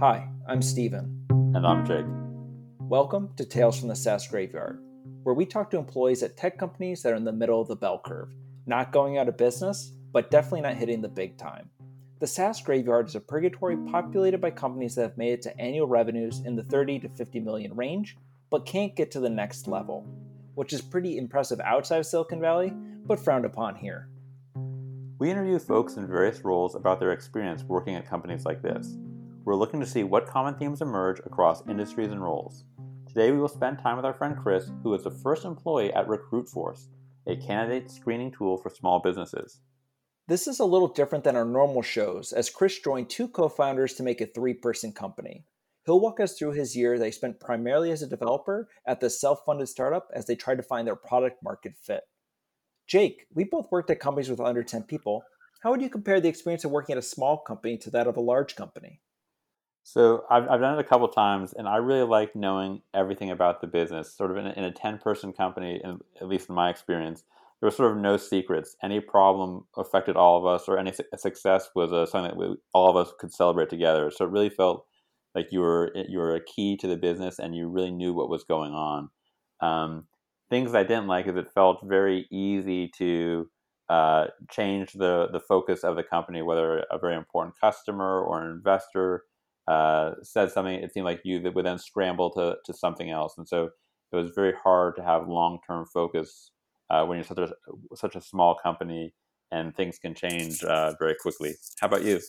Hi, 0.00 0.28
I'm 0.46 0.62
Steven. 0.62 1.26
And 1.28 1.66
I'm 1.66 1.84
Jake. 1.84 2.06
Welcome 2.78 3.30
to 3.36 3.44
Tales 3.44 3.80
from 3.80 3.88
the 3.88 3.96
SaaS 3.96 4.28
Graveyard, 4.28 4.80
where 5.24 5.34
we 5.34 5.44
talk 5.44 5.70
to 5.70 5.76
employees 5.76 6.22
at 6.22 6.36
tech 6.36 6.56
companies 6.56 7.02
that 7.02 7.12
are 7.12 7.16
in 7.16 7.24
the 7.24 7.32
middle 7.32 7.60
of 7.60 7.66
the 7.66 7.74
bell 7.74 8.00
curve, 8.06 8.32
not 8.64 8.92
going 8.92 9.18
out 9.18 9.26
of 9.26 9.36
business, 9.36 9.90
but 10.12 10.30
definitely 10.30 10.60
not 10.60 10.76
hitting 10.76 11.02
the 11.02 11.08
big 11.08 11.36
time. 11.36 11.68
The 12.20 12.28
SaaS 12.28 12.60
Graveyard 12.60 13.08
is 13.08 13.16
a 13.16 13.20
purgatory 13.20 13.76
populated 13.76 14.40
by 14.40 14.52
companies 14.52 14.94
that 14.94 15.02
have 15.02 15.18
made 15.18 15.32
it 15.32 15.42
to 15.42 15.60
annual 15.60 15.88
revenues 15.88 16.42
in 16.44 16.54
the 16.54 16.62
30 16.62 17.00
to 17.00 17.08
50 17.08 17.40
million 17.40 17.74
range, 17.74 18.16
but 18.50 18.66
can't 18.66 18.94
get 18.94 19.10
to 19.10 19.20
the 19.20 19.28
next 19.28 19.66
level, 19.66 20.06
which 20.54 20.72
is 20.72 20.80
pretty 20.80 21.18
impressive 21.18 21.58
outside 21.64 21.98
of 21.98 22.06
Silicon 22.06 22.40
Valley, 22.40 22.72
but 23.04 23.18
frowned 23.18 23.44
upon 23.44 23.74
here. 23.74 24.08
We 25.18 25.28
interview 25.28 25.58
folks 25.58 25.96
in 25.96 26.06
various 26.06 26.44
roles 26.44 26.76
about 26.76 27.00
their 27.00 27.10
experience 27.10 27.64
working 27.64 27.96
at 27.96 28.08
companies 28.08 28.44
like 28.44 28.62
this. 28.62 28.96
We're 29.48 29.56
looking 29.56 29.80
to 29.80 29.86
see 29.86 30.04
what 30.04 30.26
common 30.26 30.56
themes 30.56 30.82
emerge 30.82 31.20
across 31.20 31.66
industries 31.66 32.10
and 32.10 32.22
roles. 32.22 32.66
Today, 33.06 33.32
we 33.32 33.38
will 33.38 33.48
spend 33.48 33.78
time 33.78 33.96
with 33.96 34.04
our 34.04 34.12
friend 34.12 34.36
Chris, 34.36 34.70
who 34.82 34.92
is 34.92 35.04
the 35.04 35.10
first 35.10 35.46
employee 35.46 35.90
at 35.94 36.06
RecruitForce, 36.06 36.88
a 37.26 37.34
candidate 37.34 37.90
screening 37.90 38.30
tool 38.30 38.58
for 38.58 38.68
small 38.68 39.00
businesses. 39.00 39.60
This 40.26 40.48
is 40.48 40.60
a 40.60 40.66
little 40.66 40.86
different 40.86 41.24
than 41.24 41.34
our 41.34 41.46
normal 41.46 41.80
shows, 41.80 42.34
as 42.34 42.50
Chris 42.50 42.78
joined 42.78 43.08
two 43.08 43.26
co 43.26 43.48
founders 43.48 43.94
to 43.94 44.02
make 44.02 44.20
a 44.20 44.26
three 44.26 44.52
person 44.52 44.92
company. 44.92 45.46
He'll 45.86 45.98
walk 45.98 46.20
us 46.20 46.36
through 46.36 46.52
his 46.52 46.76
year 46.76 46.98
that 46.98 47.06
he 47.06 47.10
spent 47.10 47.40
primarily 47.40 47.90
as 47.90 48.02
a 48.02 48.06
developer 48.06 48.68
at 48.86 49.00
the 49.00 49.08
self 49.08 49.46
funded 49.46 49.70
startup 49.70 50.10
as 50.12 50.26
they 50.26 50.36
tried 50.36 50.56
to 50.56 50.62
find 50.62 50.86
their 50.86 50.94
product 50.94 51.42
market 51.42 51.72
fit. 51.80 52.02
Jake, 52.86 53.24
we 53.32 53.44
both 53.44 53.72
worked 53.72 53.88
at 53.88 53.98
companies 53.98 54.28
with 54.28 54.40
under 54.40 54.62
10 54.62 54.82
people. 54.82 55.22
How 55.62 55.70
would 55.70 55.80
you 55.80 55.88
compare 55.88 56.20
the 56.20 56.28
experience 56.28 56.66
of 56.66 56.70
working 56.70 56.92
at 56.92 56.98
a 56.98 57.02
small 57.02 57.38
company 57.38 57.78
to 57.78 57.90
that 57.92 58.06
of 58.06 58.18
a 58.18 58.20
large 58.20 58.54
company? 58.54 59.00
So 59.90 60.24
I've, 60.28 60.46
I've 60.50 60.60
done 60.60 60.78
it 60.78 60.80
a 60.84 60.84
couple 60.84 61.08
times, 61.08 61.54
and 61.54 61.66
I 61.66 61.76
really 61.76 62.06
like 62.06 62.36
knowing 62.36 62.82
everything 62.92 63.30
about 63.30 63.62
the 63.62 63.66
business. 63.66 64.14
Sort 64.14 64.30
of 64.30 64.36
in 64.36 64.46
a, 64.46 64.50
in 64.50 64.64
a 64.64 64.70
ten 64.70 64.98
person 64.98 65.32
company, 65.32 65.80
in, 65.82 65.98
at 66.20 66.28
least 66.28 66.50
in 66.50 66.54
my 66.54 66.68
experience, 66.68 67.24
there 67.58 67.68
was 67.68 67.76
sort 67.76 67.92
of 67.92 67.96
no 67.96 68.18
secrets. 68.18 68.76
Any 68.82 69.00
problem 69.00 69.64
affected 69.78 70.14
all 70.14 70.36
of 70.36 70.44
us, 70.44 70.68
or 70.68 70.76
any 70.76 70.92
su- 70.92 71.04
success 71.16 71.70
was 71.74 71.90
uh, 71.90 72.04
something 72.04 72.32
that 72.32 72.36
we, 72.36 72.54
all 72.74 72.90
of 72.90 72.96
us 72.96 73.14
could 73.18 73.32
celebrate 73.32 73.70
together. 73.70 74.10
So 74.10 74.26
it 74.26 74.30
really 74.30 74.50
felt 74.50 74.84
like 75.34 75.48
you 75.52 75.60
were 75.60 75.90
you 76.06 76.18
were 76.18 76.34
a 76.34 76.44
key 76.44 76.76
to 76.76 76.86
the 76.86 76.98
business, 76.98 77.38
and 77.38 77.56
you 77.56 77.66
really 77.66 77.90
knew 77.90 78.12
what 78.12 78.28
was 78.28 78.44
going 78.44 78.72
on. 78.74 79.08
Um, 79.62 80.04
things 80.50 80.74
I 80.74 80.82
didn't 80.82 81.06
like 81.06 81.28
is 81.28 81.36
it 81.36 81.50
felt 81.54 81.78
very 81.82 82.26
easy 82.30 82.90
to 82.98 83.48
uh, 83.88 84.26
change 84.50 84.92
the 84.92 85.28
the 85.32 85.40
focus 85.40 85.82
of 85.82 85.96
the 85.96 86.02
company, 86.02 86.42
whether 86.42 86.84
a 86.90 86.98
very 86.98 87.16
important 87.16 87.54
customer 87.58 88.20
or 88.20 88.44
an 88.44 88.50
investor 88.50 89.22
uh, 89.68 90.14
said 90.22 90.50
something, 90.50 90.74
it 90.74 90.92
seemed 90.92 91.04
like 91.04 91.20
you 91.24 91.40
would 91.54 91.66
then 91.66 91.78
scramble 91.78 92.30
to, 92.30 92.56
to 92.64 92.72
something 92.72 93.10
else. 93.10 93.36
And 93.36 93.46
so 93.46 93.70
it 94.12 94.16
was 94.16 94.30
very 94.34 94.54
hard 94.64 94.96
to 94.96 95.02
have 95.02 95.28
long 95.28 95.58
term 95.66 95.84
focus 95.86 96.52
uh, 96.90 97.04
when 97.04 97.18
you're 97.18 97.24
such 97.24 97.38
a, 97.38 97.52
such 97.94 98.16
a 98.16 98.20
small 98.20 98.56
company 98.62 99.14
and 99.50 99.76
things 99.76 99.98
can 99.98 100.14
change 100.14 100.64
uh, 100.64 100.94
very 100.98 101.14
quickly. 101.20 101.54
How 101.80 101.88
about 101.88 102.04
you? 102.04 102.20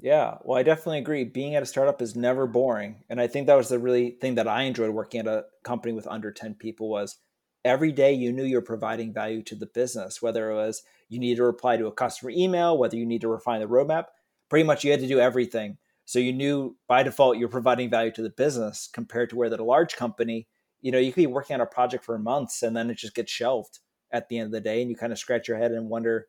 Yeah, 0.00 0.38
well, 0.42 0.58
I 0.58 0.64
definitely 0.64 0.98
agree. 0.98 1.24
Being 1.24 1.54
at 1.54 1.62
a 1.62 1.66
startup 1.66 2.02
is 2.02 2.16
never 2.16 2.46
boring, 2.46 3.04
and 3.08 3.20
I 3.20 3.26
think 3.26 3.46
that 3.46 3.56
was 3.56 3.68
the 3.68 3.78
really 3.78 4.10
thing 4.20 4.34
that 4.34 4.48
I 4.48 4.62
enjoyed 4.62 4.90
working 4.90 5.20
at 5.20 5.26
a 5.26 5.44
company 5.62 5.94
with 5.94 6.06
under 6.08 6.32
ten 6.32 6.54
people 6.54 6.88
was 6.88 7.16
every 7.64 7.92
day 7.92 8.12
you 8.12 8.32
knew 8.32 8.44
you 8.44 8.56
were 8.56 8.62
providing 8.62 9.14
value 9.14 9.42
to 9.44 9.54
the 9.54 9.66
business. 9.66 10.20
Whether 10.20 10.50
it 10.50 10.56
was 10.56 10.82
you 11.08 11.20
needed 11.20 11.36
to 11.36 11.44
reply 11.44 11.76
to 11.76 11.86
a 11.86 11.92
customer 11.92 12.32
email, 12.32 12.76
whether 12.76 12.96
you 12.96 13.06
need 13.06 13.20
to 13.22 13.28
refine 13.28 13.60
the 13.60 13.68
roadmap, 13.68 14.06
pretty 14.50 14.64
much 14.64 14.84
you 14.84 14.90
had 14.90 15.00
to 15.00 15.08
do 15.08 15.20
everything. 15.20 15.78
So 16.04 16.18
you 16.18 16.32
knew 16.32 16.76
by 16.86 17.02
default 17.02 17.38
you're 17.38 17.48
providing 17.48 17.90
value 17.90 18.12
to 18.12 18.22
the 18.22 18.30
business 18.30 18.88
compared 18.92 19.30
to 19.30 19.36
where 19.36 19.50
that 19.50 19.60
a 19.60 19.64
large 19.64 19.96
company, 19.96 20.48
you 20.80 20.92
know, 20.92 20.98
you 20.98 21.12
could 21.12 21.22
be 21.22 21.26
working 21.26 21.54
on 21.54 21.60
a 21.60 21.66
project 21.66 22.04
for 22.04 22.18
months 22.18 22.62
and 22.62 22.76
then 22.76 22.90
it 22.90 22.98
just 22.98 23.14
gets 23.14 23.32
shelved 23.32 23.78
at 24.12 24.28
the 24.28 24.38
end 24.38 24.46
of 24.46 24.52
the 24.52 24.60
day, 24.60 24.80
and 24.80 24.90
you 24.90 24.96
kind 24.96 25.12
of 25.12 25.18
scratch 25.18 25.48
your 25.48 25.58
head 25.58 25.72
and 25.72 25.88
wonder, 25.88 26.28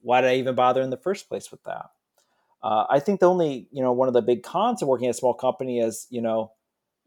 why 0.00 0.20
did 0.20 0.30
I 0.30 0.36
even 0.36 0.54
bother 0.54 0.82
in 0.82 0.90
the 0.90 0.96
first 0.96 1.28
place 1.28 1.50
with 1.50 1.62
that? 1.62 1.86
Uh, 2.62 2.84
I 2.90 3.00
think 3.00 3.20
the 3.20 3.30
only, 3.30 3.68
you 3.72 3.82
know, 3.82 3.92
one 3.92 4.08
of 4.08 4.14
the 4.14 4.20
big 4.20 4.42
cons 4.42 4.82
of 4.82 4.88
working 4.88 5.06
at 5.06 5.14
a 5.14 5.18
small 5.18 5.32
company 5.32 5.78
is, 5.78 6.06
you 6.10 6.20
know, 6.20 6.52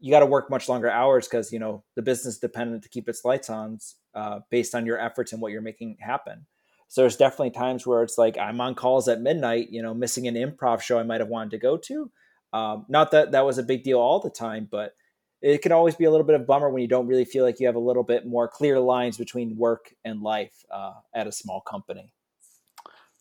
you 0.02 0.10
got 0.10 0.20
to 0.20 0.26
work 0.26 0.50
much 0.50 0.68
longer 0.68 0.90
hours 0.90 1.28
because 1.28 1.52
you 1.52 1.60
know 1.60 1.84
the 1.94 2.02
business 2.02 2.34
is 2.34 2.40
dependent 2.40 2.82
to 2.82 2.88
keep 2.88 3.08
its 3.08 3.24
lights 3.24 3.48
on 3.48 3.78
uh, 4.14 4.40
based 4.50 4.74
on 4.74 4.84
your 4.84 4.98
efforts 4.98 5.32
and 5.32 5.40
what 5.40 5.52
you're 5.52 5.62
making 5.62 5.96
happen. 6.00 6.44
So 6.92 7.00
there's 7.00 7.16
definitely 7.16 7.52
times 7.52 7.86
where 7.86 8.02
it's 8.02 8.18
like 8.18 8.36
I'm 8.36 8.60
on 8.60 8.74
calls 8.74 9.08
at 9.08 9.22
midnight, 9.22 9.70
you 9.70 9.80
know, 9.80 9.94
missing 9.94 10.28
an 10.28 10.34
improv 10.34 10.82
show 10.82 10.98
I 10.98 11.02
might 11.04 11.22
have 11.22 11.30
wanted 11.30 11.52
to 11.52 11.58
go 11.58 11.78
to. 11.78 12.10
Um, 12.52 12.84
not 12.86 13.12
that 13.12 13.32
that 13.32 13.46
was 13.46 13.56
a 13.56 13.62
big 13.62 13.82
deal 13.82 13.98
all 13.98 14.20
the 14.20 14.28
time, 14.28 14.68
but 14.70 14.94
it 15.40 15.62
can 15.62 15.72
always 15.72 15.96
be 15.96 16.04
a 16.04 16.10
little 16.10 16.26
bit 16.26 16.38
of 16.38 16.46
bummer 16.46 16.68
when 16.68 16.82
you 16.82 16.88
don't 16.88 17.06
really 17.06 17.24
feel 17.24 17.46
like 17.46 17.58
you 17.60 17.66
have 17.66 17.76
a 17.76 17.78
little 17.80 18.02
bit 18.02 18.26
more 18.26 18.46
clear 18.46 18.78
lines 18.78 19.16
between 19.16 19.56
work 19.56 19.94
and 20.04 20.20
life 20.20 20.66
uh, 20.70 20.92
at 21.14 21.26
a 21.26 21.32
small 21.32 21.62
company. 21.62 22.12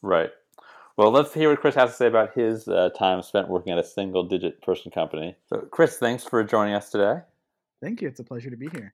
Right. 0.02 0.32
Well, 0.98 1.12
let's 1.12 1.34
hear 1.34 1.50
what 1.50 1.62
Chris 1.62 1.76
has 1.76 1.92
to 1.92 1.96
say 1.96 2.08
about 2.08 2.34
his 2.34 2.68
uh, 2.68 2.90
time 2.90 3.22
spent 3.22 3.48
working 3.48 3.72
at 3.72 3.80
a 3.80 3.86
single 3.86 4.24
digit 4.26 4.62
person 4.62 4.92
company. 4.92 5.38
So, 5.48 5.66
Chris, 5.72 5.96
thanks 5.96 6.26
for 6.26 6.44
joining 6.44 6.74
us 6.74 6.90
today. 6.90 7.22
Thank 7.82 8.02
you. 8.02 8.10
It's 8.10 8.20
a 8.20 8.26
pleasure 8.26 8.50
to 8.50 8.58
be 8.58 8.68
here. 8.68 8.94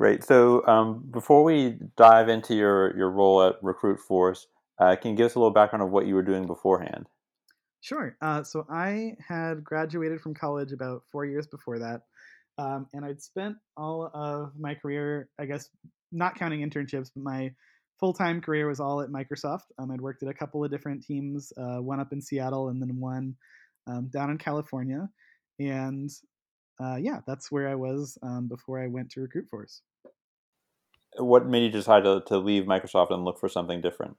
Great. 0.00 0.24
So 0.24 0.66
um, 0.66 1.04
before 1.10 1.44
we 1.44 1.76
dive 1.98 2.30
into 2.30 2.54
your, 2.54 2.96
your 2.96 3.10
role 3.10 3.42
at 3.42 3.60
RecruitForce, 3.60 4.46
uh, 4.78 4.96
can 4.96 5.10
you 5.10 5.16
give 5.18 5.26
us 5.26 5.34
a 5.34 5.38
little 5.38 5.52
background 5.52 5.82
of 5.82 5.90
what 5.90 6.06
you 6.06 6.14
were 6.14 6.22
doing 6.22 6.46
beforehand? 6.46 7.06
Sure. 7.82 8.16
Uh, 8.22 8.42
so 8.42 8.64
I 8.70 9.16
had 9.28 9.62
graduated 9.62 10.22
from 10.22 10.32
college 10.32 10.72
about 10.72 11.02
four 11.12 11.26
years 11.26 11.46
before 11.46 11.80
that, 11.80 12.00
um, 12.56 12.86
and 12.94 13.04
I'd 13.04 13.20
spent 13.20 13.56
all 13.76 14.10
of 14.14 14.52
my 14.58 14.74
career, 14.74 15.28
I 15.38 15.44
guess, 15.44 15.68
not 16.10 16.34
counting 16.34 16.66
internships, 16.66 17.10
but 17.14 17.22
my 17.22 17.52
full 17.98 18.14
time 18.14 18.40
career 18.40 18.68
was 18.68 18.80
all 18.80 19.02
at 19.02 19.10
Microsoft. 19.10 19.64
Um, 19.78 19.90
I'd 19.90 20.00
worked 20.00 20.22
at 20.22 20.30
a 20.30 20.34
couple 20.34 20.64
of 20.64 20.70
different 20.70 21.04
teams, 21.04 21.52
uh, 21.58 21.76
one 21.76 22.00
up 22.00 22.10
in 22.14 22.22
Seattle 22.22 22.70
and 22.70 22.80
then 22.80 22.98
one 22.98 23.36
um, 23.86 24.08
down 24.10 24.30
in 24.30 24.38
California, 24.38 25.10
and 25.58 26.08
uh, 26.82 26.96
yeah, 26.96 27.20
that's 27.26 27.52
where 27.52 27.68
I 27.68 27.74
was 27.74 28.16
um, 28.22 28.48
before 28.48 28.82
I 28.82 28.86
went 28.86 29.10
to 29.10 29.20
RecruitForce 29.20 29.80
what 31.22 31.46
made 31.46 31.62
you 31.62 31.70
decide 31.70 32.04
to, 32.04 32.22
to 32.26 32.38
leave 32.38 32.64
Microsoft 32.64 33.12
and 33.12 33.24
look 33.24 33.38
for 33.38 33.48
something 33.48 33.80
different? 33.80 34.16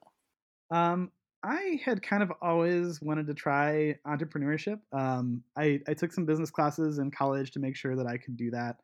Um, 0.72 1.12
I 1.44 1.80
had 1.84 2.04
kind 2.04 2.22
of 2.22 2.32
always 2.42 3.02
wanted 3.02 3.28
to 3.28 3.34
try 3.34 3.96
entrepreneurship. 4.06 4.80
Um, 4.94 5.44
I, 5.58 5.80
I 5.88 5.94
took 5.94 6.14
some 6.14 6.26
business 6.26 6.52
classes 6.52 7.00
in 7.00 7.10
college 7.10 7.52
to 7.52 7.60
make 7.60 7.76
sure 7.76 7.96
that 7.96 8.06
I 8.06 8.18
could 8.18 8.38
do 8.38 8.52
that, 8.52 8.78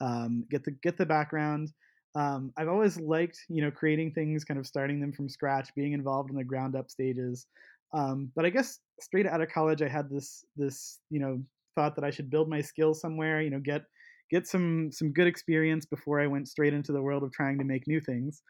um, 0.00 0.44
get 0.50 0.64
the 0.64 0.70
get 0.70 0.96
the 0.96 1.06
background. 1.06 1.72
Um, 2.14 2.52
I've 2.56 2.68
always 2.68 2.98
liked 2.98 3.38
you 3.48 3.62
know 3.62 3.70
creating 3.70 4.12
things, 4.12 4.44
kind 4.44 4.58
of 4.58 4.66
starting 4.66 5.00
them 5.00 5.12
from 5.12 5.28
scratch, 5.28 5.74
being 5.74 5.92
involved 5.92 6.30
in 6.30 6.36
the 6.36 6.44
ground 6.44 6.76
up 6.76 6.90
stages. 6.90 7.46
Um, 7.92 8.30
but 8.34 8.44
I 8.44 8.50
guess 8.50 8.80
straight 9.00 9.26
out 9.26 9.42
of 9.42 9.50
college, 9.50 9.82
I 9.82 9.88
had 9.88 10.08
this 10.08 10.44
this 10.56 11.00
you 11.10 11.20
know 11.20 11.42
thought 11.76 11.94
that 11.94 12.04
I 12.04 12.10
should 12.10 12.30
build 12.30 12.48
my 12.48 12.62
skills 12.62 13.00
somewhere, 13.00 13.42
you 13.42 13.50
know, 13.50 13.60
get 13.60 13.82
get 14.30 14.46
some 14.46 14.90
some 14.92 15.12
good 15.12 15.26
experience 15.26 15.86
before 15.86 16.20
I 16.20 16.26
went 16.26 16.48
straight 16.48 16.74
into 16.74 16.92
the 16.92 17.02
world 17.02 17.22
of 17.22 17.32
trying 17.32 17.58
to 17.58 17.64
make 17.64 17.86
new 17.86 18.00
things. 18.00 18.42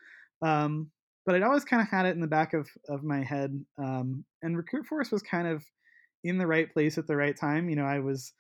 Um, 0.42 0.90
but 1.26 1.34
I'd 1.34 1.42
always 1.42 1.64
kind 1.64 1.82
of 1.82 1.88
had 1.88 2.06
it 2.06 2.14
in 2.14 2.20
the 2.20 2.26
back 2.26 2.54
of, 2.54 2.68
of 2.88 3.04
my 3.04 3.22
head. 3.22 3.62
Um, 3.76 4.24
and 4.42 4.56
RecruitForce 4.56 5.12
was 5.12 5.22
kind 5.22 5.46
of 5.46 5.62
in 6.24 6.38
the 6.38 6.46
right 6.46 6.72
place 6.72 6.96
at 6.96 7.06
the 7.06 7.16
right 7.16 7.36
time. 7.36 7.68
You 7.68 7.76
know, 7.76 7.84
I 7.84 7.98
was 7.98 8.32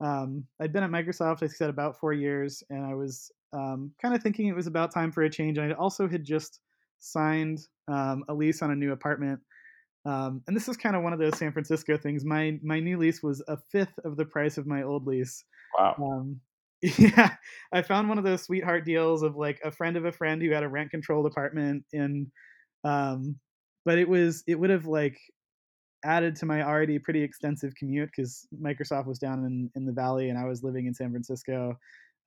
um, 0.00 0.44
I'd 0.60 0.72
been 0.72 0.82
at 0.82 0.90
Microsoft, 0.90 1.42
I 1.42 1.46
said, 1.46 1.70
about 1.70 1.98
four 1.98 2.12
years, 2.12 2.62
and 2.68 2.84
I 2.84 2.94
was 2.94 3.30
um, 3.52 3.92
kind 4.02 4.14
of 4.14 4.22
thinking 4.22 4.48
it 4.48 4.56
was 4.56 4.66
about 4.66 4.92
time 4.92 5.12
for 5.12 5.22
a 5.22 5.30
change. 5.30 5.58
I 5.58 5.72
also 5.72 6.08
had 6.08 6.24
just 6.24 6.60
signed 6.98 7.60
um, 7.88 8.24
a 8.28 8.34
lease 8.34 8.60
on 8.62 8.70
a 8.70 8.76
new 8.76 8.92
apartment. 8.92 9.40
Um, 10.06 10.42
and 10.46 10.54
this 10.54 10.68
is 10.68 10.76
kind 10.76 10.96
of 10.96 11.02
one 11.02 11.14
of 11.14 11.18
those 11.18 11.38
San 11.38 11.52
Francisco 11.52 11.96
things. 11.96 12.24
My 12.24 12.58
my 12.62 12.78
new 12.78 12.98
lease 12.98 13.22
was 13.22 13.42
a 13.48 13.56
fifth 13.56 13.98
of 14.04 14.16
the 14.16 14.24
price 14.26 14.58
of 14.58 14.66
my 14.66 14.82
old 14.82 15.06
lease. 15.06 15.44
Wow. 15.78 15.96
Um, 15.98 16.40
yeah, 16.98 17.36
I 17.72 17.82
found 17.82 18.08
one 18.08 18.18
of 18.18 18.24
those 18.24 18.42
sweetheart 18.42 18.84
deals 18.84 19.22
of 19.22 19.36
like 19.36 19.60
a 19.64 19.70
friend 19.70 19.96
of 19.96 20.04
a 20.04 20.12
friend 20.12 20.42
who 20.42 20.50
had 20.50 20.62
a 20.62 20.68
rent 20.68 20.90
controlled 20.90 21.26
apartment 21.26 21.84
and 21.92 22.26
um 22.84 23.36
but 23.84 23.98
it 23.98 24.08
was 24.08 24.44
it 24.46 24.58
would 24.58 24.70
have 24.70 24.86
like 24.86 25.18
added 26.04 26.36
to 26.36 26.46
my 26.46 26.62
already 26.62 26.98
pretty 26.98 27.22
extensive 27.22 27.74
commute 27.76 28.10
because 28.16 28.46
Microsoft 28.62 29.06
was 29.06 29.18
down 29.18 29.44
in, 29.46 29.70
in 29.76 29.86
the 29.86 29.92
valley 29.92 30.30
and 30.30 30.38
I 30.38 30.44
was 30.46 30.62
living 30.64 30.86
in 30.86 30.94
San 30.94 31.10
Francisco. 31.10 31.76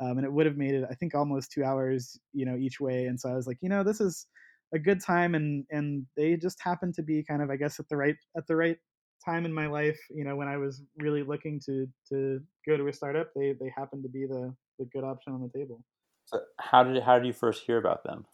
Um, 0.01 0.18
and 0.18 0.25
it 0.25 0.33
would 0.33 0.45
have 0.48 0.57
made 0.57 0.75
it, 0.75 0.86
I 0.92 0.95
think, 0.95 1.15
almost 1.15 1.51
two 1.51 1.63
hours, 1.63 2.19
you 2.33 2.45
know, 2.45 2.57
each 2.57 2.80
way. 2.80 3.06
And 3.07 3.19
so 3.19 3.30
I 3.30 3.36
was 3.36 3.48
like, 3.48 3.57
you 3.62 3.69
know, 3.69 3.83
this 3.83 4.01
is 4.01 4.27
a 4.74 4.80
good 4.80 5.01
time, 5.04 5.36
and 5.36 5.65
and 5.71 6.06
they 6.18 6.38
just 6.38 6.59
happened 6.62 6.95
to 6.95 7.04
be 7.04 7.24
kind 7.24 7.42
of, 7.42 7.50
I 7.51 7.57
guess, 7.57 7.80
at 7.80 7.89
the 7.89 7.98
right 7.98 8.15
at 8.38 8.48
the 8.48 8.56
right 8.56 8.77
time 9.24 9.46
in 9.46 9.54
my 9.54 9.68
life, 9.68 10.00
you 10.10 10.24
know, 10.24 10.36
when 10.36 10.48
I 10.48 10.58
was 10.58 10.81
really 10.98 11.24
looking 11.24 11.60
to 11.66 11.88
to 12.10 12.40
go 12.68 12.78
to 12.78 12.88
a 12.88 12.94
startup, 12.94 13.30
they 13.36 13.54
they 13.60 13.72
happened 13.75 14.04
to 14.04 14.10
be 14.10 14.25
the 14.25 14.54
the 14.80 14.86
good 14.86 15.04
option 15.04 15.34
on 15.34 15.42
the 15.42 15.58
table. 15.58 15.84
So 16.25 16.42
how 16.60 16.84
did 16.84 17.02
how 17.04 17.18
did 17.18 17.28
you 17.28 17.34
first 17.34 17.64
hear 17.66 17.78
about 17.78 18.04
them? 18.04 18.25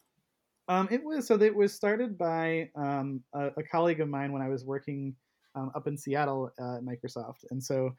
Um, 0.67 0.87
it 0.91 1.03
was 1.03 1.27
so 1.27 1.35
it 1.41 1.55
was 1.55 1.73
started 1.73 2.17
by 2.17 2.69
um, 2.75 3.21
a, 3.33 3.47
a, 3.57 3.63
colleague 3.63 3.99
of 3.99 4.07
mine 4.07 4.31
when 4.31 4.41
I 4.41 4.47
was 4.47 4.63
working 4.63 5.13
um, 5.55 5.71
up 5.75 5.87
in 5.87 5.97
Seattle 5.97 6.51
uh, 6.59 6.77
at 6.77 6.83
Microsoft. 6.83 7.43
And 7.51 7.61
so, 7.61 7.93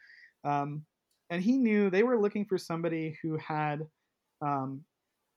um, 0.45 0.83
and 1.31 1.43
he 1.43 1.59
knew 1.59 1.91
they 1.91 2.03
were 2.03 2.19
looking 2.19 2.47
for 2.47 2.57
somebody 2.57 3.19
who 3.23 3.37
had, 3.37 3.87
um, 4.41 4.81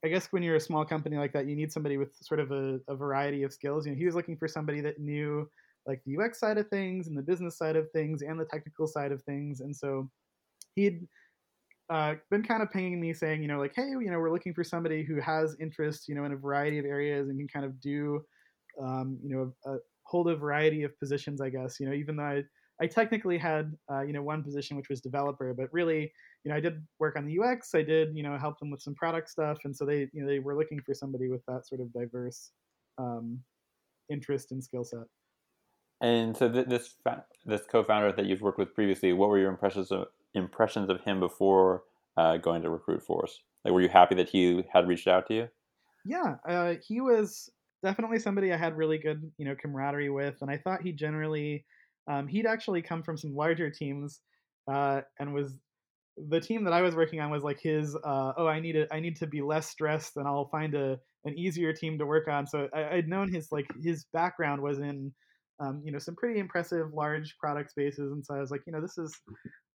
I 0.05 0.07
guess 0.07 0.27
when 0.31 0.41
you're 0.41 0.55
a 0.55 0.61
small 0.61 0.85
company 0.85 1.17
like 1.17 1.33
that, 1.33 1.47
you 1.47 1.55
need 1.55 1.71
somebody 1.71 1.97
with 1.97 2.15
sort 2.21 2.39
of 2.39 2.51
a, 2.51 2.79
a 2.87 2.95
variety 2.95 3.43
of 3.43 3.51
skills. 3.51 3.85
You 3.85 3.91
know, 3.91 3.97
he 3.97 4.05
was 4.05 4.15
looking 4.15 4.37
for 4.37 4.47
somebody 4.47 4.79
that 4.81 4.99
knew 4.99 5.49
like 5.87 6.01
the 6.05 6.17
UX 6.17 6.39
side 6.39 6.57
of 6.57 6.67
things 6.67 7.07
and 7.07 7.17
the 7.17 7.21
business 7.21 7.57
side 7.57 7.75
of 7.75 7.89
things 7.91 8.21
and 8.21 8.39
the 8.39 8.45
technical 8.45 8.85
side 8.85 9.11
of 9.11 9.23
things. 9.23 9.61
And 9.61 9.75
so 9.75 10.09
he'd 10.75 11.07
uh, 11.89 12.15
been 12.29 12.43
kind 12.43 12.61
of 12.61 12.71
pinging 12.71 12.99
me 12.99 13.13
saying, 13.13 13.41
you 13.41 13.47
know, 13.47 13.59
like, 13.59 13.73
hey, 13.75 13.89
you 13.89 14.11
know, 14.11 14.19
we're 14.19 14.31
looking 14.31 14.53
for 14.53 14.63
somebody 14.63 15.03
who 15.03 15.21
has 15.21 15.55
interest, 15.59 16.09
you 16.09 16.15
know, 16.15 16.25
in 16.25 16.33
a 16.33 16.37
variety 16.37 16.77
of 16.77 16.85
areas 16.85 17.29
and 17.29 17.39
can 17.39 17.47
kind 17.47 17.65
of 17.65 17.79
do, 17.79 18.21
um, 18.81 19.17
you 19.23 19.33
know, 19.33 19.53
a, 19.65 19.77
hold 20.03 20.29
a 20.29 20.35
variety 20.35 20.83
of 20.83 20.97
positions, 20.99 21.39
I 21.39 21.49
guess. 21.49 21.79
You 21.79 21.87
know, 21.87 21.93
even 21.93 22.17
though 22.17 22.23
I, 22.23 22.43
I 22.81 22.87
technically 22.87 23.37
had, 23.37 23.73
uh, 23.91 24.01
you 24.01 24.13
know, 24.13 24.21
one 24.21 24.43
position 24.43 24.75
which 24.75 24.89
was 24.89 24.99
developer, 24.99 25.53
but 25.53 25.71
really, 25.71 26.11
you 26.43 26.51
know, 26.51 26.55
I 26.55 26.59
did 26.59 26.85
work 26.99 27.15
on 27.15 27.25
the 27.25 27.39
UX. 27.39 27.73
I 27.73 27.81
did, 27.81 28.15
you 28.15 28.23
know, 28.23 28.37
help 28.37 28.59
them 28.59 28.69
with 28.69 28.81
some 28.81 28.93
product 28.95 29.29
stuff, 29.29 29.59
and 29.63 29.75
so 29.75 29.85
they, 29.85 30.09
you 30.13 30.21
know, 30.21 30.27
they 30.27 30.39
were 30.39 30.55
looking 30.57 30.81
for 30.81 30.93
somebody 30.93 31.29
with 31.29 31.43
that 31.47 31.67
sort 31.67 31.81
of 31.81 31.91
diverse 31.93 32.51
um, 32.97 33.39
interest 34.09 34.51
and 34.51 34.63
skill 34.63 34.83
set. 34.83 35.07
And 36.01 36.37
so 36.37 36.51
th- 36.51 36.67
this 36.67 36.95
this 37.45 37.61
co-founder 37.69 38.11
that 38.13 38.25
you've 38.25 38.41
worked 38.41 38.59
with 38.59 38.73
previously, 38.75 39.13
what 39.13 39.29
were 39.29 39.39
your 39.39 39.49
impressions 39.49 39.91
of 39.91 40.07
impressions 40.33 40.89
of 40.89 41.01
him 41.01 41.19
before 41.19 41.83
uh, 42.17 42.37
going 42.37 42.61
to 42.63 42.69
RecruitForce? 42.69 43.31
Like, 43.63 43.73
were 43.73 43.81
you 43.81 43.89
happy 43.89 44.15
that 44.15 44.29
he 44.29 44.63
had 44.71 44.87
reached 44.87 45.07
out 45.07 45.27
to 45.27 45.33
you? 45.33 45.47
Yeah, 46.05 46.35
uh, 46.47 46.75
he 46.87 47.01
was 47.01 47.49
definitely 47.83 48.19
somebody 48.19 48.53
I 48.53 48.57
had 48.57 48.77
really 48.77 48.97
good, 48.97 49.31
you 49.37 49.45
know, 49.45 49.55
camaraderie 49.55 50.09
with, 50.09 50.35
and 50.41 50.49
I 50.49 50.57
thought 50.57 50.81
he 50.81 50.91
generally, 50.91 51.65
um, 52.07 52.27
he'd 52.27 52.45
actually 52.45 52.81
come 52.81 53.03
from 53.03 53.17
some 53.17 53.35
larger 53.35 53.69
teams, 53.69 54.21
uh, 54.71 55.01
and 55.19 55.33
was 55.33 55.53
the 56.29 56.39
team 56.39 56.63
that 56.63 56.73
I 56.73 56.81
was 56.81 56.95
working 56.95 57.19
on 57.19 57.29
was 57.29 57.43
like 57.43 57.59
his. 57.59 57.95
Uh, 57.95 58.33
oh, 58.37 58.47
I 58.47 58.59
need 58.59 58.87
I 58.91 58.99
need 58.99 59.17
to 59.17 59.27
be 59.27 59.41
less 59.41 59.69
stressed, 59.69 60.17
and 60.17 60.27
I'll 60.27 60.49
find 60.49 60.73
a 60.75 60.99
an 61.25 61.37
easier 61.37 61.73
team 61.73 61.97
to 61.97 62.05
work 62.05 62.27
on. 62.27 62.47
So 62.47 62.67
I, 62.73 62.95
I'd 62.95 63.07
known 63.07 63.31
his 63.31 63.51
like 63.51 63.67
his 63.83 64.05
background 64.13 64.61
was 64.61 64.79
in 64.79 65.11
um, 65.59 65.81
you 65.83 65.91
know, 65.91 65.99
some 65.99 66.15
pretty 66.15 66.39
impressive 66.39 66.93
large 66.93 67.35
product 67.39 67.71
spaces. 67.71 68.11
And 68.11 68.25
so 68.25 68.35
I 68.35 68.39
was 68.39 68.51
like, 68.51 68.61
you 68.65 68.73
know, 68.73 68.81
this 68.81 68.97
is 68.97 69.15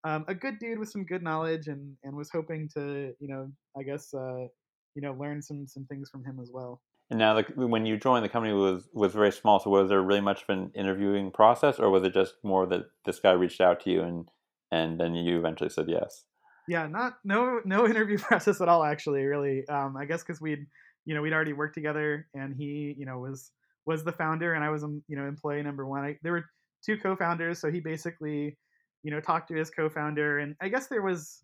um, 0.05 0.25
a 0.29 0.35
good 0.35 0.59
dude 0.59 0.79
with 0.79 0.91
some 0.91 1.05
good 1.05 1.23
knowledge, 1.23 1.67
and 1.69 1.97
and 2.05 2.17
was 2.17 2.31
hoping 2.31 2.69
to, 2.77 3.13
you 3.19 3.29
know, 3.29 3.49
I 3.79 3.83
guess, 3.83 4.13
uh, 4.15 4.47
you 4.95 5.03
know, 5.03 5.13
learn 5.13 5.43
some 5.43 5.67
some 5.67 5.85
things 5.87 6.11
from 6.11 6.25
him 6.25 6.39
as 6.41 6.51
well. 6.53 6.81
And 7.11 7.19
now, 7.19 7.35
like 7.35 7.49
when 7.57 7.85
you 7.85 7.97
joined, 7.97 8.25
the 8.25 8.29
company 8.29 8.55
was 8.55 8.89
was 8.93 9.13
very 9.13 9.33
small. 9.33 9.61
So 9.61 9.71
was 9.71 9.89
there 9.89 10.03
really 10.03 10.21
much 10.21 10.43
of 10.43 10.49
an 10.49 10.71
interviewing 10.75 11.31
process, 11.31 11.79
or 11.79 11.91
was 11.91 12.05
it 12.05 12.15
just 12.15 12.35
more 12.43 12.67
that 12.67 12.87
this 13.05 13.21
guy 13.21 13.33
reached 13.33 13.61
out 13.61 13.81
to 13.81 13.91
you 13.91 14.03
and 14.03 14.29
and 14.71 14.99
then 14.99 15.15
you 15.15 15.39
eventually 15.39 15.71
said 15.71 15.87
yes? 15.89 16.25
Yeah, 16.69 16.87
not 16.87 17.15
no 17.25 17.61
no 17.65 17.87
interview 17.93 18.19
process 18.19 18.61
at 18.61 18.69
all. 18.69 18.85
Actually, 18.85 19.25
really, 19.25 19.67
um, 19.69 19.97
I 19.97 20.05
guess 20.05 20.23
because 20.23 20.41
we'd 20.41 20.67
you 21.05 21.15
know 21.15 21.23
we'd 21.23 21.33
already 21.33 21.53
worked 21.53 21.75
together, 21.75 22.29
and 22.35 22.55
he 22.57 22.95
you 22.97 23.05
know 23.05 23.19
was 23.19 23.51
was 23.87 24.05
the 24.05 24.13
founder, 24.13 24.55
and 24.55 24.65
I 24.65 24.71
was 24.71 24.85
um, 24.85 25.03
you 25.09 25.17
know 25.17 25.27
employee 25.27 25.63
number 25.63 25.87
one. 25.87 26.05
I, 26.05 26.19
there 26.23 26.33
were 26.33 26.45
two 26.85 26.97
co-founders, 26.97 27.61
so 27.61 27.71
he 27.71 27.81
basically 27.81 28.57
you 29.03 29.11
know 29.11 29.21
talked 29.21 29.49
to 29.49 29.55
his 29.55 29.71
co-founder, 29.71 30.39
and 30.39 30.55
I 30.61 30.69
guess 30.69 30.89
there 30.89 31.03
was. 31.03 31.43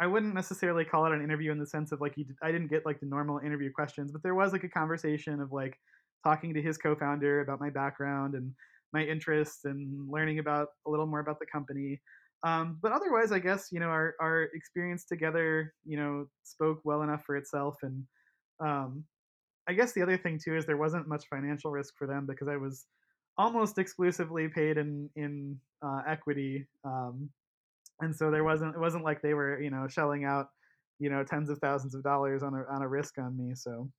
I 0.00 0.06
wouldn't 0.06 0.32
necessarily 0.32 0.84
call 0.84 1.06
it 1.06 1.12
an 1.12 1.24
interview 1.24 1.50
in 1.50 1.58
the 1.58 1.66
sense 1.66 1.90
of 1.90 2.00
like 2.00 2.14
he, 2.14 2.24
I 2.40 2.52
didn't 2.52 2.68
get 2.68 2.86
like 2.86 3.00
the 3.00 3.06
normal 3.06 3.40
interview 3.40 3.72
questions, 3.72 4.12
but 4.12 4.22
there 4.22 4.36
was 4.36 4.52
like 4.52 4.62
a 4.62 4.68
conversation 4.68 5.40
of 5.40 5.50
like 5.50 5.76
talking 6.22 6.54
to 6.54 6.62
his 6.62 6.78
co-founder 6.78 7.40
about 7.40 7.58
my 7.58 7.68
background 7.68 8.34
and 8.34 8.52
my 8.92 9.02
interests 9.02 9.64
and 9.64 10.08
learning 10.08 10.38
about 10.38 10.68
a 10.86 10.90
little 10.90 11.06
more 11.06 11.18
about 11.18 11.40
the 11.40 11.46
company. 11.46 12.00
Um, 12.44 12.78
but 12.80 12.92
otherwise, 12.92 13.32
I 13.32 13.40
guess 13.40 13.68
you 13.72 13.80
know 13.80 13.88
our 13.88 14.14
our 14.20 14.42
experience 14.54 15.04
together, 15.04 15.74
you 15.84 15.96
know, 15.96 16.26
spoke 16.44 16.80
well 16.84 17.02
enough 17.02 17.24
for 17.24 17.36
itself, 17.36 17.76
and 17.82 18.04
um, 18.60 19.04
I 19.68 19.74
guess 19.74 19.92
the 19.92 20.02
other 20.02 20.16
thing 20.16 20.38
too 20.42 20.56
is 20.56 20.66
there 20.66 20.76
wasn't 20.76 21.08
much 21.08 21.26
financial 21.28 21.70
risk 21.70 21.94
for 21.96 22.06
them 22.06 22.26
because 22.26 22.48
I 22.48 22.56
was 22.56 22.86
almost 23.36 23.78
exclusively 23.78 24.48
paid 24.48 24.78
in 24.78 25.10
in 25.14 25.58
uh, 25.84 26.00
equity, 26.08 26.66
um, 26.84 27.28
and 28.00 28.14
so 28.14 28.30
there 28.30 28.44
wasn't 28.44 28.74
it 28.74 28.80
wasn't 28.80 29.04
like 29.04 29.22
they 29.22 29.34
were 29.34 29.60
you 29.60 29.70
know 29.70 29.86
shelling 29.88 30.24
out 30.24 30.48
you 30.98 31.10
know 31.10 31.22
tens 31.22 31.50
of 31.50 31.58
thousands 31.58 31.94
of 31.94 32.02
dollars 32.02 32.42
on 32.42 32.54
a 32.54 32.64
on 32.72 32.82
a 32.82 32.88
risk 32.88 33.18
on 33.18 33.36
me. 33.36 33.54
So 33.54 33.90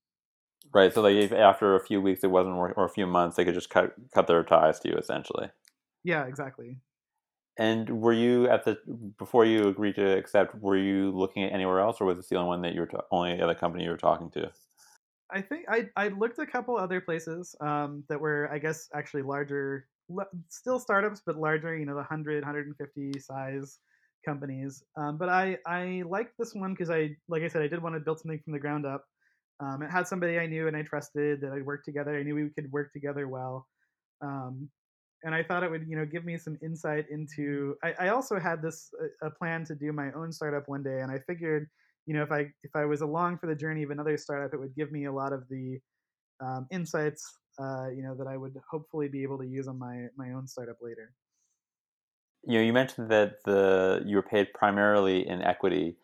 right, 0.74 0.94
so 0.94 1.02
like 1.02 1.32
after 1.32 1.76
a 1.76 1.86
few 1.86 2.02
weeks 2.02 2.24
it 2.24 2.32
wasn't 2.32 2.56
or, 2.56 2.74
or 2.74 2.86
a 2.86 2.90
few 2.90 3.06
months 3.08 3.38
they 3.38 3.46
could 3.46 3.54
just 3.54 3.70
cut 3.70 3.94
cut 4.14 4.28
their 4.28 4.44
ties 4.44 4.80
to 4.82 4.90
you 4.90 4.96
essentially. 4.96 5.50
Yeah, 6.04 6.26
exactly. 6.26 6.78
And 7.58 8.02
were 8.02 8.14
you 8.14 8.50
at 8.50 8.64
the 8.64 8.80
before 9.18 9.46
you 9.46 9.68
agreed 9.68 9.96
to 9.96 10.18
accept? 10.18 10.56
Were 10.56 10.78
you 10.78 11.12
looking 11.12 11.44
at 11.44 11.52
anywhere 11.52 11.80
else, 11.82 12.00
or 12.00 12.06
was 12.06 12.18
this 12.18 12.30
the 12.30 12.38
only 12.38 12.48
one 12.48 12.62
that 12.62 12.74
you 12.74 12.80
were 12.82 12.88
ta- 12.88 13.06
only 13.12 13.42
other 13.42 13.54
company 13.54 13.84
you 13.84 13.90
were 13.92 13.98
talking 13.98 14.32
to? 14.32 14.50
I 15.32 15.42
think 15.42 15.66
I 15.70 15.90
I 15.96 16.08
looked 16.10 16.40
a 16.40 16.46
couple 16.46 16.78
other 16.78 17.02
places 17.02 17.56
um, 17.62 18.04
that 18.10 18.20
were 18.20 18.50
I 18.52 18.60
guess 18.60 18.90
actually 18.94 19.24
larger, 19.24 19.88
still 20.50 20.80
startups 20.80 21.22
but 21.26 21.38
larger. 21.38 21.78
You 21.78 21.86
know, 21.86 21.94
the 21.94 22.00
100, 22.00 22.44
150 22.44 23.20
size 23.20 23.80
companies. 24.26 24.84
Um, 24.98 25.18
but 25.18 25.30
I 25.30 25.58
I 25.66 26.04
liked 26.08 26.34
this 26.38 26.54
one 26.54 26.74
because 26.74 26.90
I 26.90 27.16
like 27.28 27.44
I 27.44 27.48
said 27.48 27.62
I 27.62 27.68
did 27.68 27.82
want 27.82 27.96
to 27.96 28.00
build 28.00 28.20
something 28.20 28.40
from 28.44 28.54
the 28.54 28.60
ground 28.60 28.86
up. 28.86 29.06
Um, 29.60 29.82
it 29.82 29.92
had 29.92 30.08
somebody 30.08 30.40
I 30.40 30.48
knew 30.48 30.68
and 30.68 30.76
I 30.78 30.84
trusted 30.84 31.42
that 31.42 31.52
I'd 31.52 31.66
work 31.66 31.84
together. 31.84 32.18
I 32.18 32.24
knew 32.24 32.36
we 32.36 32.50
could 32.50 32.72
work 32.72 32.94
together 32.94 33.28
well. 33.28 33.68
Um, 34.22 34.70
and 35.24 35.36
I 35.36 35.44
thought 35.44 35.64
it 35.64 35.72
would, 35.72 35.86
you 35.88 35.98
know, 35.98 36.06
give 36.06 36.24
me 36.24 36.38
some 36.38 36.58
insight 36.64 37.06
into. 37.10 37.76
I, 37.84 37.94
I 38.00 38.08
also 38.10 38.40
had 38.40 38.62
this 38.62 38.90
a, 39.22 39.28
a 39.28 39.32
plan 39.32 39.66
to 39.66 39.76
do 39.76 39.92
my 39.92 40.12
own 40.14 40.32
startup 40.32 40.68
one 40.68 40.84
day, 40.84 41.02
and 41.02 41.12
I 41.12 41.20
figured 41.20 41.68
you 42.10 42.16
know, 42.16 42.24
if 42.24 42.32
I 42.32 42.52
if 42.64 42.76
I 42.76 42.86
was 42.86 43.02
along 43.02 43.38
for 43.38 43.46
the 43.46 43.54
journey 43.54 43.84
of 43.84 43.92
another 43.92 44.18
startup, 44.18 44.52
it 44.52 44.60
would 44.60 44.76
give 44.76 44.92
me 44.92 45.06
a 45.06 45.12
lot 45.12 45.32
of 45.32 45.48
the 45.48 45.78
um, 46.44 46.66
insights, 46.72 47.38
uh, 47.62 47.90
you 47.96 48.02
know, 48.02 48.16
that 48.16 48.26
I 48.26 48.36
would 48.36 48.56
hopefully 48.68 49.08
be 49.08 49.22
able 49.22 49.38
to 49.38 49.46
use 49.46 49.68
on 49.68 49.78
my 49.78 50.08
my 50.18 50.32
own 50.32 50.48
startup 50.48 50.78
later. 50.82 51.14
You 52.48 52.58
know, 52.58 52.66
you 52.66 52.74
mentioned 52.74 53.12
that 53.12 53.44
the 53.46 54.02
you 54.08 54.16
were 54.16 54.24
paid 54.24 54.48
primarily 54.56 55.28
in 55.28 55.44
equity. 55.44 55.98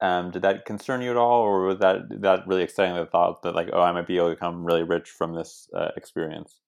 Um, 0.00 0.30
did 0.30 0.42
that 0.42 0.64
concern 0.64 1.02
you 1.02 1.10
at 1.10 1.16
all, 1.16 1.42
or 1.42 1.64
was 1.64 1.80
that 1.80 2.02
that 2.22 2.46
really 2.46 2.62
exciting? 2.62 2.94
The 2.94 3.06
thought 3.06 3.42
that 3.42 3.56
like, 3.56 3.70
oh, 3.72 3.82
I 3.82 3.90
might 3.90 4.06
be 4.06 4.16
able 4.16 4.28
to 4.28 4.36
become 4.36 4.64
really 4.64 4.84
rich 4.84 5.10
from 5.10 5.34
this 5.34 5.68
uh, 5.74 5.88
experience. 5.96 6.60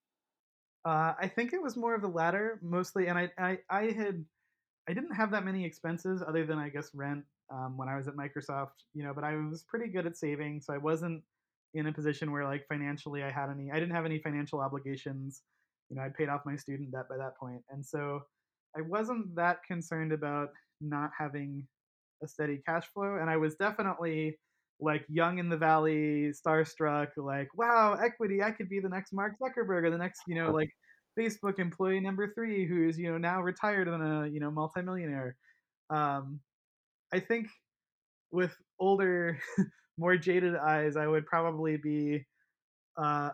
Uh, 0.85 1.15
I 1.17 1.29
think 1.29 1.53
it 1.53 1.63
was 1.63 1.77
more 1.77 1.95
of 1.95 2.03
the 2.03 2.09
latter, 2.09 2.59
mostly, 2.61 3.07
and 3.07 3.17
I, 3.17 3.31
I 3.39 3.59
I 3.71 3.83
had 3.93 4.25
I 4.89 4.95
didn't 4.95 5.15
have 5.15 5.31
that 5.31 5.45
many 5.45 5.65
expenses 5.65 6.25
other 6.27 6.45
than 6.45 6.59
I 6.59 6.71
guess 6.71 6.91
rent 6.93 7.25
um, 7.51 7.77
when 7.77 7.89
I 7.89 7.97
was 7.97 8.09
at 8.09 8.15
Microsoft, 8.15 8.85
you 8.95 9.05
know, 9.05 9.13
but 9.15 9.25
I 9.25 9.35
was 9.37 9.65
pretty 9.69 9.91
good 9.91 10.07
at 10.07 10.17
saving, 10.17 10.61
so 10.61 10.73
I 10.73 10.79
wasn't 10.79 11.23
in 11.75 11.87
a 11.87 11.93
position 11.93 12.33
where 12.33 12.45
like 12.45 12.67
financially 12.69 13.23
I 13.23 13.31
had 13.31 13.51
any. 13.51 13.71
I 13.71 13.79
didn't 13.79 13.95
have 13.95 14.07
any 14.07 14.19
financial 14.19 14.61
obligations. 14.61 15.43
You 15.89 15.97
know, 15.97 16.03
I'd 16.03 16.15
paid 16.15 16.29
off 16.29 16.43
my 16.47 16.57
student 16.57 16.93
debt 16.93 17.09
by 17.09 17.17
that 17.17 17.37
point, 17.39 17.63
and 17.71 17.85
so 17.85 18.21
I 18.77 18.83
wasn't 18.83 19.35
that 19.37 19.59
concerned 19.67 20.13
about 20.13 20.51
not 20.81 21.11
having 21.19 21.67
a 22.23 22.29
steady 22.29 22.61
cash 22.67 22.87
flow. 22.93 23.17
And 23.21 23.29
I 23.29 23.37
was 23.37 23.55
definitely 23.57 24.39
like 24.81 25.05
young 25.09 25.39
in 25.39 25.49
the 25.49 25.57
valley, 25.57 26.33
starstruck, 26.33 27.09
like 27.17 27.49
wow, 27.57 27.99
equity! 28.01 28.43
I 28.43 28.53
could 28.53 28.69
be 28.69 28.81
the 28.81 28.89
next 28.89 29.13
Mark 29.13 29.35
Zuckerberg 29.43 29.85
or 29.85 29.91
the 29.91 29.99
next, 29.99 30.23
you 30.27 30.37
know, 30.37 30.51
like 30.55 30.71
Facebook 31.19 31.59
employee 31.59 32.01
number 32.01 32.33
three 32.33 32.67
who's 32.67 32.99
you 32.99 33.11
know 33.11 33.19
now 33.19 33.43
retired 33.43 33.89
and 33.89 34.03
a 34.03 34.29
you 34.29 34.41
know 34.41 34.51
multimillionaire. 34.51 35.37
Um, 35.91 36.41
I 37.13 37.21
think 37.21 37.49
with 38.31 38.55
older, 38.79 39.39
more 39.99 40.17
jaded 40.17 40.57
eyes, 40.57 40.97
I 40.97 41.07
would 41.07 41.27
probably 41.27 41.77
be 41.77 42.27
uh, 42.97 43.31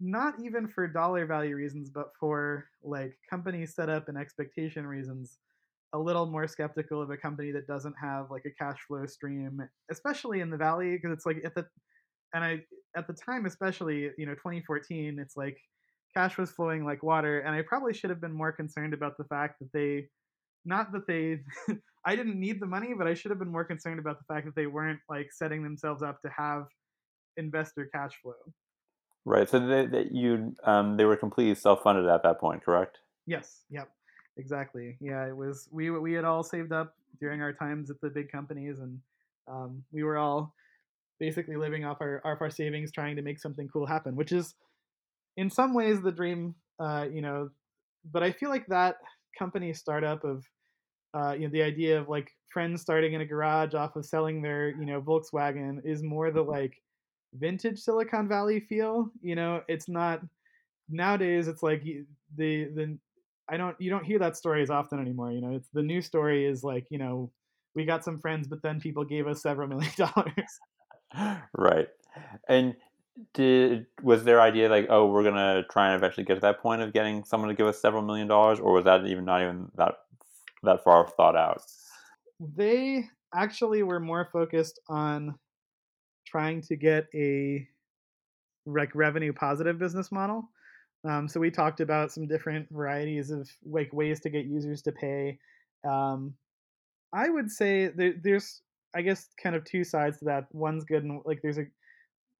not 0.00 0.34
even 0.42 0.66
for 0.68 0.86
dollar 0.88 1.26
value 1.26 1.54
reasons, 1.54 1.90
but 1.90 2.10
for 2.18 2.68
like 2.82 3.16
company 3.30 3.64
setup 3.66 4.08
and 4.08 4.18
expectation 4.18 4.86
reasons, 4.86 5.38
a 5.92 5.98
little 5.98 6.26
more 6.26 6.48
skeptical 6.48 7.00
of 7.00 7.10
a 7.10 7.16
company 7.16 7.52
that 7.52 7.66
doesn't 7.66 7.94
have 8.00 8.30
like 8.30 8.44
a 8.46 8.50
cash 8.50 8.80
flow 8.88 9.06
stream, 9.06 9.62
especially 9.90 10.40
in 10.40 10.50
the 10.50 10.56
valley, 10.56 10.96
because 10.96 11.12
it's 11.12 11.26
like 11.26 11.42
at 11.44 11.54
the 11.54 11.66
and 12.34 12.42
I 12.42 12.64
at 12.96 13.06
the 13.06 13.12
time, 13.12 13.46
especially 13.46 14.10
you 14.18 14.26
know 14.26 14.34
2014, 14.34 15.18
it's 15.18 15.36
like 15.36 15.58
cash 16.14 16.36
was 16.36 16.50
flowing 16.50 16.84
like 16.84 17.02
water, 17.02 17.40
and 17.40 17.54
I 17.54 17.62
probably 17.62 17.94
should 17.94 18.10
have 18.10 18.20
been 18.20 18.32
more 18.32 18.52
concerned 18.52 18.94
about 18.94 19.16
the 19.18 19.24
fact 19.24 19.60
that 19.60 19.72
they 19.72 20.08
not 20.64 20.92
that 20.92 21.06
they 21.06 21.40
I 22.04 22.16
didn't 22.16 22.38
need 22.38 22.60
the 22.60 22.66
money, 22.66 22.94
but 22.96 23.06
I 23.06 23.14
should 23.14 23.30
have 23.30 23.38
been 23.38 23.52
more 23.52 23.64
concerned 23.64 23.98
about 23.98 24.18
the 24.18 24.24
fact 24.24 24.46
that 24.46 24.56
they 24.56 24.66
weren't 24.66 25.00
like 25.08 25.30
setting 25.32 25.62
themselves 25.62 26.02
up 26.02 26.20
to 26.22 26.30
have 26.36 26.66
investor 27.36 27.88
cash 27.94 28.12
flow. 28.22 28.34
Right. 29.24 29.48
So 29.48 29.60
they, 29.60 29.86
that 29.86 30.12
you 30.12 30.54
um, 30.64 30.96
they 30.96 31.04
were 31.04 31.16
completely 31.16 31.54
self 31.54 31.82
funded 31.82 32.06
at 32.06 32.22
that 32.24 32.40
point, 32.40 32.64
correct? 32.64 32.98
Yes. 33.26 33.62
Yep. 33.70 33.88
Exactly. 34.36 34.96
Yeah. 35.00 35.26
It 35.26 35.36
was 35.36 35.68
we 35.70 35.90
we 35.90 36.12
had 36.12 36.24
all 36.24 36.42
saved 36.42 36.72
up 36.72 36.94
during 37.20 37.40
our 37.40 37.52
times 37.52 37.90
at 37.90 38.00
the 38.00 38.10
big 38.10 38.32
companies, 38.32 38.80
and 38.80 38.98
um, 39.48 39.84
we 39.92 40.02
were 40.02 40.18
all 40.18 40.54
basically 41.20 41.56
living 41.56 41.84
off 41.84 41.98
our 42.00 42.20
off 42.24 42.40
our 42.40 42.50
savings, 42.50 42.90
trying 42.90 43.14
to 43.16 43.22
make 43.22 43.38
something 43.38 43.68
cool 43.68 43.86
happen, 43.86 44.16
which 44.16 44.32
is 44.32 44.54
in 45.36 45.50
some 45.50 45.72
ways 45.72 46.00
the 46.02 46.12
dream. 46.12 46.56
Uh, 46.80 47.06
you 47.12 47.22
know, 47.22 47.50
but 48.10 48.24
I 48.24 48.32
feel 48.32 48.48
like 48.50 48.66
that 48.66 48.96
company 49.38 49.72
startup 49.72 50.24
of 50.24 50.44
uh, 51.14 51.32
you 51.32 51.46
know 51.46 51.52
the 51.52 51.62
idea 51.62 51.98
of 51.98 52.08
like 52.08 52.32
friends 52.48 52.80
starting 52.82 53.14
in 53.14 53.20
a 53.20 53.26
garage 53.26 53.74
off 53.74 53.96
of 53.96 54.04
selling 54.04 54.42
their 54.42 54.70
you 54.70 54.86
know 54.86 55.00
Volkswagen 55.00 55.84
is 55.84 56.02
more 56.02 56.30
the 56.30 56.42
like 56.42 56.80
vintage 57.34 57.78
Silicon 57.78 58.28
Valley 58.28 58.60
feel. 58.60 59.10
You 59.22 59.34
know, 59.34 59.62
it's 59.68 59.88
not 59.88 60.20
nowadays. 60.88 61.48
It's 61.48 61.62
like 61.62 61.82
the 61.82 62.64
the 62.64 62.98
I 63.48 63.56
don't 63.56 63.78
you 63.80 63.90
don't 63.90 64.04
hear 64.04 64.18
that 64.18 64.36
story 64.36 64.62
as 64.62 64.70
often 64.70 65.00
anymore. 65.00 65.32
You 65.32 65.40
know, 65.40 65.52
it's 65.52 65.68
the 65.72 65.82
new 65.82 66.00
story 66.00 66.46
is 66.46 66.62
like 66.62 66.86
you 66.90 66.98
know 66.98 67.30
we 67.74 67.84
got 67.84 68.04
some 68.04 68.18
friends, 68.18 68.46
but 68.46 68.62
then 68.62 68.80
people 68.80 69.04
gave 69.04 69.26
us 69.26 69.42
several 69.42 69.68
million 69.68 69.92
dollars. 69.96 71.42
right, 71.56 71.88
and 72.48 72.74
did 73.34 73.86
was 74.02 74.24
their 74.24 74.40
idea 74.40 74.70
like 74.70 74.86
oh 74.88 75.06
we're 75.06 75.22
gonna 75.22 75.62
try 75.70 75.88
and 75.88 75.96
eventually 75.96 76.24
get 76.24 76.34
to 76.34 76.40
that 76.40 76.60
point 76.60 76.80
of 76.80 76.94
getting 76.94 77.22
someone 77.24 77.48
to 77.48 77.54
give 77.54 77.66
us 77.66 77.78
several 77.80 78.02
million 78.02 78.26
dollars 78.26 78.58
or 78.58 78.72
was 78.72 78.84
that 78.84 79.06
even 79.06 79.24
not 79.24 79.42
even 79.42 79.70
that 79.76 79.96
that 80.62 80.84
far 80.84 81.08
thought 81.08 81.36
out. 81.36 81.62
They 82.40 83.08
actually 83.34 83.82
were 83.82 84.00
more 84.00 84.28
focused 84.32 84.80
on 84.88 85.34
trying 86.26 86.62
to 86.62 86.76
get 86.76 87.06
a 87.14 87.66
like 88.66 88.94
revenue 88.94 89.32
positive 89.32 89.78
business 89.78 90.12
model. 90.12 90.48
Um, 91.08 91.26
so 91.28 91.40
we 91.40 91.50
talked 91.50 91.80
about 91.80 92.12
some 92.12 92.28
different 92.28 92.68
varieties 92.70 93.30
of 93.30 93.48
like 93.64 93.92
ways 93.92 94.20
to 94.20 94.30
get 94.30 94.46
users 94.46 94.82
to 94.82 94.92
pay. 94.92 95.38
Um, 95.88 96.34
i 97.14 97.28
would 97.28 97.50
say 97.50 97.88
there, 97.88 98.14
there's 98.22 98.62
i 98.94 99.02
guess 99.02 99.28
kind 99.42 99.54
of 99.54 99.64
two 99.64 99.84
sides 99.84 100.18
to 100.18 100.24
that. 100.26 100.46
One's 100.52 100.84
good 100.84 101.02
and 101.02 101.20
like 101.24 101.40
there's 101.42 101.58
a 101.58 101.66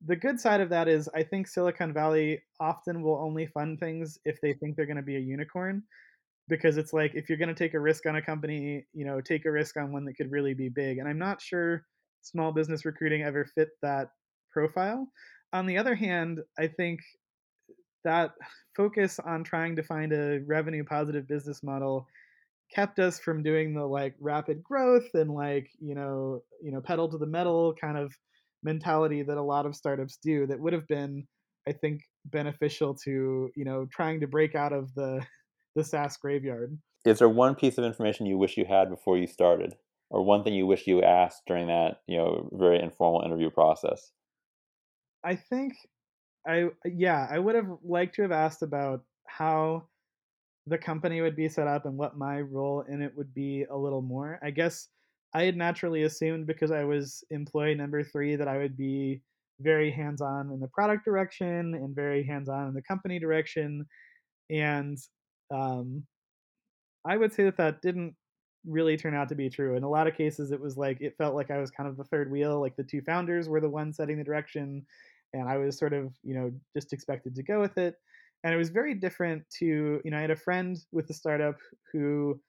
the 0.06 0.16
good 0.16 0.40
side 0.40 0.60
of 0.60 0.68
that 0.70 0.88
is 0.88 1.08
I 1.14 1.22
think 1.22 1.46
Silicon 1.46 1.92
Valley 1.92 2.42
often 2.58 3.02
will 3.02 3.18
only 3.18 3.46
fund 3.46 3.78
things 3.78 4.18
if 4.24 4.40
they 4.40 4.52
think 4.52 4.76
they're 4.76 4.86
going 4.86 4.96
to 4.96 5.02
be 5.02 5.16
a 5.16 5.20
unicorn 5.20 5.82
because 6.48 6.76
it's 6.76 6.92
like 6.92 7.12
if 7.14 7.28
you're 7.28 7.38
going 7.38 7.48
to 7.48 7.54
take 7.54 7.74
a 7.74 7.80
risk 7.80 8.06
on 8.06 8.16
a 8.16 8.22
company, 8.22 8.86
you 8.92 9.04
know, 9.04 9.20
take 9.20 9.44
a 9.44 9.50
risk 9.50 9.76
on 9.76 9.92
one 9.92 10.04
that 10.04 10.14
could 10.14 10.30
really 10.30 10.54
be 10.54 10.68
big. 10.68 10.98
And 10.98 11.08
I'm 11.08 11.18
not 11.18 11.40
sure 11.40 11.84
small 12.22 12.52
business 12.52 12.84
recruiting 12.84 13.22
ever 13.22 13.44
fit 13.44 13.68
that 13.82 14.08
profile. 14.50 15.08
On 15.52 15.66
the 15.66 15.78
other 15.78 15.94
hand, 15.94 16.40
I 16.58 16.68
think 16.68 17.00
that 18.04 18.32
focus 18.76 19.20
on 19.24 19.44
trying 19.44 19.76
to 19.76 19.82
find 19.82 20.12
a 20.12 20.40
revenue 20.46 20.84
positive 20.84 21.28
business 21.28 21.62
model 21.62 22.06
kept 22.74 22.98
us 22.98 23.18
from 23.18 23.42
doing 23.42 23.74
the 23.74 23.84
like 23.84 24.14
rapid 24.18 24.62
growth 24.62 25.08
and 25.14 25.30
like, 25.30 25.68
you 25.78 25.94
know, 25.94 26.42
you 26.62 26.72
know, 26.72 26.80
pedal 26.80 27.08
to 27.08 27.18
the 27.18 27.26
metal 27.26 27.74
kind 27.80 27.98
of 27.98 28.12
mentality 28.62 29.22
that 29.22 29.36
a 29.36 29.42
lot 29.42 29.66
of 29.66 29.74
startups 29.76 30.18
do 30.22 30.46
that 30.46 30.58
would 30.58 30.72
have 30.72 30.86
been 30.86 31.26
i 31.68 31.72
think 31.72 32.02
beneficial 32.26 32.94
to 32.94 33.50
you 33.56 33.64
know 33.64 33.86
trying 33.90 34.20
to 34.20 34.26
break 34.26 34.54
out 34.54 34.72
of 34.72 34.92
the 34.94 35.24
the 35.74 35.84
SaaS 35.84 36.16
graveyard 36.16 36.78
is 37.04 37.18
there 37.18 37.28
one 37.28 37.54
piece 37.54 37.78
of 37.78 37.84
information 37.84 38.26
you 38.26 38.38
wish 38.38 38.56
you 38.56 38.64
had 38.64 38.88
before 38.88 39.18
you 39.18 39.26
started 39.26 39.74
or 40.10 40.22
one 40.22 40.44
thing 40.44 40.54
you 40.54 40.66
wish 40.66 40.86
you 40.86 41.02
asked 41.02 41.42
during 41.46 41.66
that 41.66 42.02
you 42.06 42.16
know 42.16 42.48
very 42.52 42.80
informal 42.80 43.22
interview 43.22 43.50
process 43.50 44.10
i 45.24 45.34
think 45.34 45.74
i 46.46 46.66
yeah 46.84 47.26
i 47.30 47.38
would 47.38 47.54
have 47.54 47.68
liked 47.84 48.14
to 48.14 48.22
have 48.22 48.32
asked 48.32 48.62
about 48.62 49.02
how 49.26 49.82
the 50.66 50.78
company 50.78 51.20
would 51.20 51.34
be 51.34 51.48
set 51.48 51.66
up 51.66 51.86
and 51.86 51.96
what 51.96 52.16
my 52.16 52.40
role 52.40 52.84
in 52.88 53.02
it 53.02 53.12
would 53.16 53.34
be 53.34 53.64
a 53.70 53.76
little 53.76 54.02
more 54.02 54.38
i 54.42 54.50
guess 54.50 54.88
I 55.34 55.44
had 55.44 55.56
naturally 55.56 56.02
assumed 56.02 56.46
because 56.46 56.70
I 56.70 56.84
was 56.84 57.24
employee 57.30 57.74
number 57.74 58.02
three 58.02 58.36
that 58.36 58.48
I 58.48 58.58
would 58.58 58.76
be 58.76 59.22
very 59.60 59.90
hands 59.90 60.20
on 60.20 60.50
in 60.50 60.60
the 60.60 60.68
product 60.68 61.04
direction 61.04 61.74
and 61.74 61.94
very 61.94 62.24
hands 62.24 62.48
on 62.48 62.68
in 62.68 62.74
the 62.74 62.82
company 62.82 63.18
direction. 63.18 63.86
And 64.50 64.98
um, 65.52 66.06
I 67.04 67.16
would 67.16 67.32
say 67.32 67.44
that 67.44 67.56
that 67.56 67.82
didn't 67.82 68.14
really 68.64 68.96
turn 68.96 69.14
out 69.14 69.28
to 69.28 69.34
be 69.34 69.50
true. 69.50 69.76
In 69.76 69.82
a 69.82 69.90
lot 69.90 70.06
of 70.06 70.14
cases, 70.14 70.52
it 70.52 70.60
was 70.60 70.76
like 70.76 71.00
it 71.00 71.16
felt 71.18 71.34
like 71.34 71.50
I 71.50 71.58
was 71.58 71.70
kind 71.70 71.88
of 71.88 71.96
the 71.96 72.04
third 72.04 72.30
wheel, 72.30 72.60
like 72.60 72.76
the 72.76 72.84
two 72.84 73.02
founders 73.02 73.48
were 73.48 73.60
the 73.60 73.68
ones 73.68 73.96
setting 73.96 74.18
the 74.18 74.24
direction, 74.24 74.86
and 75.32 75.48
I 75.48 75.56
was 75.58 75.78
sort 75.78 75.92
of, 75.92 76.12
you 76.22 76.34
know, 76.34 76.52
just 76.76 76.92
expected 76.92 77.34
to 77.36 77.42
go 77.42 77.60
with 77.60 77.78
it. 77.78 77.96
And 78.44 78.52
it 78.54 78.56
was 78.56 78.70
very 78.70 78.94
different 78.94 79.44
to, 79.58 80.00
you 80.04 80.10
know, 80.10 80.18
I 80.18 80.22
had 80.22 80.30
a 80.30 80.36
friend 80.36 80.76
with 80.92 81.06
the 81.06 81.14
startup 81.14 81.56
who 81.92 82.40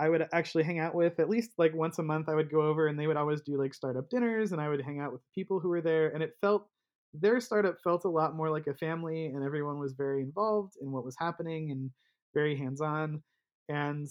I 0.00 0.08
would 0.08 0.26
actually 0.32 0.64
hang 0.64 0.78
out 0.78 0.94
with 0.94 1.18
at 1.18 1.28
least 1.30 1.52
like 1.58 1.74
once 1.74 1.98
a 1.98 2.02
month. 2.02 2.28
I 2.28 2.34
would 2.34 2.50
go 2.50 2.62
over 2.62 2.86
and 2.86 2.98
they 2.98 3.06
would 3.06 3.16
always 3.16 3.40
do 3.42 3.58
like 3.58 3.74
startup 3.74 4.08
dinners, 4.10 4.52
and 4.52 4.60
I 4.60 4.68
would 4.68 4.82
hang 4.82 5.00
out 5.00 5.12
with 5.12 5.22
the 5.22 5.40
people 5.40 5.60
who 5.60 5.68
were 5.68 5.82
there. 5.82 6.08
And 6.10 6.22
it 6.22 6.36
felt 6.40 6.68
their 7.14 7.40
startup 7.40 7.78
felt 7.82 8.04
a 8.04 8.10
lot 8.10 8.36
more 8.36 8.50
like 8.50 8.66
a 8.66 8.74
family, 8.74 9.26
and 9.26 9.42
everyone 9.44 9.78
was 9.78 9.92
very 9.94 10.22
involved 10.22 10.74
in 10.80 10.92
what 10.92 11.04
was 11.04 11.16
happening 11.18 11.70
and 11.72 11.90
very 12.34 12.56
hands 12.56 12.80
on. 12.80 13.22
And 13.68 14.08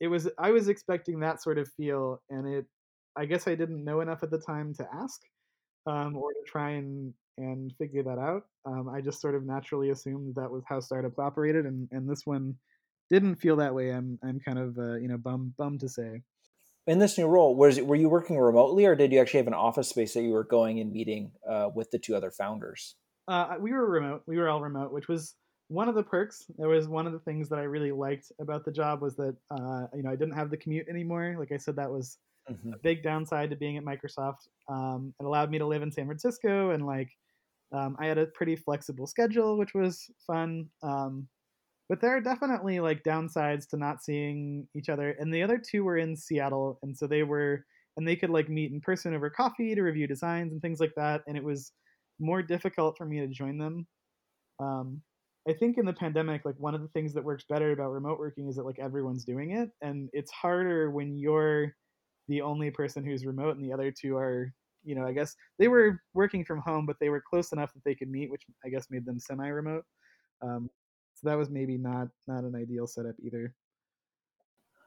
it 0.00 0.08
was 0.08 0.28
I 0.38 0.50
was 0.50 0.68
expecting 0.68 1.20
that 1.20 1.42
sort 1.42 1.58
of 1.58 1.68
feel, 1.76 2.20
and 2.30 2.46
it 2.46 2.66
I 3.16 3.26
guess 3.26 3.46
I 3.46 3.54
didn't 3.54 3.84
know 3.84 4.00
enough 4.00 4.22
at 4.22 4.30
the 4.30 4.38
time 4.38 4.74
to 4.74 4.88
ask 4.92 5.20
um, 5.86 6.16
or 6.16 6.32
to 6.32 6.40
try 6.46 6.70
and 6.70 7.12
and 7.36 7.72
figure 7.78 8.02
that 8.02 8.18
out. 8.18 8.44
Um, 8.64 8.88
I 8.88 9.00
just 9.00 9.20
sort 9.20 9.34
of 9.34 9.44
naturally 9.44 9.90
assumed 9.90 10.34
that 10.36 10.50
was 10.50 10.62
how 10.68 10.80
startups 10.80 11.18
operated, 11.18 11.66
and 11.66 11.88
and 11.92 12.08
this 12.08 12.22
one 12.24 12.56
didn't 13.10 13.36
feel 13.36 13.56
that 13.56 13.74
way. 13.74 13.90
I'm 13.90 14.18
I'm 14.22 14.40
kind 14.40 14.58
of 14.58 14.78
uh, 14.78 14.96
you 14.96 15.08
know 15.08 15.18
bum 15.18 15.54
bum 15.56 15.78
to 15.78 15.88
say. 15.88 16.22
In 16.86 16.98
this 16.98 17.16
new 17.16 17.26
role, 17.26 17.56
was 17.56 17.80
were 17.80 17.96
you 17.96 18.08
working 18.08 18.38
remotely, 18.38 18.84
or 18.84 18.94
did 18.94 19.12
you 19.12 19.20
actually 19.20 19.38
have 19.38 19.46
an 19.46 19.54
office 19.54 19.88
space 19.88 20.14
that 20.14 20.22
you 20.22 20.32
were 20.32 20.44
going 20.44 20.80
and 20.80 20.92
meeting 20.92 21.32
uh, 21.48 21.70
with 21.74 21.90
the 21.90 21.98
two 21.98 22.14
other 22.14 22.30
founders? 22.30 22.96
Uh, 23.26 23.54
we 23.58 23.72
were 23.72 23.88
remote. 23.88 24.22
We 24.26 24.36
were 24.36 24.50
all 24.50 24.60
remote, 24.60 24.92
which 24.92 25.08
was 25.08 25.34
one 25.74 25.88
of 25.88 25.96
the 25.96 26.02
perks. 26.02 26.44
There 26.56 26.68
was 26.68 26.88
one 26.88 27.06
of 27.06 27.12
the 27.12 27.18
things 27.18 27.48
that 27.48 27.58
I 27.58 27.64
really 27.64 27.90
liked 27.90 28.30
about 28.40 28.64
the 28.64 28.70
job 28.70 29.02
was 29.02 29.16
that 29.16 29.36
uh, 29.50 29.86
you 29.94 30.02
know 30.02 30.10
I 30.10 30.16
didn't 30.16 30.34
have 30.34 30.50
the 30.50 30.56
commute 30.56 30.88
anymore. 30.88 31.36
Like 31.38 31.52
I 31.52 31.56
said, 31.56 31.76
that 31.76 31.90
was 31.90 32.18
mm-hmm. 32.50 32.72
a 32.72 32.78
big 32.78 33.02
downside 33.02 33.50
to 33.50 33.56
being 33.56 33.76
at 33.76 33.84
Microsoft. 33.84 34.48
Um, 34.68 35.12
it 35.20 35.26
allowed 35.26 35.50
me 35.50 35.58
to 35.58 35.66
live 35.66 35.82
in 35.82 35.90
San 35.90 36.06
Francisco 36.06 36.70
and 36.70 36.86
like 36.86 37.10
um, 37.72 37.96
I 37.98 38.06
had 38.06 38.18
a 38.18 38.26
pretty 38.26 38.54
flexible 38.54 39.06
schedule, 39.06 39.58
which 39.58 39.74
was 39.74 40.08
fun. 40.26 40.68
Um, 40.82 41.28
but 41.88 42.00
there 42.00 42.16
are 42.16 42.20
definitely 42.20 42.80
like 42.80 43.02
downsides 43.02 43.68
to 43.68 43.76
not 43.76 44.02
seeing 44.02 44.66
each 44.74 44.88
other 44.88 45.10
and 45.18 45.32
the 45.32 45.42
other 45.42 45.58
two 45.58 45.84
were 45.84 45.98
in 45.98 46.16
seattle 46.16 46.78
and 46.82 46.96
so 46.96 47.06
they 47.06 47.22
were 47.22 47.64
and 47.98 48.08
they 48.08 48.16
could 48.16 48.30
like 48.30 48.48
meet 48.48 48.72
in 48.72 48.80
person 48.80 49.14
over 49.14 49.28
coffee 49.28 49.74
to 49.74 49.82
review 49.82 50.06
designs 50.06 50.52
and 50.52 50.62
things 50.62 50.80
like 50.80 50.94
that 50.96 51.20
and 51.28 51.36
it 51.36 51.44
was 51.44 51.72
more 52.18 52.42
difficult 52.42 52.96
for 52.96 53.04
me 53.04 53.20
to 53.20 53.26
join 53.26 53.58
them 53.58 53.86
um, 54.60 55.02
i 55.48 55.52
think 55.52 55.78
in 55.78 55.86
the 55.86 55.92
pandemic 55.92 56.44
like 56.44 56.58
one 56.58 56.74
of 56.74 56.82
the 56.82 56.88
things 56.88 57.12
that 57.14 57.24
works 57.24 57.44
better 57.48 57.72
about 57.72 57.90
remote 57.90 58.18
working 58.18 58.48
is 58.48 58.56
that 58.56 58.64
like 58.66 58.78
everyone's 58.78 59.24
doing 59.24 59.52
it 59.52 59.70
and 59.82 60.08
it's 60.12 60.30
harder 60.30 60.90
when 60.90 61.16
you're 61.16 61.74
the 62.28 62.40
only 62.40 62.70
person 62.70 63.04
who's 63.04 63.26
remote 63.26 63.56
and 63.56 63.64
the 63.64 63.72
other 63.72 63.90
two 63.90 64.16
are 64.16 64.52
you 64.84 64.94
know 64.94 65.06
i 65.06 65.12
guess 65.12 65.34
they 65.58 65.68
were 65.68 66.00
working 66.14 66.44
from 66.44 66.60
home 66.60 66.86
but 66.86 66.96
they 67.00 67.08
were 67.08 67.22
close 67.28 67.52
enough 67.52 67.72
that 67.72 67.84
they 67.84 67.94
could 67.94 68.10
meet 68.10 68.30
which 68.30 68.42
i 68.64 68.68
guess 68.68 68.86
made 68.90 69.04
them 69.04 69.18
semi 69.18 69.48
remote 69.48 69.84
um, 70.42 70.68
so 71.14 71.28
that 71.28 71.38
was 71.38 71.50
maybe 71.50 71.78
not 71.78 72.08
not 72.26 72.44
an 72.44 72.54
ideal 72.54 72.86
setup 72.86 73.14
either. 73.22 73.54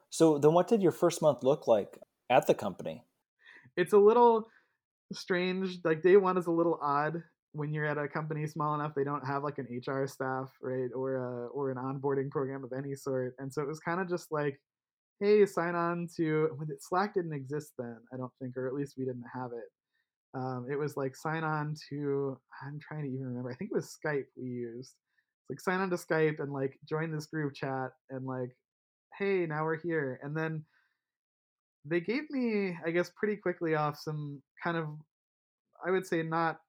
So 0.10 0.38
then 0.38 0.54
what 0.54 0.68
did 0.68 0.82
your 0.82 0.92
first 0.92 1.22
month 1.22 1.44
look 1.44 1.68
like 1.68 1.98
at 2.30 2.48
the 2.48 2.54
company? 2.54 3.04
It's 3.76 3.94
a 3.94 3.98
little 3.98 4.48
strange. 5.14 5.80
Like 5.84 6.02
day 6.02 6.18
one 6.18 6.38
is 6.38 6.48
a 6.48 6.52
little 6.52 6.80
odd 6.82 7.24
when 7.58 7.74
you're 7.74 7.86
at 7.86 7.98
a 7.98 8.08
company 8.08 8.46
small 8.46 8.76
enough 8.76 8.94
they 8.96 9.04
don't 9.04 9.26
have 9.26 9.44
like 9.44 9.58
an 9.58 9.68
HR 9.86 10.06
staff, 10.08 10.50
right? 10.62 10.90
Or 10.96 11.16
a, 11.16 11.48
or 11.48 11.72
an 11.72 11.78
onboarding 11.78 12.30
program 12.30 12.64
of 12.64 12.72
any 12.72 12.96
sort. 12.96 13.36
And 13.40 13.52
so 13.52 13.62
it 13.62 13.68
was 13.68 13.80
kind 13.80 14.00
of 14.00 14.08
just 14.08 14.32
like, 14.32 14.60
hey, 15.20 15.46
sign 15.46 15.76
on 15.76 16.08
to 16.18 16.50
Slack 16.80 17.16
didn't 17.16 17.34
exist 17.34 17.74
then, 17.78 17.98
I 18.14 18.18
don't 18.18 18.32
think, 18.40 18.56
or 18.56 18.68
at 18.68 18.74
least 18.74 18.96
we 18.98 19.06
didn't 19.06 19.26
have 19.34 19.52
it. 19.52 19.70
Um, 20.34 20.68
it 20.70 20.78
was 20.78 20.96
like 20.96 21.16
sign 21.16 21.44
on 21.44 21.76
to 21.90 22.38
I'm 22.64 22.80
trying 22.80 23.04
to 23.04 23.10
even 23.10 23.26
remember. 23.26 23.52
I 23.52 23.56
think 23.56 23.72
it 23.72 23.76
was 23.76 23.98
Skype 24.06 24.26
we 24.36 24.48
used 24.48 24.94
It's 25.42 25.50
like 25.50 25.60
sign 25.60 25.82
on 25.82 25.90
to 25.90 25.96
Skype 25.96 26.40
and 26.40 26.54
like 26.54 26.78
join 26.88 27.12
this 27.12 27.26
group 27.26 27.54
chat 27.56 27.92
and 28.12 28.26
like, 28.26 28.56
hey, 29.18 29.46
now 29.48 29.64
we're 29.64 29.80
here. 29.80 30.20
And 30.22 30.38
then 30.38 30.64
they 31.86 32.02
gave 32.02 32.30
me, 32.30 32.78
I 32.86 32.92
guess, 32.92 33.12
pretty 33.16 33.38
quickly 33.38 33.76
off 33.76 33.98
some 33.98 34.42
kind 34.64 34.78
of, 34.78 34.88
I 35.86 35.92
would 35.92 36.06
say, 36.06 36.22
not 36.22 36.60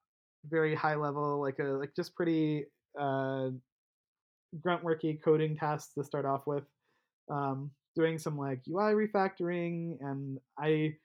very 0.47 0.75
high 0.75 0.95
level, 0.95 1.41
like 1.41 1.59
a 1.59 1.63
like 1.63 1.95
just 1.95 2.15
pretty 2.15 2.65
uh, 2.99 3.49
grunt 4.61 4.83
worky 4.83 5.21
coding 5.21 5.55
tasks 5.55 5.93
to 5.93 6.03
start 6.03 6.25
off 6.25 6.47
with. 6.47 6.63
Um, 7.29 7.71
doing 7.95 8.17
some 8.17 8.37
like 8.37 8.61
UI 8.69 8.93
refactoring, 8.93 9.97
and 10.01 10.39
I 10.57 10.95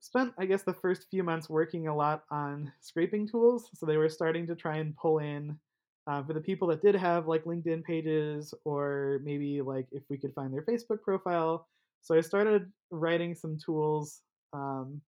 spent, 0.00 0.32
I 0.38 0.46
guess, 0.46 0.62
the 0.62 0.72
first 0.72 1.06
few 1.10 1.22
months 1.22 1.48
working 1.48 1.88
a 1.88 1.96
lot 1.96 2.24
on 2.30 2.72
scraping 2.80 3.26
tools. 3.26 3.68
So 3.74 3.86
they 3.86 3.96
were 3.96 4.08
starting 4.08 4.46
to 4.46 4.54
try 4.54 4.76
and 4.76 4.96
pull 4.96 5.18
in 5.18 5.58
uh, 6.06 6.22
for 6.22 6.32
the 6.32 6.40
people 6.40 6.68
that 6.68 6.82
did 6.82 6.94
have 6.94 7.26
like 7.26 7.44
LinkedIn 7.44 7.84
pages, 7.84 8.54
or 8.64 9.20
maybe 9.24 9.60
like 9.60 9.86
if 9.92 10.02
we 10.08 10.16
could 10.16 10.34
find 10.34 10.52
their 10.52 10.62
Facebook 10.62 11.02
profile. 11.02 11.66
So 12.02 12.16
I 12.16 12.20
started 12.20 12.70
writing 12.90 13.34
some 13.34 13.58
tools 13.58 14.22
um, 14.52 15.00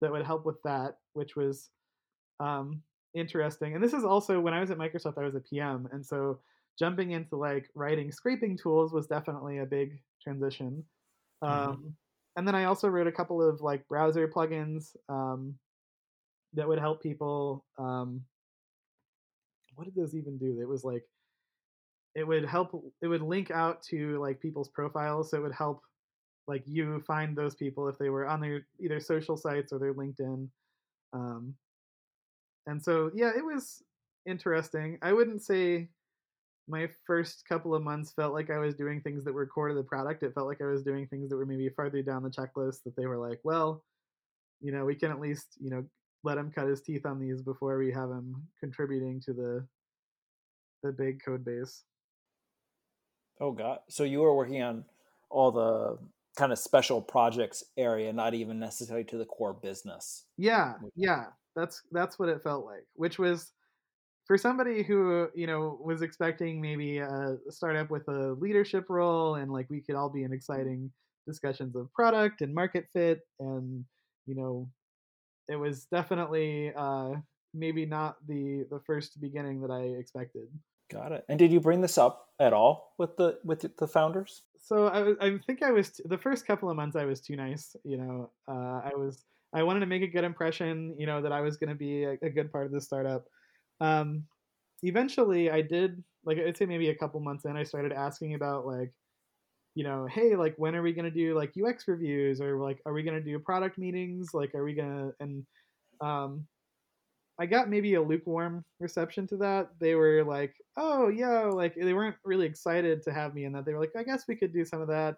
that 0.00 0.10
would 0.10 0.24
help 0.24 0.44
with 0.44 0.60
that, 0.64 0.96
which 1.12 1.36
was 1.36 1.70
um, 2.42 2.82
interesting. 3.14 3.74
And 3.74 3.82
this 3.82 3.92
is 3.92 4.04
also 4.04 4.40
when 4.40 4.54
I 4.54 4.60
was 4.60 4.70
at 4.70 4.78
Microsoft, 4.78 5.18
I 5.18 5.24
was 5.24 5.34
a 5.34 5.40
PM, 5.40 5.88
and 5.92 6.04
so 6.04 6.38
jumping 6.78 7.12
into 7.12 7.36
like 7.36 7.68
writing 7.74 8.10
scraping 8.10 8.56
tools 8.56 8.92
was 8.92 9.06
definitely 9.06 9.58
a 9.58 9.66
big 9.66 10.00
transition. 10.22 10.84
Um, 11.42 11.50
mm-hmm. 11.50 11.88
And 12.36 12.48
then 12.48 12.54
I 12.54 12.64
also 12.64 12.88
wrote 12.88 13.06
a 13.06 13.12
couple 13.12 13.46
of 13.46 13.60
like 13.60 13.86
browser 13.88 14.26
plugins 14.26 14.96
um, 15.08 15.54
that 16.54 16.66
would 16.66 16.78
help 16.78 17.02
people. 17.02 17.64
Um, 17.78 18.22
what 19.74 19.84
did 19.84 19.94
those 19.94 20.14
even 20.14 20.38
do? 20.38 20.60
It 20.60 20.68
was 20.68 20.84
like 20.84 21.04
it 22.14 22.26
would 22.26 22.44
help. 22.44 22.84
It 23.02 23.06
would 23.06 23.22
link 23.22 23.50
out 23.50 23.82
to 23.84 24.18
like 24.20 24.40
people's 24.40 24.68
profiles, 24.68 25.30
so 25.30 25.36
it 25.38 25.42
would 25.42 25.54
help 25.54 25.82
like 26.48 26.62
you 26.66 27.00
find 27.06 27.36
those 27.36 27.54
people 27.54 27.88
if 27.88 27.98
they 27.98 28.08
were 28.08 28.26
on 28.26 28.40
their 28.40 28.66
either 28.80 28.98
social 28.98 29.36
sites 29.36 29.72
or 29.72 29.78
their 29.78 29.94
LinkedIn. 29.94 30.48
Um, 31.12 31.54
and 32.66 32.82
so 32.82 33.10
yeah, 33.14 33.30
it 33.36 33.44
was 33.44 33.82
interesting. 34.26 34.98
I 35.02 35.12
wouldn't 35.12 35.42
say 35.42 35.88
my 36.68 36.88
first 37.06 37.44
couple 37.48 37.74
of 37.74 37.82
months 37.82 38.12
felt 38.12 38.34
like 38.34 38.50
I 38.50 38.58
was 38.58 38.74
doing 38.74 39.00
things 39.00 39.24
that 39.24 39.34
were 39.34 39.46
core 39.46 39.68
to 39.68 39.74
the 39.74 39.82
product. 39.82 40.22
It 40.22 40.34
felt 40.34 40.46
like 40.46 40.60
I 40.60 40.66
was 40.66 40.82
doing 40.82 41.06
things 41.06 41.28
that 41.30 41.36
were 41.36 41.46
maybe 41.46 41.68
farther 41.70 42.02
down 42.02 42.22
the 42.22 42.30
checklist 42.30 42.84
that 42.84 42.94
they 42.96 43.06
were 43.06 43.18
like, 43.18 43.40
well, 43.42 43.84
you 44.60 44.72
know, 44.72 44.84
we 44.84 44.94
can 44.94 45.10
at 45.10 45.20
least, 45.20 45.56
you 45.60 45.70
know, 45.70 45.84
let 46.24 46.38
him 46.38 46.52
cut 46.52 46.68
his 46.68 46.82
teeth 46.82 47.04
on 47.04 47.18
these 47.18 47.42
before 47.42 47.78
we 47.78 47.90
have 47.92 48.10
him 48.10 48.46
contributing 48.60 49.20
to 49.22 49.32
the 49.32 49.66
the 50.82 50.92
big 50.92 51.22
code 51.24 51.44
base. 51.44 51.82
Oh 53.40 53.52
god. 53.52 53.80
So 53.88 54.04
you 54.04 54.20
were 54.20 54.34
working 54.34 54.62
on 54.62 54.84
all 55.30 55.50
the 55.50 55.98
kind 56.36 56.52
of 56.52 56.58
special 56.58 57.00
projects 57.00 57.64
area, 57.76 58.12
not 58.12 58.34
even 58.34 58.58
necessarily 58.58 59.04
to 59.04 59.18
the 59.18 59.24
core 59.24 59.52
business. 59.52 60.24
Yeah, 60.36 60.74
yeah. 60.94 61.26
That's 61.56 61.82
that's 61.92 62.18
what 62.18 62.28
it 62.28 62.42
felt 62.42 62.64
like, 62.64 62.86
which 62.94 63.18
was 63.18 63.52
for 64.26 64.38
somebody 64.38 64.82
who 64.82 65.28
you 65.34 65.46
know 65.46 65.78
was 65.82 66.02
expecting 66.02 66.60
maybe 66.60 66.98
a 66.98 67.36
startup 67.50 67.90
with 67.90 68.06
a 68.08 68.32
leadership 68.38 68.86
role 68.88 69.36
and 69.36 69.52
like 69.52 69.68
we 69.68 69.80
could 69.80 69.96
all 69.96 70.08
be 70.08 70.22
in 70.22 70.32
exciting 70.32 70.90
discussions 71.26 71.76
of 71.76 71.92
product 71.92 72.40
and 72.40 72.54
market 72.54 72.86
fit 72.92 73.20
and 73.40 73.84
you 74.26 74.34
know 74.34 74.68
it 75.48 75.56
was 75.56 75.84
definitely 75.86 76.72
uh, 76.76 77.10
maybe 77.54 77.84
not 77.86 78.16
the 78.26 78.66
the 78.70 78.80
first 78.86 79.20
beginning 79.20 79.60
that 79.62 79.70
I 79.70 79.98
expected. 79.98 80.48
Got 80.90 81.12
it. 81.12 81.24
And 81.28 81.38
did 81.38 81.52
you 81.52 81.60
bring 81.60 81.80
this 81.80 81.98
up 81.98 82.28
at 82.38 82.52
all 82.52 82.94
with 82.98 83.16
the 83.16 83.38
with 83.44 83.76
the 83.76 83.88
founders? 83.88 84.42
So 84.58 84.86
I, 84.86 85.26
I 85.26 85.38
think 85.46 85.62
I 85.62 85.72
was 85.72 86.00
the 86.04 86.18
first 86.18 86.46
couple 86.46 86.70
of 86.70 86.76
months 86.76 86.96
I 86.96 87.04
was 87.04 87.20
too 87.20 87.36
nice. 87.36 87.74
You 87.84 87.98
know, 87.98 88.30
uh, 88.48 88.80
I 88.84 88.92
was 88.94 89.24
I 89.54 89.62
wanted 89.62 89.80
to 89.80 89.86
make 89.86 90.02
a 90.02 90.06
good 90.06 90.24
impression. 90.24 90.94
You 90.98 91.06
know 91.06 91.20
that 91.22 91.32
I 91.32 91.40
was 91.40 91.56
going 91.56 91.70
to 91.70 91.74
be 91.74 92.04
a, 92.04 92.16
a, 92.22 92.30
good 92.30 92.50
part 92.50 92.66
of 92.66 92.72
the 92.72 92.80
startup. 92.80 93.24
Um, 93.80 94.24
eventually, 94.82 95.50
I 95.50 95.62
did 95.62 96.02
like 96.24 96.38
I'd 96.38 96.56
say 96.56 96.66
maybe 96.66 96.90
a 96.90 96.94
couple 96.94 97.20
months 97.20 97.44
in, 97.44 97.56
I 97.56 97.64
started 97.64 97.92
asking 97.92 98.34
about 98.34 98.66
like, 98.66 98.92
you 99.74 99.84
know, 99.84 100.06
hey, 100.06 100.36
like 100.36 100.54
when 100.56 100.74
are 100.74 100.82
we 100.82 100.92
going 100.92 101.04
to 101.04 101.10
do 101.10 101.36
like 101.36 101.52
UX 101.60 101.88
reviews 101.88 102.40
or 102.40 102.60
like 102.60 102.80
are 102.86 102.92
we 102.92 103.02
going 103.02 103.18
to 103.18 103.24
do 103.24 103.38
product 103.38 103.78
meetings? 103.78 104.30
Like, 104.32 104.54
are 104.54 104.64
we 104.64 104.74
going 104.74 104.90
to 104.90 105.14
and 105.20 105.44
um, 106.00 106.46
I 107.38 107.46
got 107.46 107.70
maybe 107.70 107.94
a 107.94 108.02
lukewarm 108.02 108.64
reception 108.78 109.26
to 109.28 109.36
that. 109.38 109.70
They 109.80 109.94
were 109.94 110.22
like, 110.24 110.54
"Oh, 110.76 111.08
yeah," 111.08 111.44
like 111.44 111.74
they 111.74 111.94
weren't 111.94 112.16
really 112.24 112.46
excited 112.46 113.02
to 113.02 113.12
have 113.12 113.34
me 113.34 113.44
in 113.44 113.52
that. 113.52 113.64
They 113.64 113.72
were 113.72 113.80
like, 113.80 113.96
"I 113.96 114.02
guess 114.02 114.28
we 114.28 114.36
could 114.36 114.52
do 114.52 114.64
some 114.64 114.80
of 114.80 114.88
that 114.88 115.16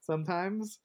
sometimes," 0.00 0.78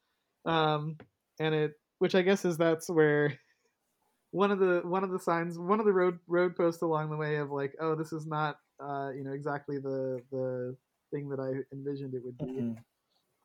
um, 0.45 0.97
and 1.39 1.53
it, 1.53 1.73
which 2.01 2.15
I 2.15 2.23
guess 2.23 2.45
is 2.45 2.57
that's 2.57 2.89
where 2.89 3.37
one 4.31 4.49
of 4.49 4.57
the 4.57 4.81
one 4.83 5.03
of 5.03 5.11
the 5.11 5.19
signs, 5.19 5.59
one 5.59 5.79
of 5.79 5.85
the 5.85 5.93
road 5.93 6.17
road 6.27 6.55
posts 6.55 6.81
along 6.81 7.11
the 7.11 7.15
way 7.15 7.35
of 7.35 7.51
like, 7.51 7.75
"Oh, 7.79 7.93
this 7.93 8.11
is 8.11 8.25
not, 8.25 8.57
uh, 8.83 9.11
you 9.15 9.23
know, 9.23 9.33
exactly 9.33 9.77
the 9.77 10.19
the 10.31 10.75
thing 11.11 11.29
that 11.29 11.39
I 11.39 11.61
envisioned 11.75 12.15
it 12.15 12.23
would 12.25 12.37
be." 12.39 12.45
Mm-hmm. 12.45 12.73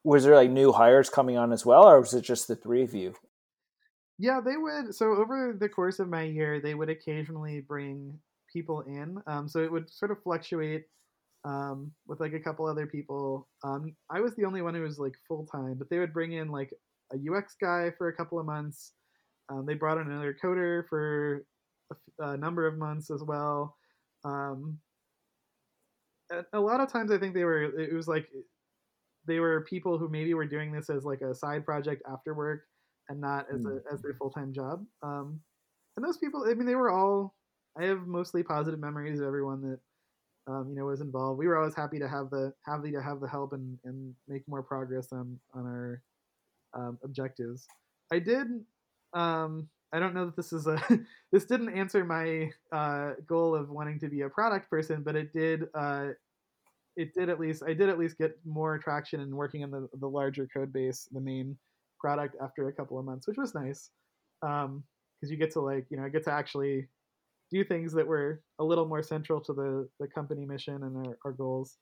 Was 0.04 0.24
there 0.24 0.34
like 0.34 0.50
new 0.50 0.72
hires 0.72 1.10
coming 1.10 1.36
on 1.36 1.52
as 1.52 1.66
well, 1.66 1.86
or 1.86 2.00
was 2.00 2.14
it 2.14 2.22
just 2.22 2.48
the 2.48 2.56
three 2.56 2.82
of 2.82 2.94
you? 2.94 3.14
Yeah, 4.18 4.40
they 4.42 4.56
would. 4.56 4.94
So 4.94 5.16
over 5.16 5.54
the 5.58 5.68
course 5.68 5.98
of 5.98 6.08
my 6.08 6.22
year, 6.22 6.58
they 6.58 6.74
would 6.74 6.88
occasionally 6.88 7.60
bring 7.60 8.18
people 8.50 8.80
in. 8.82 9.18
Um, 9.26 9.48
so 9.48 9.62
it 9.62 9.70
would 9.70 9.90
sort 9.90 10.10
of 10.10 10.22
fluctuate 10.22 10.86
um, 11.44 11.92
with 12.06 12.20
like 12.20 12.32
a 12.32 12.40
couple 12.40 12.64
other 12.64 12.86
people. 12.86 13.48
Um, 13.62 13.94
I 14.08 14.20
was 14.20 14.34
the 14.34 14.46
only 14.46 14.62
one 14.62 14.74
who 14.74 14.80
was 14.80 14.98
like 14.98 15.14
full 15.28 15.44
time, 15.44 15.74
but 15.76 15.90
they 15.90 15.98
would 15.98 16.14
bring 16.14 16.32
in 16.32 16.48
like 16.48 16.72
a 17.12 17.16
UX 17.16 17.56
guy 17.60 17.90
for 17.96 18.08
a 18.08 18.16
couple 18.16 18.38
of 18.38 18.46
months. 18.46 18.92
Um, 19.48 19.64
they 19.66 19.74
brought 19.74 19.98
in 19.98 20.08
another 20.08 20.36
coder 20.42 20.82
for 20.88 21.44
a, 22.20 22.30
a 22.30 22.36
number 22.36 22.66
of 22.66 22.78
months 22.78 23.10
as 23.10 23.22
well. 23.22 23.76
Um, 24.24 24.78
a 26.52 26.60
lot 26.60 26.80
of 26.80 26.90
times, 26.90 27.12
I 27.12 27.18
think 27.18 27.34
they 27.34 27.44
were. 27.44 27.62
It 27.62 27.94
was 27.94 28.08
like 28.08 28.26
they 29.26 29.38
were 29.38 29.64
people 29.68 29.98
who 29.98 30.08
maybe 30.08 30.34
were 30.34 30.46
doing 30.46 30.72
this 30.72 30.90
as 30.90 31.04
like 31.04 31.20
a 31.20 31.34
side 31.34 31.64
project 31.64 32.02
after 32.10 32.34
work 32.34 32.62
and 33.08 33.20
not 33.20 33.46
as 33.52 33.64
a 33.64 33.80
as 33.92 34.02
their 34.02 34.12
mm-hmm. 34.12 34.18
full 34.18 34.30
time 34.30 34.52
job. 34.52 34.84
Um, 35.02 35.40
and 35.96 36.04
those 36.04 36.18
people, 36.18 36.44
I 36.48 36.54
mean, 36.54 36.66
they 36.66 36.74
were 36.74 36.90
all. 36.90 37.34
I 37.78 37.84
have 37.84 38.06
mostly 38.06 38.42
positive 38.42 38.80
memories 38.80 39.20
of 39.20 39.26
everyone 39.26 39.60
that 39.62 40.52
um, 40.52 40.68
you 40.70 40.76
know 40.76 40.86
was 40.86 41.00
involved. 41.00 41.38
We 41.38 41.46
were 41.46 41.58
always 41.58 41.74
happy 41.74 41.98
to 41.98 42.08
have 42.08 42.30
the 42.30 42.52
happy 42.64 42.90
to 42.92 43.02
have 43.02 43.20
the 43.20 43.28
help 43.28 43.52
and, 43.52 43.78
and 43.84 44.14
make 44.28 44.42
more 44.48 44.62
progress 44.62 45.08
on 45.12 45.38
on 45.54 45.66
our 45.66 46.02
um, 46.76 46.98
objectives. 47.02 47.66
I 48.12 48.18
did. 48.18 48.46
Um, 49.14 49.68
I 49.92 49.98
don't 49.98 50.14
know 50.14 50.26
that 50.26 50.36
this 50.36 50.52
is 50.52 50.66
a 50.66 50.80
this 51.32 51.44
didn't 51.44 51.76
answer 51.76 52.04
my 52.04 52.50
uh, 52.72 53.12
goal 53.26 53.54
of 53.54 53.70
wanting 53.70 53.98
to 54.00 54.08
be 54.08 54.22
a 54.22 54.28
product 54.28 54.70
person, 54.70 55.02
but 55.02 55.16
it 55.16 55.32
did. 55.32 55.64
Uh, 55.74 56.08
it 56.96 57.12
did 57.14 57.28
at 57.28 57.38
least 57.38 57.62
I 57.66 57.74
did 57.74 57.88
at 57.88 57.98
least 57.98 58.18
get 58.18 58.38
more 58.44 58.78
traction 58.78 59.20
in 59.20 59.34
working 59.34 59.62
in 59.62 59.70
the 59.70 59.88
the 60.00 60.08
larger 60.08 60.48
code 60.52 60.72
base, 60.72 61.08
the 61.12 61.20
main 61.20 61.56
product 62.00 62.36
after 62.42 62.68
a 62.68 62.72
couple 62.72 62.98
of 62.98 63.04
months, 63.04 63.26
which 63.26 63.36
was 63.36 63.54
nice 63.54 63.90
because 64.40 64.64
um, 64.64 64.84
you 65.22 65.36
get 65.36 65.52
to 65.52 65.60
like 65.60 65.86
you 65.90 65.96
know 65.96 66.04
I 66.04 66.08
get 66.08 66.24
to 66.24 66.32
actually 66.32 66.88
do 67.50 67.64
things 67.64 67.92
that 67.92 68.06
were 68.06 68.42
a 68.58 68.64
little 68.64 68.86
more 68.86 69.02
central 69.02 69.40
to 69.40 69.52
the 69.52 69.88
the 70.00 70.08
company 70.08 70.44
mission 70.44 70.82
and 70.82 71.06
our, 71.06 71.18
our 71.24 71.32
goals. 71.32 71.78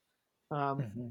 Um, 0.51 0.79
mm-hmm. 0.79 1.07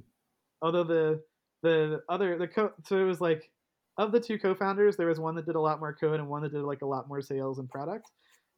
Although 0.63 0.85
the 0.85 1.23
the 1.63 2.03
other 2.09 2.39
the 2.39 2.47
co 2.47 2.73
so 2.87 2.99
it 2.99 3.05
was 3.05 3.21
like 3.21 3.51
of 3.99 4.13
the 4.13 4.21
two 4.21 4.39
co-founders, 4.39 4.97
there 4.97 5.07
was 5.07 5.21
one 5.21 5.35
that 5.37 5.47
did 5.47 5.55
a 5.55 5.61
lot 5.61 5.81
more 5.81 5.95
code 5.95 6.21
and 6.21 6.29
one 6.29 6.43
that 6.43 6.53
did 6.53 6.63
like 6.63 6.83
a 6.83 6.87
lot 6.87 7.09
more 7.09 7.23
sales 7.23 7.59
and 7.59 7.69
product. 7.69 8.11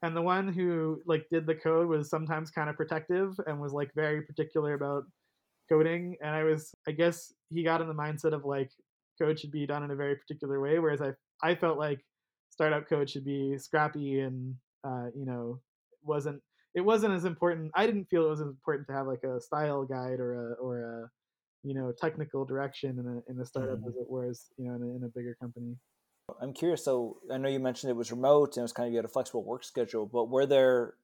And 0.03 0.16
the 0.16 0.22
one 0.22 0.49
who 0.49 1.01
like 1.07 1.27
did 1.31 1.46
the 1.46 1.55
code 1.55 1.88
was 1.88 2.11
sometimes 2.11 2.51
kind 2.51 2.68
of 2.68 2.77
protective 2.77 3.35
and 3.46 3.61
was 3.61 3.72
like 3.72 3.90
very 3.94 4.22
particular 4.22 4.75
about 4.75 5.05
coding. 5.68 6.16
And 6.22 6.35
I 6.35 6.44
was, 6.44 6.75
I 6.87 6.92
guess 6.92 7.33
he 7.51 7.62
got 7.62 7.81
in 7.81 7.88
the 7.88 7.94
mindset 7.94 8.33
of 8.33 8.44
like, 8.44 8.70
code 9.18 9.38
should 9.38 9.51
be 9.51 9.66
done 9.66 9.83
in 9.83 9.90
a 9.90 9.96
very 9.96 10.16
particular 10.16 10.61
way. 10.61 10.79
Whereas 10.79 11.01
I 11.01 11.12
I 11.42 11.55
felt 11.55 11.79
like 11.79 12.05
startup 12.51 12.88
code 12.88 13.11
should 13.11 13.25
be 13.25 13.59
scrappy 13.59 14.20
and 14.20 14.55
uh, 14.85 15.07
you 15.14 15.27
know 15.27 15.61
wasn't 16.03 16.42
it 16.75 16.81
wasn't 16.83 17.14
as 17.14 17.25
important. 17.25 17.72
I 17.75 17.87
didn't 17.87 18.07
feel 18.07 18.27
it 18.27 18.31
was 18.31 18.40
important 18.40 18.87
to 18.88 18.94
have 18.94 19.07
like 19.07 19.25
a 19.25 19.40
style 19.40 19.85
guide 19.85 20.20
or 20.20 20.35
a 20.35 20.53
or 20.55 20.81
a 20.81 21.11
you 21.62 21.74
know 21.74 21.92
technical 22.00 22.44
direction 22.44 22.98
in 22.98 23.06
a 23.06 23.30
in 23.30 23.40
a 23.40 23.44
startup 23.44 23.78
mm-hmm. 23.78 23.88
as 23.88 23.96
it 23.96 24.08
was 24.08 24.46
you 24.56 24.68
know 24.68 24.76
in 24.76 24.82
a, 24.82 24.96
in 24.96 25.04
a 25.04 25.08
bigger 25.08 25.36
company. 25.40 25.76
I'm 26.42 26.52
curious. 26.52 26.84
So 26.84 27.18
I 27.32 27.38
know 27.38 27.48
you 27.48 27.60
mentioned 27.60 27.90
it 27.90 27.96
was 27.96 28.10
remote 28.10 28.56
and 28.56 28.62
it 28.62 28.62
was 28.62 28.72
kind 28.72 28.88
of 28.88 28.92
you 28.92 28.98
had 28.98 29.04
a 29.04 29.08
flexible 29.08 29.44
work 29.44 29.62
schedule, 29.62 30.06
but 30.06 30.28
were 30.28 30.46
there 30.46 30.94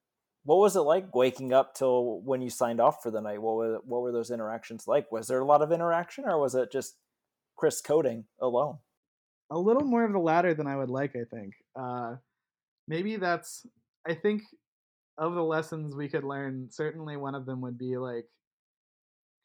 what 0.44 0.56
was 0.56 0.74
it 0.74 0.80
like 0.80 1.14
waking 1.14 1.52
up 1.52 1.74
till 1.74 2.20
when 2.22 2.42
you 2.42 2.50
signed 2.50 2.80
off 2.80 3.02
for 3.02 3.12
the 3.12 3.20
night? 3.20 3.40
What 3.40 3.54
were 3.54 3.78
what 3.84 4.02
were 4.02 4.12
those 4.12 4.30
interactions 4.30 4.88
like? 4.88 5.12
Was 5.12 5.28
there 5.28 5.38
a 5.38 5.44
lot 5.44 5.62
of 5.62 5.70
interaction, 5.70 6.24
or 6.26 6.40
was 6.40 6.56
it 6.56 6.72
just 6.72 6.96
Chris 7.56 7.80
coding 7.80 8.24
alone. 8.40 8.78
A 9.50 9.56
little 9.56 9.84
more 9.84 10.04
of 10.04 10.12
the 10.12 10.18
latter 10.18 10.54
than 10.54 10.66
I 10.66 10.76
would 10.76 10.90
like, 10.90 11.14
I 11.14 11.24
think. 11.30 11.54
Uh, 11.78 12.16
maybe 12.88 13.16
that's, 13.16 13.64
I 14.04 14.14
think, 14.14 14.42
of 15.18 15.34
the 15.34 15.44
lessons 15.44 15.94
we 15.94 16.08
could 16.08 16.24
learn, 16.24 16.68
certainly 16.72 17.16
one 17.16 17.36
of 17.36 17.46
them 17.46 17.60
would 17.60 17.78
be 17.78 17.98
like 17.98 18.24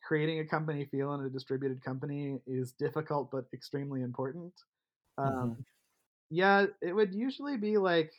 creating 0.08 0.40
a 0.40 0.46
company 0.46 0.86
feel 0.86 1.14
in 1.16 1.26
a 1.26 1.30
distributed 1.30 1.84
company 1.84 2.40
is 2.48 2.72
difficult 2.72 3.30
but 3.30 3.44
extremely 3.54 4.02
important. 4.02 4.54
Um, 5.18 5.28
mm-hmm. 5.28 5.62
Yeah, 6.30 6.66
it 6.82 6.94
would 6.94 7.14
usually 7.14 7.58
be 7.58 7.78
like 7.78 8.14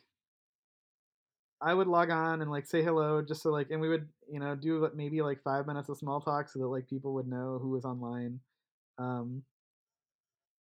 I 1.60 1.72
would 1.72 1.88
log 1.88 2.10
on 2.10 2.42
and 2.42 2.50
like 2.50 2.66
say 2.66 2.82
hello 2.82 3.22
just 3.22 3.42
so 3.42 3.50
like, 3.50 3.70
and 3.70 3.80
we 3.80 3.88
would 3.88 4.06
you 4.30 4.38
know 4.38 4.54
do 4.54 4.88
maybe 4.94 5.22
like 5.22 5.42
five 5.42 5.66
minutes 5.66 5.88
of 5.88 5.96
small 5.96 6.20
talk 6.20 6.48
so 6.48 6.58
that 6.58 6.68
like 6.68 6.88
people 6.88 7.14
would 7.14 7.26
know 7.26 7.58
who 7.60 7.70
was 7.70 7.86
online. 7.86 8.38
Um, 8.98 9.42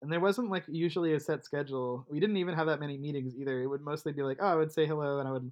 and 0.02 0.12
there 0.12 0.20
wasn't 0.20 0.50
like 0.50 0.64
usually 0.68 1.14
a 1.14 1.20
set 1.20 1.44
schedule. 1.44 2.06
We 2.08 2.20
didn't 2.20 2.36
even 2.36 2.54
have 2.54 2.68
that 2.68 2.80
many 2.80 2.98
meetings 2.98 3.34
either. 3.36 3.62
It 3.62 3.66
would 3.66 3.80
mostly 3.80 4.12
be 4.12 4.22
like, 4.22 4.38
oh, 4.40 4.46
I 4.46 4.54
would 4.54 4.70
say 4.70 4.86
hello 4.86 5.18
and 5.18 5.28
I 5.28 5.32
would 5.32 5.50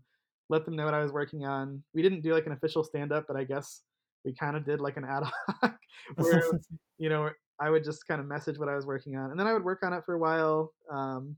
let 0.51 0.65
them 0.65 0.77
know 0.77 0.85
what 0.85 0.95
I 0.95 1.03
was 1.03 1.11
working 1.11 1.45
on. 1.47 1.83
We 1.95 2.03
didn't 2.03 2.21
do 2.21 2.33
like 2.33 2.47
an 2.47 2.53
official 2.53 2.85
stand 2.85 3.11
up, 3.11 3.25
but 3.27 3.37
I 3.37 3.45
guess 3.45 3.83
we 4.25 4.33
kind 4.35 4.57
of 4.57 4.65
did 4.65 4.81
like 4.81 4.97
an 4.97 5.05
ad 5.05 5.25
hoc 5.25 5.77
where 6.17 6.43
you 6.99 7.09
know 7.09 7.31
I 7.61 7.71
would 7.71 7.85
just 7.85 8.07
kind 8.07 8.21
of 8.21 8.27
message 8.27 8.59
what 8.59 8.69
I 8.69 8.77
was 8.77 8.87
working 8.87 9.17
on, 9.17 9.31
and 9.31 9.39
then 9.39 9.47
I 9.47 9.53
would 9.53 9.65
work 9.65 9.81
on 9.83 9.93
it 9.93 10.05
for 10.05 10.15
a 10.15 10.19
while. 10.19 10.73
Um, 10.91 11.37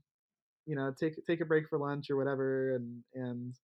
you 0.65 0.75
know, 0.75 0.93
take 0.99 1.25
take 1.25 1.41
a 1.41 1.45
break 1.45 1.69
for 1.69 1.77
lunch 1.77 2.09
or 2.09 2.17
whatever, 2.17 2.75
and 2.75 3.03
and 3.13 3.55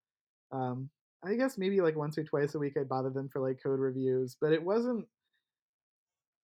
um, 0.53 0.91
I 1.25 1.35
guess 1.35 1.59
maybe 1.59 1.81
like 1.81 1.97
once 1.97 2.19
or 2.19 2.25
twice 2.25 2.55
a 2.55 2.59
week 2.59 2.75
I'd 2.79 2.89
bother 2.89 3.11
them 3.11 3.29
for 3.33 3.41
like 3.41 3.63
code 3.63 3.81
reviews, 3.81 4.37
but 4.41 4.53
it 4.53 4.63
wasn't 4.63 5.07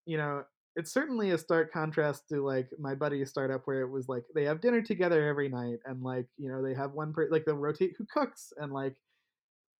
you 0.05 0.17
know, 0.17 0.43
it's 0.75 0.91
certainly 0.91 1.31
a 1.31 1.37
stark 1.37 1.71
contrast 1.71 2.27
to 2.29 2.43
like 2.43 2.67
my 2.79 2.95
buddy's 2.95 3.29
startup 3.29 3.61
where 3.65 3.81
it 3.81 3.89
was 3.89 4.07
like 4.07 4.23
they 4.33 4.43
have 4.43 4.61
dinner 4.61 4.81
together 4.81 5.27
every 5.27 5.49
night 5.49 5.77
and 5.85 6.01
like 6.01 6.25
you 6.37 6.49
know 6.49 6.63
they 6.63 6.73
have 6.73 6.93
one 6.93 7.11
per 7.13 7.27
like 7.29 7.43
they'll 7.45 7.55
rotate 7.55 7.93
who 7.97 8.05
cooks 8.05 8.53
and 8.57 8.71
like 8.71 8.95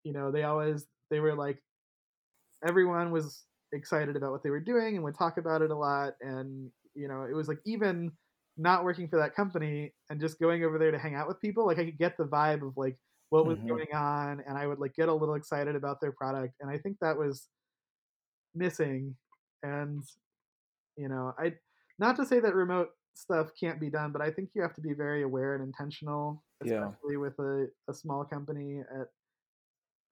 you 0.03 0.13
know 0.13 0.29
they 0.31 0.43
always 0.43 0.88
they 1.09 1.19
were 1.19 1.35
like 1.35 1.62
everyone 2.67 3.12
was 3.12 3.45
excited 3.74 4.15
about 4.15 4.32
what 4.32 4.43
they 4.43 4.50
were 4.50 4.60
doing 4.60 4.95
and 4.95 5.04
would 5.04 5.17
talk 5.17 5.38
about 5.38 5.62
it 5.62 5.72
a 5.72 5.76
lot 5.76 6.13
and 6.22 6.72
you 6.95 7.08
know 7.08 7.24
it 7.24 7.34
was 7.34 7.48
like 7.48 7.60
even 7.65 8.12
not 8.58 8.84
working 8.84 9.08
for 9.08 9.17
that 9.17 9.36
company 9.36 9.93
and 10.10 10.19
just 10.19 10.39
going 10.39 10.63
over 10.63 10.78
there 10.80 10.91
to 10.91 11.00
hang 11.00 11.15
out 11.15 11.28
with 11.28 11.39
people 11.39 11.65
like 11.65 11.78
i 11.80 11.86
could 11.86 11.98
get 12.00 12.17
the 12.17 12.26
vibe 12.26 12.65
of 12.67 12.76
like 12.78 12.98
what 13.30 13.45
was 13.45 13.60
Mhm. 13.60 13.67
going 13.69 13.93
on 13.93 14.41
and 14.48 14.58
i 14.58 14.65
would 14.65 14.80
like 14.80 14.93
get 14.95 15.08
a 15.08 15.13
little 15.13 15.36
excited 15.36 15.76
about 15.76 16.02
their 16.02 16.12
product 16.12 16.56
and 16.60 16.69
i 16.69 16.78
think 16.78 16.98
that 17.00 17.17
was 17.17 17.50
missing 18.56 19.15
and 19.63 20.04
you 20.98 21.10
know 21.10 21.34
i 21.39 21.54
not 22.00 22.15
to 22.15 22.26
say 22.26 22.39
that 22.39 22.56
remote 22.56 22.89
stuff 23.15 23.52
can't 23.60 23.80
be 23.80 23.89
done 23.89 24.12
but 24.12 24.22
i 24.22 24.32
think 24.32 24.50
you 24.56 24.62
have 24.62 24.74
to 24.76 24.82
be 24.82 24.93
very 24.93 25.24
aware 25.24 25.56
and 25.56 25.63
intentional 25.63 26.43
Yeah. 26.62 26.91
especially 26.93 27.17
with 27.17 27.38
a, 27.39 27.67
a 27.89 27.93
small 27.93 28.26
company 28.26 28.80
at 28.82 29.08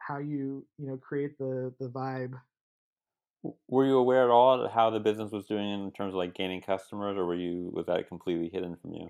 how 0.08 0.18
you 0.18 0.66
you 0.78 0.88
know 0.88 0.98
create 0.98 1.38
the 1.38 1.74
the 1.80 1.90
vibe 1.90 2.34
Were 3.68 3.86
you 3.86 3.98
aware 3.98 4.24
at 4.24 4.30
all 4.30 4.62
of 4.62 4.72
how 4.72 4.90
the 4.90 5.00
business 5.00 5.32
was 5.32 5.46
doing 5.46 5.70
in 5.70 5.92
terms 5.92 6.14
of 6.14 6.18
like 6.18 6.34
gaining 6.34 6.62
customers, 6.62 7.18
or 7.18 7.26
were 7.26 7.36
you 7.36 7.72
was 7.74 7.86
that 7.88 8.08
completely 8.08 8.50
hidden 8.50 8.78
from 8.82 8.94
you? 8.94 9.10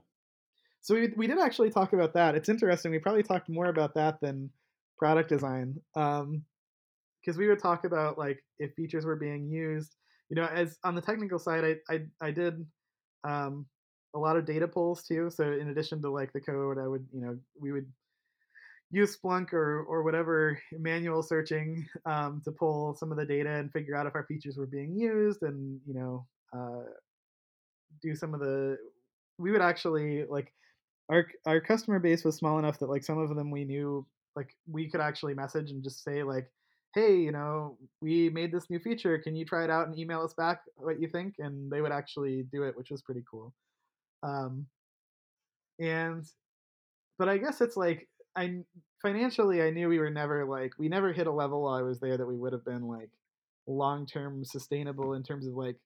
so 0.81 0.95
we, 0.95 1.11
we 1.17 1.27
did 1.27 1.39
actually 1.39 1.69
talk 1.69 1.93
about 1.93 2.13
that 2.13 2.35
it's 2.35 2.49
interesting 2.49 2.91
we 2.91 2.99
probably 2.99 3.23
talked 3.23 3.49
more 3.49 3.67
about 3.67 3.93
that 3.95 4.19
than 4.21 4.49
product 4.97 5.29
design 5.29 5.75
um 5.95 6.43
because 7.19 7.37
we 7.37 7.47
would 7.47 7.61
talk 7.61 7.83
about 7.83 8.17
like 8.17 8.43
if 8.59 8.73
features 8.73 9.05
were 9.05 9.15
being 9.15 9.49
used 9.49 9.95
you 10.29 10.35
know 10.35 10.45
as 10.45 10.77
on 10.83 10.95
the 10.95 11.01
technical 11.01 11.39
side 11.39 11.77
i 11.89 11.93
i, 11.93 11.99
I 12.21 12.31
did 12.31 12.65
um 13.27 13.65
a 14.15 14.19
lot 14.19 14.37
of 14.37 14.45
data 14.45 14.67
pulls 14.67 15.03
too 15.03 15.29
so 15.29 15.51
in 15.51 15.69
addition 15.69 16.01
to 16.01 16.09
like 16.09 16.31
the 16.31 16.39
code 16.39 16.77
i 16.77 16.87
would 16.87 17.05
you 17.13 17.21
know 17.21 17.37
we 17.59 17.71
would 17.71 17.91
use 18.91 19.17
Splunk 19.17 19.53
or 19.53 19.83
or 19.83 20.03
whatever 20.03 20.61
manual 20.71 21.23
searching 21.23 21.87
um, 22.05 22.41
to 22.45 22.51
pull 22.51 22.95
some 22.95 23.11
of 23.11 23.17
the 23.17 23.25
data 23.25 23.51
and 23.51 23.71
figure 23.71 23.95
out 23.95 24.07
if 24.07 24.15
our 24.15 24.25
features 24.25 24.57
were 24.57 24.67
being 24.67 24.95
used, 24.95 25.43
and 25.43 25.79
you 25.85 25.93
know 25.93 26.25
uh, 26.53 26.89
do 28.01 28.15
some 28.15 28.33
of 28.33 28.39
the. 28.39 28.77
We 29.39 29.51
would 29.51 29.61
actually 29.61 30.25
like 30.25 30.51
our 31.09 31.27
our 31.45 31.59
customer 31.59 31.99
base 31.99 32.23
was 32.23 32.35
small 32.35 32.59
enough 32.59 32.79
that 32.79 32.89
like 32.89 33.03
some 33.03 33.17
of 33.17 33.35
them 33.35 33.51
we 33.51 33.65
knew 33.65 34.05
like 34.35 34.55
we 34.69 34.89
could 34.89 35.01
actually 35.01 35.33
message 35.33 35.71
and 35.71 35.83
just 35.83 36.03
say 36.03 36.23
like 36.23 36.49
hey 36.95 37.15
you 37.15 37.31
know 37.31 37.77
we 38.01 38.29
made 38.29 38.51
this 38.51 38.69
new 38.69 38.79
feature 38.79 39.17
can 39.17 39.35
you 39.35 39.45
try 39.45 39.63
it 39.63 39.69
out 39.69 39.87
and 39.87 39.97
email 39.97 40.21
us 40.21 40.33
back 40.33 40.61
what 40.75 40.99
you 40.99 41.07
think 41.07 41.35
and 41.39 41.71
they 41.71 41.81
would 41.81 41.91
actually 41.91 42.45
do 42.51 42.63
it 42.63 42.75
which 42.75 42.89
was 42.89 43.01
pretty 43.01 43.23
cool 43.29 43.53
um, 44.23 44.65
and 45.79 46.25
but 47.19 47.29
I 47.29 47.37
guess 47.37 47.61
it's 47.61 47.77
like 47.77 48.07
I 48.37 48.59
financially 49.01 49.61
I 49.61 49.71
knew 49.71 49.89
we 49.89 49.99
were 49.99 50.11
never 50.11 50.45
like 50.45 50.73
we 50.77 50.87
never 50.87 51.11
hit 51.11 51.27
a 51.27 51.31
level 51.31 51.63
while 51.63 51.73
I 51.73 51.81
was 51.81 51.99
there 51.99 52.17
that 52.17 52.25
we 52.25 52.37
would 52.37 52.53
have 52.53 52.63
been 52.63 52.87
like 52.87 53.09
long 53.65 54.05
term 54.05 54.45
sustainable 54.45 55.13
in 55.13 55.23
terms 55.23 55.47
of 55.47 55.53
like 55.53 55.77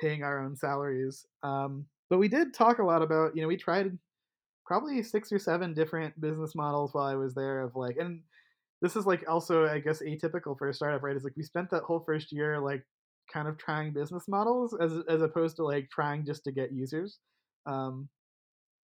paying 0.00 0.22
our 0.22 0.42
own 0.42 0.56
salaries. 0.56 1.26
Um, 1.42 1.84
but 2.08 2.18
we 2.18 2.28
did 2.28 2.54
talk 2.54 2.78
a 2.78 2.84
lot 2.84 3.02
about 3.02 3.34
you 3.34 3.42
know 3.42 3.48
we 3.48 3.56
tried 3.56 3.98
probably 4.64 5.02
six 5.02 5.32
or 5.32 5.38
seven 5.38 5.74
different 5.74 6.18
business 6.20 6.54
models 6.54 6.94
while 6.94 7.06
I 7.06 7.16
was 7.16 7.34
there 7.34 7.62
of 7.62 7.74
like 7.74 7.96
and 7.96 8.20
this 8.80 8.94
is 8.94 9.06
like 9.06 9.24
also 9.28 9.66
I 9.66 9.80
guess 9.80 10.00
atypical 10.00 10.56
for 10.56 10.68
a 10.68 10.74
startup 10.74 11.02
right? 11.02 11.16
Is 11.16 11.24
like 11.24 11.36
we 11.36 11.42
spent 11.42 11.68
that 11.70 11.82
whole 11.82 12.00
first 12.00 12.32
year 12.32 12.60
like 12.60 12.84
kind 13.32 13.48
of 13.48 13.58
trying 13.58 13.92
business 13.92 14.28
models 14.28 14.74
as 14.80 14.92
as 15.08 15.20
opposed 15.22 15.56
to 15.56 15.64
like 15.64 15.90
trying 15.90 16.24
just 16.24 16.44
to 16.44 16.52
get 16.52 16.72
users. 16.72 17.18
Um, 17.66 18.08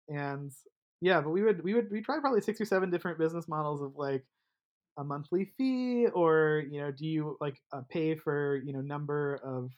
and 0.08 0.52
yeah 1.00 1.20
but 1.20 1.30
we 1.30 1.42
would 1.42 1.62
we 1.62 1.74
would 1.74 1.90
we 1.90 2.00
tried 2.00 2.20
probably 2.20 2.40
six 2.40 2.60
or 2.60 2.64
seven 2.64 2.90
different 2.90 3.18
business 3.18 3.48
models 3.48 3.82
of 3.82 3.92
like 3.96 4.24
a 4.98 5.04
monthly 5.04 5.52
fee 5.56 6.06
or 6.14 6.64
you 6.70 6.80
know 6.80 6.90
do 6.90 7.06
you 7.06 7.36
like 7.40 7.56
uh, 7.72 7.82
pay 7.90 8.14
for 8.14 8.60
you 8.64 8.72
know 8.72 8.80
number 8.80 9.40
of 9.44 9.70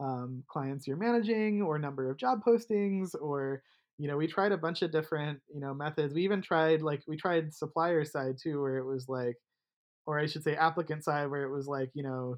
um, 0.00 0.42
clients 0.48 0.86
you're 0.86 0.96
managing 0.96 1.62
or 1.62 1.78
number 1.78 2.10
of 2.10 2.16
job 2.16 2.40
postings 2.46 3.14
or 3.20 3.62
you 3.98 4.08
know 4.08 4.16
we 4.16 4.26
tried 4.26 4.52
a 4.52 4.58
bunch 4.58 4.82
of 4.82 4.90
different 4.90 5.38
you 5.52 5.60
know 5.60 5.74
methods. 5.74 6.14
We 6.14 6.24
even 6.24 6.40
tried 6.40 6.82
like 6.82 7.02
we 7.06 7.16
tried 7.16 7.54
supplier 7.54 8.04
side 8.04 8.36
too 8.42 8.60
where 8.60 8.78
it 8.78 8.86
was 8.86 9.08
like 9.08 9.36
or 10.06 10.18
i 10.18 10.26
should 10.26 10.42
say 10.42 10.54
applicant 10.54 11.04
side 11.04 11.30
where 11.30 11.42
it 11.42 11.50
was 11.50 11.66
like 11.66 11.90
you 11.94 12.02
know 12.02 12.36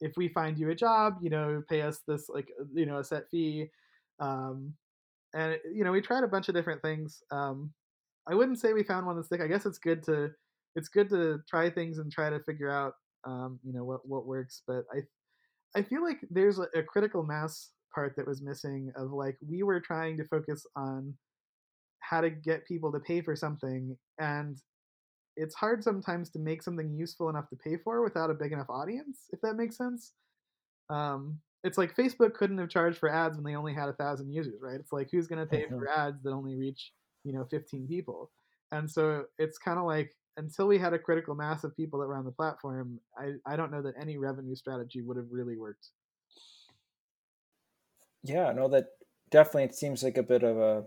if 0.00 0.12
we 0.16 0.28
find 0.28 0.58
you 0.58 0.70
a 0.70 0.74
job 0.74 1.14
you 1.20 1.30
know 1.30 1.62
pay 1.68 1.82
us 1.82 2.00
this 2.06 2.28
like 2.28 2.48
you 2.72 2.86
know 2.86 2.98
a 2.98 3.04
set 3.04 3.24
fee 3.30 3.66
um, 4.20 4.72
and 5.36 5.58
you 5.72 5.84
know 5.84 5.92
we 5.92 6.00
tried 6.00 6.24
a 6.24 6.28
bunch 6.28 6.48
of 6.48 6.54
different 6.54 6.82
things 6.82 7.22
um, 7.30 7.70
i 8.28 8.34
wouldn't 8.34 8.58
say 8.58 8.72
we 8.72 8.82
found 8.82 9.06
one 9.06 9.16
that 9.16 9.24
stick 9.24 9.40
i 9.40 9.46
guess 9.46 9.66
it's 9.66 9.78
good 9.78 10.02
to 10.02 10.30
it's 10.74 10.88
good 10.88 11.08
to 11.08 11.38
try 11.48 11.70
things 11.70 11.98
and 11.98 12.10
try 12.10 12.30
to 12.30 12.40
figure 12.40 12.70
out 12.70 12.94
um, 13.24 13.58
you 13.64 13.72
know 13.72 13.84
what 13.84 14.00
what 14.04 14.26
works 14.26 14.62
but 14.66 14.84
i 14.92 14.98
i 15.78 15.82
feel 15.82 16.02
like 16.02 16.18
there's 16.30 16.58
a, 16.58 16.66
a 16.74 16.82
critical 16.82 17.22
mass 17.22 17.70
part 17.94 18.14
that 18.16 18.26
was 18.26 18.42
missing 18.42 18.92
of 18.96 19.12
like 19.12 19.36
we 19.48 19.62
were 19.62 19.80
trying 19.80 20.16
to 20.16 20.24
focus 20.24 20.66
on 20.76 21.14
how 22.00 22.20
to 22.20 22.30
get 22.30 22.66
people 22.66 22.92
to 22.92 23.00
pay 23.00 23.20
for 23.20 23.34
something 23.34 23.96
and 24.18 24.58
it's 25.36 25.54
hard 25.54 25.84
sometimes 25.84 26.30
to 26.30 26.38
make 26.38 26.62
something 26.62 26.94
useful 26.94 27.28
enough 27.28 27.48
to 27.50 27.56
pay 27.56 27.76
for 27.76 28.02
without 28.02 28.30
a 28.30 28.34
big 28.34 28.52
enough 28.52 28.70
audience 28.70 29.24
if 29.32 29.40
that 29.42 29.54
makes 29.54 29.76
sense. 29.76 30.12
Um, 30.88 31.40
it's 31.66 31.78
like 31.78 31.94
Facebook 31.96 32.34
couldn't 32.34 32.58
have 32.58 32.68
charged 32.68 32.98
for 32.98 33.08
ads 33.08 33.36
when 33.36 33.44
they 33.44 33.56
only 33.56 33.74
had 33.74 33.88
a 33.88 33.94
thousand 33.94 34.32
users, 34.32 34.60
right? 34.62 34.80
It's 34.80 34.92
like 34.92 35.08
who's 35.10 35.26
going 35.26 35.40
to 35.40 35.46
pay 35.46 35.66
Mhm. 35.66 35.78
for 35.78 35.88
ads 35.88 36.22
that 36.22 36.32
only 36.32 36.56
reach 36.56 36.92
you 37.24 37.32
know 37.32 37.44
15 37.50 37.88
people, 37.88 38.30
and 38.72 38.90
so 38.90 39.26
it's 39.38 39.58
kind 39.58 39.78
of 39.78 39.84
like 39.86 40.16
until 40.38 40.68
we 40.68 40.78
had 40.78 40.92
a 40.94 40.98
critical 40.98 41.34
mass 41.34 41.64
of 41.64 41.74
people 41.76 41.98
that 42.00 42.06
were 42.06 42.16
on 42.16 42.24
the 42.24 42.32
platform, 42.32 43.00
I 43.18 43.34
I 43.46 43.56
don't 43.56 43.72
know 43.72 43.82
that 43.82 43.94
any 44.00 44.18
revenue 44.18 44.54
strategy 44.56 45.02
would 45.02 45.16
have 45.16 45.28
really 45.30 45.56
worked. 45.58 45.90
Yeah, 48.22 48.52
no, 48.52 48.68
that 48.68 48.88
definitely 49.30 49.64
it 49.64 49.74
seems 49.74 50.02
like 50.02 50.18
a 50.18 50.22
bit 50.22 50.42
of 50.42 50.56
a 50.58 50.84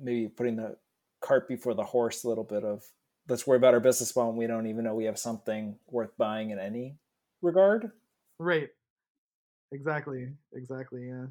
maybe 0.00 0.28
putting 0.28 0.56
the 0.56 0.76
cart 1.20 1.48
before 1.48 1.74
the 1.74 1.84
horse 1.84 2.24
a 2.24 2.28
little 2.28 2.44
bit 2.44 2.64
of 2.64 2.84
let's 3.28 3.46
worry 3.46 3.56
about 3.56 3.74
our 3.74 3.80
business 3.80 4.14
model. 4.16 4.30
and 4.30 4.38
We 4.38 4.46
don't 4.46 4.66
even 4.66 4.84
know 4.84 4.94
we 4.94 5.04
have 5.04 5.18
something 5.18 5.78
worth 5.88 6.16
buying 6.16 6.50
in 6.50 6.58
any 6.58 6.98
regard. 7.40 7.92
Right. 8.38 8.70
Exactly. 9.72 10.28
Exactly. 10.54 11.08
Yeah. 11.08 11.26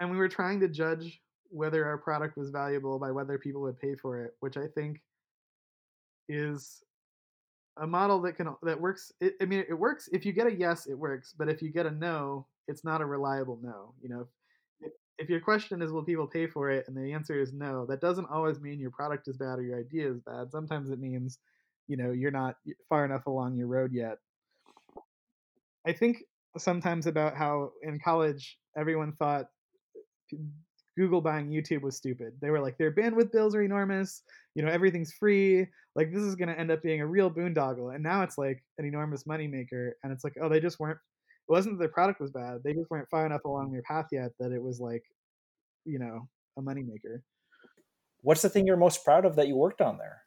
And 0.00 0.10
we 0.10 0.16
were 0.16 0.28
trying 0.28 0.60
to 0.60 0.68
judge 0.68 1.20
whether 1.50 1.84
our 1.84 1.98
product 1.98 2.36
was 2.36 2.50
valuable 2.50 2.98
by 2.98 3.10
whether 3.10 3.38
people 3.38 3.62
would 3.62 3.78
pay 3.80 3.94
for 3.94 4.24
it, 4.24 4.34
which 4.40 4.56
I 4.56 4.66
think 4.66 5.02
is 6.28 6.82
a 7.76 7.86
model 7.86 8.20
that 8.22 8.34
can 8.34 8.54
that 8.62 8.80
works. 8.80 9.12
It, 9.20 9.34
I 9.40 9.46
mean, 9.46 9.64
it 9.68 9.74
works 9.74 10.08
if 10.12 10.24
you 10.26 10.32
get 10.32 10.46
a 10.46 10.54
yes, 10.54 10.86
it 10.86 10.94
works. 10.98 11.34
But 11.36 11.48
if 11.48 11.62
you 11.62 11.70
get 11.70 11.86
a 11.86 11.90
no, 11.90 12.46
it's 12.68 12.84
not 12.84 13.00
a 13.00 13.06
reliable 13.06 13.58
no. 13.62 13.94
You 14.02 14.08
know, 14.10 14.26
if, 14.80 14.92
if 15.18 15.28
your 15.28 15.40
question 15.40 15.82
is 15.82 15.92
will 15.92 16.04
people 16.04 16.26
pay 16.26 16.46
for 16.46 16.70
it, 16.70 16.86
and 16.88 16.96
the 16.96 17.12
answer 17.12 17.40
is 17.40 17.52
no, 17.52 17.86
that 17.86 18.00
doesn't 18.00 18.30
always 18.30 18.60
mean 18.60 18.80
your 18.80 18.90
product 18.90 19.28
is 19.28 19.36
bad 19.36 19.58
or 19.58 19.62
your 19.62 19.78
idea 19.78 20.10
is 20.10 20.20
bad. 20.20 20.50
Sometimes 20.52 20.90
it 20.90 21.00
means, 21.00 21.38
you 21.88 21.96
know, 21.96 22.10
you're 22.12 22.30
not 22.30 22.56
far 22.88 23.04
enough 23.04 23.26
along 23.26 23.56
your 23.56 23.68
road 23.68 23.92
yet. 23.92 24.18
I 25.86 25.92
think 25.92 26.24
sometimes 26.58 27.06
about 27.06 27.36
how 27.36 27.70
in 27.82 27.98
college 28.04 28.58
everyone 28.76 29.12
thought 29.18 29.46
Google 30.96 31.20
buying 31.20 31.48
YouTube 31.48 31.82
was 31.82 31.96
stupid. 31.96 32.34
They 32.40 32.50
were 32.50 32.60
like, 32.60 32.78
their 32.78 32.92
bandwidth 32.92 33.32
bills 33.32 33.54
are 33.54 33.62
enormous. 33.62 34.22
You 34.54 34.64
know, 34.64 34.70
everything's 34.70 35.12
free. 35.12 35.66
Like, 35.96 36.12
this 36.12 36.22
is 36.22 36.36
going 36.36 36.48
to 36.48 36.58
end 36.58 36.70
up 36.70 36.82
being 36.82 37.00
a 37.00 37.06
real 37.06 37.30
boondoggle. 37.30 37.94
And 37.94 38.02
now 38.02 38.22
it's 38.22 38.38
like 38.38 38.62
an 38.78 38.84
enormous 38.84 39.24
moneymaker. 39.24 39.90
And 40.02 40.12
it's 40.12 40.24
like, 40.24 40.34
oh, 40.40 40.48
they 40.48 40.60
just 40.60 40.78
weren't, 40.78 40.98
it 41.48 41.52
wasn't 41.52 41.74
that 41.74 41.80
their 41.80 41.88
product 41.88 42.20
was 42.20 42.30
bad. 42.30 42.58
They 42.64 42.72
just 42.72 42.90
weren't 42.90 43.08
far 43.10 43.26
enough 43.26 43.44
along 43.44 43.72
their 43.72 43.82
path 43.82 44.06
yet 44.12 44.30
that 44.38 44.52
it 44.52 44.62
was 44.62 44.80
like, 44.80 45.02
you 45.84 45.98
know, 45.98 46.28
a 46.56 46.62
moneymaker. 46.62 47.22
What's 48.22 48.42
the 48.42 48.48
thing 48.48 48.66
you're 48.66 48.76
most 48.76 49.04
proud 49.04 49.24
of 49.24 49.36
that 49.36 49.48
you 49.48 49.56
worked 49.56 49.80
on 49.80 49.98
there? 49.98 50.22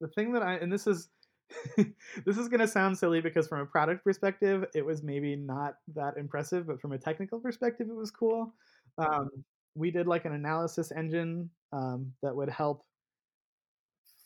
The 0.00 0.08
thing 0.08 0.32
that 0.32 0.42
I, 0.42 0.54
and 0.54 0.72
this 0.72 0.86
is, 0.86 1.08
this 1.76 2.38
is 2.38 2.48
going 2.48 2.60
to 2.60 2.68
sound 2.68 2.96
silly 2.96 3.20
because 3.20 3.48
from 3.48 3.60
a 3.60 3.66
product 3.66 4.04
perspective, 4.04 4.64
it 4.74 4.84
was 4.84 5.02
maybe 5.02 5.36
not 5.36 5.74
that 5.94 6.16
impressive, 6.16 6.66
but 6.66 6.80
from 6.80 6.92
a 6.92 6.98
technical 6.98 7.38
perspective, 7.38 7.88
it 7.88 7.96
was 7.96 8.10
cool. 8.10 8.54
Um, 8.98 9.30
we 9.74 9.90
did 9.90 10.06
like 10.06 10.24
an 10.24 10.32
analysis 10.32 10.92
engine 10.92 11.50
um, 11.72 12.12
that 12.22 12.34
would 12.34 12.48
help 12.48 12.84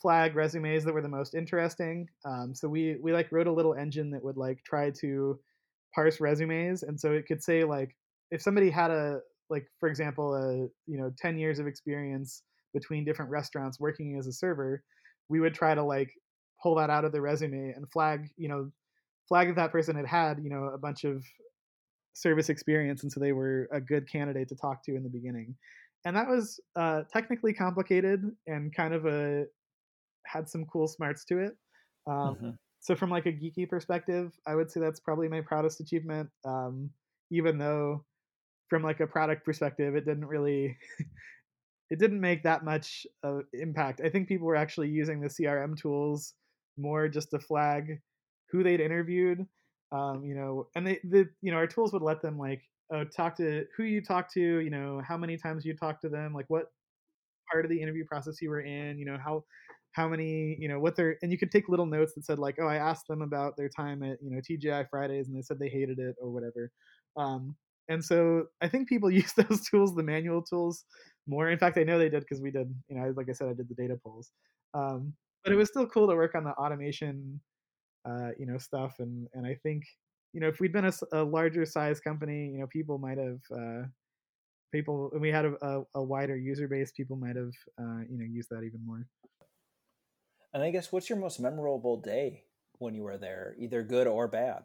flag 0.00 0.36
resumes 0.36 0.84
that 0.84 0.94
were 0.94 1.02
the 1.02 1.08
most 1.08 1.34
interesting. 1.34 2.08
Um, 2.24 2.54
so 2.54 2.68
we 2.68 2.96
we 3.02 3.12
like 3.12 3.32
wrote 3.32 3.46
a 3.46 3.52
little 3.52 3.74
engine 3.74 4.10
that 4.10 4.22
would 4.22 4.36
like 4.36 4.62
try 4.64 4.90
to 5.00 5.38
parse 5.94 6.20
resumes, 6.20 6.82
and 6.82 6.98
so 6.98 7.12
it 7.12 7.26
could 7.26 7.42
say 7.42 7.64
like 7.64 7.96
if 8.30 8.42
somebody 8.42 8.70
had 8.70 8.90
a 8.90 9.20
like 9.50 9.66
for 9.80 9.88
example 9.88 10.34
a 10.34 10.54
you 10.90 10.98
know 10.98 11.10
10 11.18 11.38
years 11.38 11.58
of 11.58 11.66
experience 11.66 12.42
between 12.74 13.04
different 13.04 13.30
restaurants 13.30 13.80
working 13.80 14.16
as 14.18 14.26
a 14.26 14.32
server, 14.32 14.82
we 15.28 15.40
would 15.40 15.54
try 15.54 15.74
to 15.74 15.82
like 15.82 16.12
pull 16.62 16.74
that 16.76 16.90
out 16.90 17.04
of 17.04 17.12
the 17.12 17.20
resume 17.20 17.72
and 17.74 17.90
flag 17.90 18.28
you 18.36 18.48
know 18.48 18.70
flag 19.28 19.48
that 19.48 19.56
that 19.56 19.72
person 19.72 19.96
had 19.96 20.06
had 20.06 20.38
you 20.42 20.50
know 20.50 20.70
a 20.74 20.78
bunch 20.78 21.04
of 21.04 21.24
service 22.18 22.48
experience, 22.48 23.02
and 23.02 23.12
so 23.12 23.20
they 23.20 23.32
were 23.32 23.68
a 23.72 23.80
good 23.80 24.10
candidate 24.10 24.48
to 24.48 24.56
talk 24.56 24.84
to 24.84 24.96
in 24.96 25.02
the 25.02 25.08
beginning. 25.08 25.54
And 26.04 26.16
that 26.16 26.28
was 26.28 26.60
uh, 26.76 27.02
technically 27.12 27.52
complicated 27.52 28.22
and 28.46 28.74
kind 28.74 28.94
of 28.94 29.06
a 29.06 29.44
had 30.26 30.48
some 30.48 30.64
cool 30.66 30.88
smarts 30.88 31.24
to 31.26 31.38
it. 31.38 31.56
Um, 32.06 32.14
mm-hmm. 32.14 32.50
So 32.80 32.94
from 32.94 33.10
like 33.10 33.26
a 33.26 33.32
geeky 33.32 33.68
perspective, 33.68 34.32
I 34.46 34.54
would 34.54 34.70
say 34.70 34.80
that's 34.80 35.00
probably 35.00 35.28
my 35.28 35.40
proudest 35.40 35.80
achievement. 35.80 36.28
Um, 36.44 36.90
even 37.30 37.58
though 37.58 38.04
from 38.68 38.82
like 38.82 39.00
a 39.00 39.06
product 39.06 39.44
perspective, 39.44 39.96
it 39.96 40.04
didn't 40.04 40.26
really 40.26 40.76
it 41.90 41.98
didn't 41.98 42.20
make 42.20 42.42
that 42.44 42.64
much 42.64 43.06
uh, 43.24 43.40
impact. 43.52 44.00
I 44.04 44.10
think 44.10 44.28
people 44.28 44.46
were 44.46 44.56
actually 44.56 44.88
using 44.88 45.20
the 45.20 45.28
CRM 45.28 45.76
tools 45.80 46.34
more 46.78 47.08
just 47.08 47.30
to 47.30 47.38
flag 47.38 48.00
who 48.50 48.62
they'd 48.62 48.80
interviewed. 48.80 49.46
Um, 49.90 50.22
you 50.24 50.34
know, 50.34 50.68
and 50.74 50.86
they 50.86 51.00
the 51.04 51.28
you 51.40 51.50
know 51.50 51.56
our 51.56 51.66
tools 51.66 51.92
would 51.92 52.02
let 52.02 52.20
them 52.20 52.38
like 52.38 52.62
uh, 52.94 53.04
talk 53.14 53.36
to 53.36 53.64
who 53.76 53.84
you 53.84 54.02
talk 54.02 54.32
to, 54.34 54.40
you 54.40 54.70
know, 54.70 55.02
how 55.06 55.16
many 55.16 55.36
times 55.36 55.64
you 55.64 55.74
talk 55.74 56.00
to 56.00 56.08
them, 56.08 56.32
like 56.34 56.46
what 56.48 56.66
part 57.50 57.64
of 57.64 57.70
the 57.70 57.80
interview 57.80 58.04
process 58.04 58.40
you 58.40 58.50
were 58.50 58.60
in, 58.60 58.98
you 58.98 59.04
know, 59.04 59.18
how 59.22 59.44
how 59.92 60.08
many, 60.08 60.56
you 60.60 60.68
know, 60.68 60.78
what 60.78 60.96
their 60.96 61.16
and 61.22 61.32
you 61.32 61.38
could 61.38 61.50
take 61.50 61.68
little 61.68 61.86
notes 61.86 62.14
that 62.14 62.24
said 62.24 62.38
like, 62.38 62.56
oh, 62.60 62.66
I 62.66 62.76
asked 62.76 63.08
them 63.08 63.22
about 63.22 63.56
their 63.56 63.68
time 63.68 64.02
at 64.02 64.18
you 64.22 64.30
know 64.30 64.40
TGI 64.40 64.88
Fridays 64.90 65.28
and 65.28 65.36
they 65.36 65.42
said 65.42 65.58
they 65.58 65.68
hated 65.68 65.98
it 65.98 66.16
or 66.20 66.30
whatever. 66.30 66.70
Um, 67.16 67.56
and 67.88 68.04
so 68.04 68.44
I 68.60 68.68
think 68.68 68.88
people 68.88 69.10
use 69.22 69.32
those 69.32 69.66
tools, 69.68 69.94
the 69.94 70.02
manual 70.02 70.42
tools, 70.42 70.84
more. 71.26 71.50
In 71.50 71.58
fact, 71.58 71.78
I 71.78 71.84
know 71.84 71.98
they 71.98 72.08
did 72.08 72.20
because 72.20 72.40
we 72.40 72.50
did, 72.50 72.72
you 72.88 72.96
know, 72.96 73.12
like 73.16 73.28
I 73.28 73.32
said, 73.32 73.48
I 73.48 73.54
did 73.54 73.68
the 73.68 73.74
data 73.74 73.98
polls. 74.02 74.30
Um, 74.74 75.14
but 75.44 75.52
it 75.52 75.56
was 75.56 75.68
still 75.68 75.86
cool 75.86 76.08
to 76.08 76.14
work 76.14 76.34
on 76.34 76.44
the 76.44 76.50
automation, 76.52 77.40
uh, 78.04 78.30
you 78.38 78.46
know, 78.46 78.58
stuff. 78.58 78.96
And 78.98 79.28
and 79.34 79.46
I 79.46 79.54
think, 79.62 79.84
you 80.32 80.40
know, 80.40 80.48
if 80.48 80.60
we'd 80.60 80.72
been 80.72 80.86
a, 80.86 80.92
a 81.12 81.22
larger 81.22 81.64
size 81.64 82.00
company, 82.00 82.50
you 82.52 82.60
know, 82.60 82.66
people 82.66 82.98
might 82.98 83.18
have. 83.18 83.40
Uh, 83.52 83.86
people 84.70 85.08
and 85.12 85.22
we 85.22 85.30
had 85.30 85.46
a, 85.46 85.54
a, 85.62 85.82
a, 85.94 86.02
wider 86.02 86.36
user 86.36 86.68
base 86.68 86.92
people 86.92 87.16
might 87.16 87.36
have 87.36 87.54
uh, 87.80 88.02
you 88.06 88.18
know 88.18 88.24
used 88.30 88.50
that 88.50 88.64
even 88.64 88.78
more 88.84 89.06
and 90.52 90.62
i 90.62 90.70
guess 90.70 90.92
what's 90.92 91.08
your 91.08 91.18
most 91.18 91.40
memorable 91.40 91.98
day 91.98 92.42
when 92.78 92.94
you 92.94 93.02
were 93.02 93.16
there 93.16 93.56
either 93.58 93.82
good 93.82 94.06
or 94.06 94.28
bad 94.28 94.64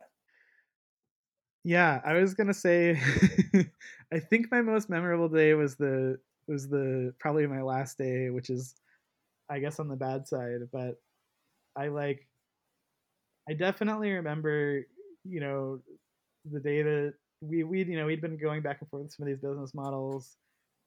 yeah, 1.64 2.02
I 2.04 2.14
was 2.14 2.34
gonna 2.34 2.54
say, 2.54 3.00
I 4.14 4.20
think 4.20 4.52
my 4.52 4.62
most 4.62 4.90
memorable 4.90 5.30
day 5.30 5.54
was 5.54 5.76
the 5.76 6.20
was 6.48 6.68
the 6.68 7.14
probably 7.20 7.48
my 7.48 7.62
last 7.62 7.98
day, 7.98 8.30
which 8.30 8.50
is, 8.50 8.76
I 9.50 9.60
guess, 9.60 9.80
on 9.80 9.88
the 9.88 9.96
bad 9.96 10.28
side. 10.28 10.62
But 10.72 11.02
I 11.76 11.88
like, 11.88 12.28
I 13.50 13.54
definitely 13.54 14.12
remember, 14.12 14.86
you 15.24 15.40
know, 15.40 15.80
the 16.52 16.60
day 16.60 16.82
that 16.82 17.14
we 17.42 17.64
we 17.64 17.84
you 17.84 17.98
know 17.98 18.06
we'd 18.06 18.22
been 18.22 18.38
going 18.38 18.62
back 18.62 18.78
and 18.80 18.90
forth 18.90 19.04
with 19.04 19.14
some 19.14 19.24
of 19.24 19.28
these 19.28 19.42
business 19.42 19.74
models, 19.74 20.38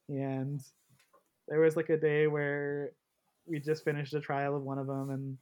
and 0.09 0.63
there 1.49 1.61
was 1.61 1.77
like 1.77 1.91
a 1.91 1.97
day 1.97 2.27
where 2.27 2.93
we 3.47 3.61
just 3.61 3.85
finished 3.85 4.15
a 4.15 4.21
trial 4.21 4.57
of 4.57 4.63
one 4.63 4.79
of 4.79 4.87
them, 4.87 5.11
and 5.11 5.39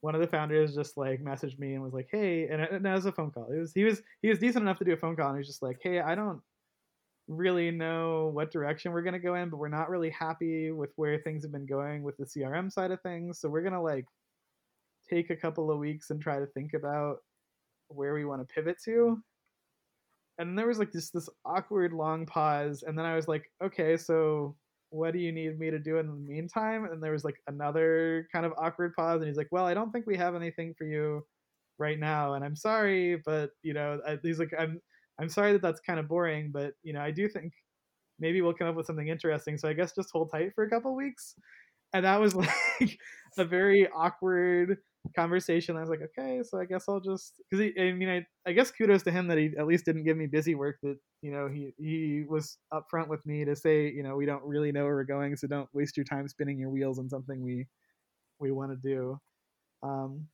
one 0.00 0.14
of 0.14 0.20
the 0.20 0.26
founders 0.26 0.74
just 0.74 0.96
like 0.96 1.22
messaged 1.22 1.58
me 1.58 1.74
and 1.74 1.82
was 1.82 1.92
like, 1.92 2.08
"Hey," 2.10 2.48
and, 2.48 2.60
and 2.60 2.84
was 2.84 3.06
a 3.06 3.12
phone 3.12 3.30
call. 3.30 3.50
It 3.50 3.58
was 3.58 3.72
he 3.72 3.84
was 3.84 4.02
he 4.22 4.28
was 4.28 4.38
decent 4.38 4.62
enough 4.62 4.78
to 4.78 4.84
do 4.84 4.92
a 4.92 4.96
phone 4.96 5.16
call, 5.16 5.28
and 5.28 5.36
he 5.36 5.40
was 5.40 5.48
just 5.48 5.62
like, 5.62 5.78
"Hey, 5.82 6.00
I 6.00 6.14
don't 6.14 6.40
really 7.28 7.70
know 7.70 8.28
what 8.28 8.50
direction 8.50 8.92
we're 8.92 9.02
gonna 9.02 9.18
go 9.18 9.34
in, 9.34 9.50
but 9.50 9.58
we're 9.58 9.68
not 9.68 9.90
really 9.90 10.10
happy 10.10 10.70
with 10.70 10.92
where 10.96 11.18
things 11.18 11.44
have 11.44 11.52
been 11.52 11.66
going 11.66 12.02
with 12.02 12.16
the 12.16 12.26
CRM 12.26 12.70
side 12.70 12.90
of 12.90 13.00
things, 13.02 13.40
so 13.40 13.48
we're 13.48 13.62
gonna 13.62 13.82
like 13.82 14.06
take 15.08 15.30
a 15.30 15.36
couple 15.36 15.70
of 15.70 15.78
weeks 15.78 16.10
and 16.10 16.20
try 16.20 16.38
to 16.38 16.46
think 16.46 16.74
about 16.74 17.18
where 17.88 18.14
we 18.14 18.24
want 18.24 18.46
to 18.46 18.54
pivot 18.54 18.78
to." 18.84 19.22
And 20.38 20.58
there 20.58 20.66
was 20.66 20.78
like 20.78 20.92
just 20.92 21.12
this 21.12 21.28
awkward 21.44 21.92
long 21.92 22.26
pause, 22.26 22.82
and 22.82 22.98
then 22.98 23.06
I 23.06 23.14
was 23.16 23.28
like, 23.28 23.50
"Okay, 23.62 23.96
so 23.96 24.56
what 24.94 25.12
do 25.12 25.18
you 25.18 25.32
need 25.32 25.58
me 25.58 25.70
to 25.70 25.78
do 25.78 25.98
in 25.98 26.06
the 26.06 26.12
meantime? 26.14 26.84
And 26.84 27.02
there 27.02 27.12
was 27.12 27.24
like 27.24 27.42
another 27.48 28.28
kind 28.32 28.46
of 28.46 28.52
awkward 28.56 28.94
pause, 28.94 29.20
and 29.20 29.28
he's 29.28 29.36
like, 29.36 29.48
well, 29.50 29.66
I 29.66 29.74
don't 29.74 29.90
think 29.90 30.06
we 30.06 30.16
have 30.16 30.36
anything 30.36 30.74
for 30.74 30.84
you 30.84 31.26
right 31.78 31.98
now, 31.98 32.34
and 32.34 32.44
I'm 32.44 32.56
sorry, 32.56 33.16
but 33.16 33.50
you 33.62 33.74
know, 33.74 34.00
he's 34.22 34.38
like, 34.38 34.52
I'm 34.58 34.80
I'm 35.20 35.28
sorry 35.28 35.52
that 35.52 35.62
that's 35.62 35.80
kind 35.80 36.00
of 36.00 36.08
boring, 36.08 36.50
but 36.52 36.74
you 36.82 36.92
know, 36.92 37.00
I 37.00 37.10
do 37.10 37.28
think 37.28 37.52
maybe 38.18 38.42
we'll 38.42 38.54
come 38.54 38.68
up 38.68 38.74
with 38.76 38.86
something 38.86 39.08
interesting. 39.08 39.58
So 39.58 39.68
I 39.68 39.72
guess 39.72 39.94
just 39.94 40.10
hold 40.12 40.30
tight 40.30 40.54
for 40.54 40.64
a 40.64 40.70
couple 40.70 40.94
weeks. 40.94 41.34
And 41.92 42.04
that 42.04 42.20
was 42.20 42.34
like 42.80 42.98
a 43.38 43.44
very 43.44 43.88
awkward 43.88 44.78
conversation. 45.14 45.76
I 45.76 45.80
was 45.80 45.88
like, 45.88 46.00
okay, 46.02 46.42
so 46.42 46.58
I 46.58 46.64
guess 46.64 46.84
I'll 46.88 47.00
just 47.00 47.40
because 47.50 47.72
I 47.78 47.92
mean, 47.92 48.08
I, 48.08 48.26
I 48.48 48.52
guess 48.52 48.70
kudos 48.70 49.02
to 49.04 49.10
him 49.10 49.28
that 49.28 49.38
he 49.38 49.52
at 49.58 49.66
least 49.66 49.84
didn't 49.84 50.04
give 50.04 50.16
me 50.16 50.26
busy 50.26 50.54
work. 50.54 50.76
That 50.82 50.96
you 51.22 51.30
know 51.30 51.48
he 51.48 51.72
he 51.78 52.24
was 52.28 52.58
upfront 52.72 53.08
with 53.08 53.24
me 53.26 53.44
to 53.44 53.54
say 53.54 53.90
you 53.90 54.02
know 54.02 54.16
we 54.16 54.26
don't 54.26 54.44
really 54.44 54.72
know 54.72 54.84
where 54.84 54.94
we're 54.94 55.04
going, 55.04 55.36
so 55.36 55.46
don't 55.46 55.68
waste 55.72 55.96
your 55.96 56.04
time 56.04 56.28
spinning 56.28 56.58
your 56.58 56.70
wheels 56.70 56.98
on 56.98 57.08
something 57.08 57.42
we 57.42 57.66
we 58.40 58.50
want 58.50 58.72
to 58.72 58.76
do. 58.76 59.20
Um, 59.82 60.26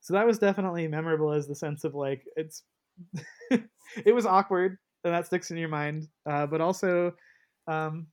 so 0.00 0.14
that 0.14 0.26
was 0.26 0.38
definitely 0.38 0.88
memorable 0.88 1.32
as 1.32 1.46
the 1.46 1.54
sense 1.54 1.84
of 1.84 1.94
like 1.94 2.24
it's 2.36 2.62
it 3.50 4.14
was 4.14 4.26
awkward 4.26 4.78
and 5.04 5.14
that 5.14 5.26
sticks 5.26 5.50
in 5.50 5.56
your 5.56 5.68
mind, 5.68 6.08
uh, 6.28 6.46
but 6.46 6.60
also 6.60 7.12
um, 7.66 8.06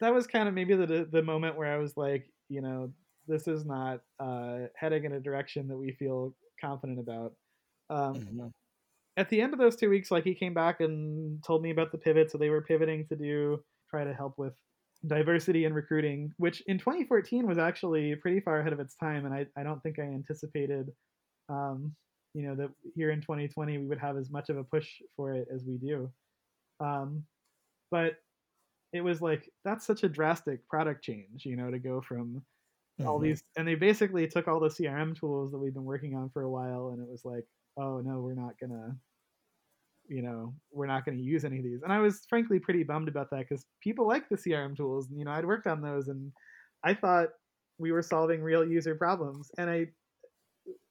that 0.00 0.12
was 0.12 0.26
kind 0.26 0.48
of 0.48 0.54
maybe 0.54 0.74
the 0.74 1.08
the 1.10 1.22
moment 1.22 1.56
where 1.56 1.72
I 1.72 1.78
was 1.78 1.96
like, 1.96 2.26
you 2.48 2.60
know, 2.60 2.92
this 3.26 3.48
is 3.48 3.64
not 3.64 4.00
uh, 4.20 4.66
heading 4.76 5.04
in 5.04 5.12
a 5.12 5.20
direction 5.20 5.68
that 5.68 5.76
we 5.76 5.92
feel 5.92 6.34
confident 6.60 6.98
about. 6.98 7.32
Um, 7.90 8.14
mm-hmm. 8.14 8.46
At 9.16 9.30
the 9.30 9.40
end 9.40 9.54
of 9.54 9.58
those 9.58 9.76
two 9.76 9.88
weeks, 9.88 10.10
like 10.10 10.24
he 10.24 10.34
came 10.34 10.52
back 10.52 10.80
and 10.80 11.42
told 11.42 11.62
me 11.62 11.70
about 11.70 11.90
the 11.90 11.98
pivot. 11.98 12.30
So 12.30 12.38
they 12.38 12.50
were 12.50 12.60
pivoting 12.60 13.06
to 13.08 13.16
do 13.16 13.62
try 13.90 14.04
to 14.04 14.12
help 14.12 14.34
with 14.36 14.52
diversity 15.06 15.64
and 15.64 15.74
recruiting, 15.74 16.32
which 16.38 16.62
in 16.66 16.78
2014 16.78 17.46
was 17.46 17.58
actually 17.58 18.14
pretty 18.16 18.40
far 18.40 18.60
ahead 18.60 18.72
of 18.72 18.80
its 18.80 18.96
time, 18.96 19.24
and 19.24 19.34
I, 19.34 19.46
I 19.56 19.62
don't 19.62 19.82
think 19.82 19.98
I 19.98 20.02
anticipated, 20.02 20.88
um, 21.48 21.94
you 22.36 22.42
know, 22.42 22.54
that 22.54 22.70
here 22.94 23.10
in 23.10 23.20
2020 23.20 23.78
we 23.78 23.86
would 23.86 23.98
have 23.98 24.16
as 24.16 24.30
much 24.30 24.50
of 24.50 24.58
a 24.58 24.64
push 24.64 24.88
for 25.16 25.32
it 25.32 25.48
as 25.52 25.64
we 25.64 25.78
do. 25.78 26.10
Um, 26.80 27.24
but 27.90 28.16
it 28.92 29.00
was 29.00 29.22
like 29.22 29.50
that's 29.64 29.86
such 29.86 30.02
a 30.02 30.08
drastic 30.08 30.66
product 30.68 31.02
change, 31.02 31.44
you 31.44 31.56
know, 31.56 31.70
to 31.70 31.78
go 31.78 32.00
from 32.00 32.42
mm-hmm. 33.00 33.08
all 33.08 33.18
these 33.18 33.42
and 33.56 33.66
they 33.66 33.74
basically 33.74 34.26
took 34.26 34.48
all 34.48 34.60
the 34.60 34.68
crm 34.68 35.18
tools 35.18 35.50
that 35.52 35.58
we've 35.58 35.74
been 35.74 35.84
working 35.84 36.14
on 36.14 36.30
for 36.30 36.42
a 36.42 36.50
while 36.50 36.90
and 36.92 37.02
it 37.02 37.08
was 37.08 37.24
like 37.24 37.44
oh 37.78 38.00
no 38.00 38.20
we're 38.20 38.34
not 38.34 38.54
gonna 38.60 38.96
you 40.08 40.22
know 40.22 40.54
we're 40.72 40.86
not 40.86 41.04
going 41.04 41.16
to 41.16 41.22
use 41.22 41.44
any 41.44 41.58
of 41.58 41.64
these 41.64 41.82
and 41.82 41.92
i 41.92 41.98
was 41.98 42.22
frankly 42.28 42.58
pretty 42.58 42.82
bummed 42.82 43.08
about 43.08 43.28
that 43.30 43.46
because 43.48 43.66
people 43.82 44.06
like 44.06 44.28
the 44.28 44.36
crm 44.36 44.76
tools 44.76 45.08
you 45.14 45.24
know 45.24 45.32
i'd 45.32 45.44
worked 45.44 45.66
on 45.66 45.82
those 45.82 46.08
and 46.08 46.32
i 46.84 46.94
thought 46.94 47.28
we 47.78 47.92
were 47.92 48.02
solving 48.02 48.40
real 48.40 48.64
user 48.64 48.94
problems 48.94 49.50
and 49.58 49.68
i 49.68 49.86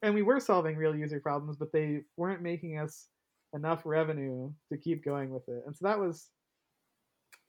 and 0.01 0.13
we 0.13 0.21
were 0.21 0.39
solving 0.39 0.75
real 0.75 0.95
user 0.95 1.19
problems 1.19 1.57
but 1.57 1.71
they 1.71 2.01
weren't 2.17 2.41
making 2.41 2.79
us 2.79 3.07
enough 3.53 3.81
revenue 3.85 4.51
to 4.71 4.77
keep 4.77 5.03
going 5.03 5.29
with 5.29 5.47
it 5.47 5.63
and 5.65 5.75
so 5.75 5.85
that 5.85 5.99
was 5.99 6.29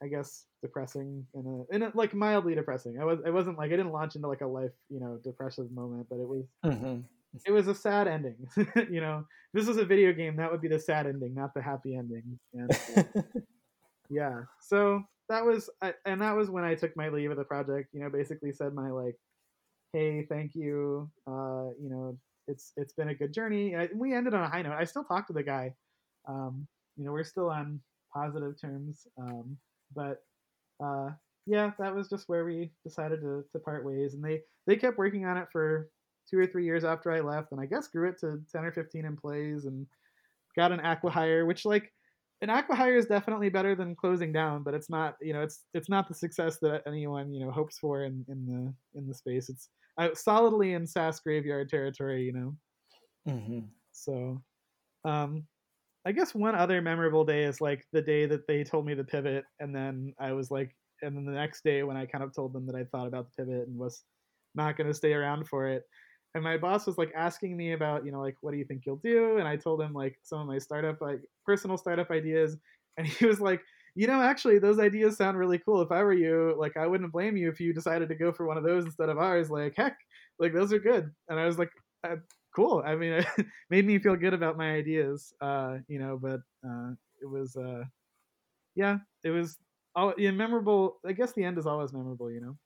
I 0.03 0.09
guess 0.09 0.45
depressing 0.63 1.27
in 1.35 1.47
a 1.47 1.75
in 1.75 1.83
a 1.83 1.93
like 1.95 2.15
mildly 2.15 2.55
depressing. 2.55 2.99
I 3.01 3.05
was 3.05 3.21
it 3.25 3.33
wasn't 3.33 3.59
like 3.59 3.73
I 3.73 3.77
didn't 3.77 3.93
launch 3.93 4.15
into 4.15 4.29
like 4.29 4.43
a 4.43 4.47
life 4.47 4.73
you 4.91 5.01
know 5.01 5.19
depressive 5.25 5.71
moment, 5.73 6.07
but 6.11 6.17
it 6.17 6.29
was 6.29 6.45
mm-hmm. 6.65 7.01
it 7.47 7.51
was 7.51 7.69
a 7.69 7.75
sad 7.75 8.07
ending. 8.07 8.37
you 8.91 9.01
know, 9.01 9.25
this 9.55 9.67
was 9.67 9.79
a 9.79 9.85
video 9.85 10.13
game. 10.13 10.37
That 10.37 10.53
would 10.53 10.61
be 10.61 10.69
the 10.69 10.79
sad 10.79 11.07
ending, 11.07 11.35
not 11.35 11.55
the 11.55 11.63
happy 11.63 11.97
ending. 11.97 12.39
And, 12.53 12.71
uh, 12.97 13.23
yeah, 14.11 14.41
so 14.61 15.03
that 15.31 15.45
was 15.45 15.71
and 16.05 16.21
that 16.21 16.37
was 16.37 16.51
when 16.51 16.65
I 16.65 16.75
took 16.75 16.95
my 16.97 17.09
leave 17.09 17.31
of 17.31 17.39
the 17.39 17.45
project. 17.45 17.89
You 17.95 18.01
know, 18.01 18.11
basically 18.11 18.53
said 18.53 18.75
my 18.75 18.91
like, 18.91 19.17
hey, 19.93 20.27
thank 20.29 20.55
you. 20.55 21.11
Uh, 21.27 21.71
you 21.81 21.91
know, 21.91 22.19
it's 22.49 22.73
it's 22.77 22.93
been 22.93 23.09
a 23.09 23.15
good 23.15 23.33
journey. 23.33 23.77
I, 23.77 23.89
we 23.95 24.15
ended 24.15 24.35
on 24.35 24.43
a 24.43 24.49
high 24.49 24.63
note. 24.63 24.77
I 24.79 24.85
still 24.85 25.05
talk 25.05 25.27
to 25.27 25.33
the 25.33 25.43
guy. 25.43 25.75
Um, 26.29 26.67
you 26.97 27.05
know, 27.05 27.13
we're 27.13 27.25
still 27.25 27.51
on 27.51 27.81
positive 28.13 28.61
terms. 28.61 29.07
Um, 29.19 29.57
but 29.95 30.23
uh, 30.83 31.11
yeah, 31.47 31.71
that 31.79 31.95
was 31.95 32.09
just 32.09 32.29
where 32.29 32.45
we 32.45 32.71
decided 32.85 33.21
to, 33.21 33.45
to 33.53 33.59
part 33.59 33.85
ways. 33.85 34.15
And 34.15 34.25
they, 34.25 34.41
they 34.67 34.77
kept 34.77 34.99
working 34.99 35.27
on 35.27 35.37
it 35.37 35.49
for 35.53 35.89
two 36.29 36.39
or 36.39 36.47
three 36.47 36.65
years 36.65 36.85
after 36.85 37.13
I 37.13 37.21
left, 37.21 37.53
and 37.53 37.61
I 37.61 37.67
guess 37.67 37.89
grew 37.89 38.09
it 38.09 38.19
to 38.21 38.41
10 38.51 38.65
or 38.65 38.73
15 38.73 39.05
employees 39.05 39.65
and 39.67 39.87
got 40.57 40.73
an 40.73 40.81
acquihire, 40.81 41.47
which 41.47 41.65
like 41.65 41.93
an 42.43 42.49
acquihire 42.49 42.99
is 42.99 43.07
definitely 43.07 43.49
better 43.49 43.75
than 43.75 43.95
closing 43.95 44.33
down, 44.33 44.63
but 44.63 44.75
it's 44.75 44.91
not, 44.91 45.17
you 45.21 45.33
know, 45.33 45.43
it's 45.43 45.65
it's 45.73 45.89
not 45.89 46.07
the 46.09 46.15
success 46.15 46.59
that 46.61 46.83
anyone 46.87 47.33
you 47.33 47.45
know 47.45 47.51
hopes 47.51 47.79
for 47.79 48.05
in, 48.05 48.25
in 48.29 48.47
the 48.47 48.99
in 48.99 49.07
the 49.07 49.15
space. 49.15 49.49
It's 49.49 49.69
uh, 49.99 50.09
solidly 50.15 50.75
in 50.75 50.87
SaaS 50.87 51.21
graveyard 51.21 51.69
territory, 51.69 52.25
you 52.25 52.33
know. 52.33 52.57
Mm-hmm. 53.29 53.61
So, 53.93 54.43
um, 55.05 55.45
I 56.05 56.13
guess 56.13 56.35
one 56.35 56.55
other 56.55 56.83
memorable 56.83 57.25
day 57.25 57.45
is 57.45 57.61
like 57.61 57.87
the 57.93 58.03
day 58.03 58.27
that 58.27 58.47
they 58.47 58.63
told 58.63 58.85
me 58.85 58.95
the 58.95 59.05
pivot, 59.05 59.45
and 59.61 59.75
then 59.75 60.13
I 60.21 60.33
was 60.33 60.51
like, 60.51 60.77
and 61.03 61.17
then 61.17 61.25
the 61.25 61.33
next 61.33 61.65
day 61.65 61.83
when 61.85 61.97
I 61.97 62.05
kind 62.05 62.23
of 62.23 62.35
told 62.35 62.53
them 62.53 62.67
that 62.67 62.77
I 62.77 62.85
thought 62.85 63.07
about 63.07 63.27
the 63.27 63.45
pivot 63.45 63.67
and 63.67 63.79
was 63.79 64.05
not 64.55 64.77
going 64.77 64.89
to 64.89 64.95
stay 64.95 65.15
around 65.15 65.49
for 65.49 65.67
it, 65.69 65.85
and 66.35 66.45
my 66.45 66.59
boss 66.59 66.87
was 66.87 66.99
like 66.99 67.13
asking 67.17 67.57
me 67.57 67.73
about, 67.73 68.05
you 68.05 68.13
know, 68.13 68.21
like 68.21 68.37
what 68.43 68.51
do 68.51 68.59
you 68.59 68.65
think 68.67 68.83
you'll 68.85 68.97
do, 68.97 69.39
and 69.39 69.49
I 69.49 69.57
told 69.57 69.81
him 69.81 69.95
like 69.95 70.19
some 70.23 70.41
of 70.41 70.47
my 70.47 70.59
startup 70.59 71.01
like 71.01 71.23
personal 71.47 71.79
startup 71.79 72.11
ideas, 72.11 72.57
and 72.99 73.07
he 73.07 73.27
was 73.27 73.41
like, 73.41 73.63
you 73.95 74.07
know, 74.07 74.21
actually, 74.21 74.59
those 74.59 74.79
ideas 74.79 75.17
sound 75.17 75.39
really 75.39 75.59
cool. 75.59 75.81
If 75.83 75.91
I 75.91 76.03
were 76.03 76.13
you, 76.13 76.55
like, 76.59 76.77
I 76.77 76.87
wouldn't 76.87 77.13
blame 77.13 77.37
you 77.37 77.49
if 77.51 77.61
you 77.61 77.73
decided 77.73 78.09
to 78.11 78.15
go 78.15 78.33
for 78.33 78.47
one 78.47 78.59
of 78.59 78.65
those 78.65 78.85
instead 78.85 79.09
of 79.09 79.19
ours. 79.19 79.51
Like, 79.51 79.75
heck, 79.77 79.97
like 80.39 80.53
those 80.53 80.73
are 80.73 80.79
good. 80.79 81.11
And 81.29 81.41
I 81.41 81.47
was 81.47 81.59
like, 81.59 81.71
uh, 82.05 82.17
cool. 82.55 82.83
I 82.87 82.95
mean, 82.97 83.13
it 83.39 83.47
made 83.71 83.87
me 83.87 83.99
feel 83.99 84.17
good 84.17 84.35
about 84.35 84.59
my 84.59 84.73
ideas. 84.75 85.33
Uh, 85.41 85.79
you 85.89 85.99
know, 85.99 86.19
but 86.21 86.41
uh, 86.67 86.91
it 87.23 87.27
was, 87.31 87.57
uh, 87.57 87.85
yeah, 88.75 88.99
it 89.25 89.31
was 89.31 89.59
all 89.95 90.15
yeah, 90.19 90.31
memorable. 90.31 90.99
I 91.07 91.13
guess 91.13 91.33
the 91.33 91.45
end 91.45 91.59
is 91.59 91.67
always 91.67 91.93
memorable. 91.93 92.31
You 92.31 92.41
know 92.41 92.57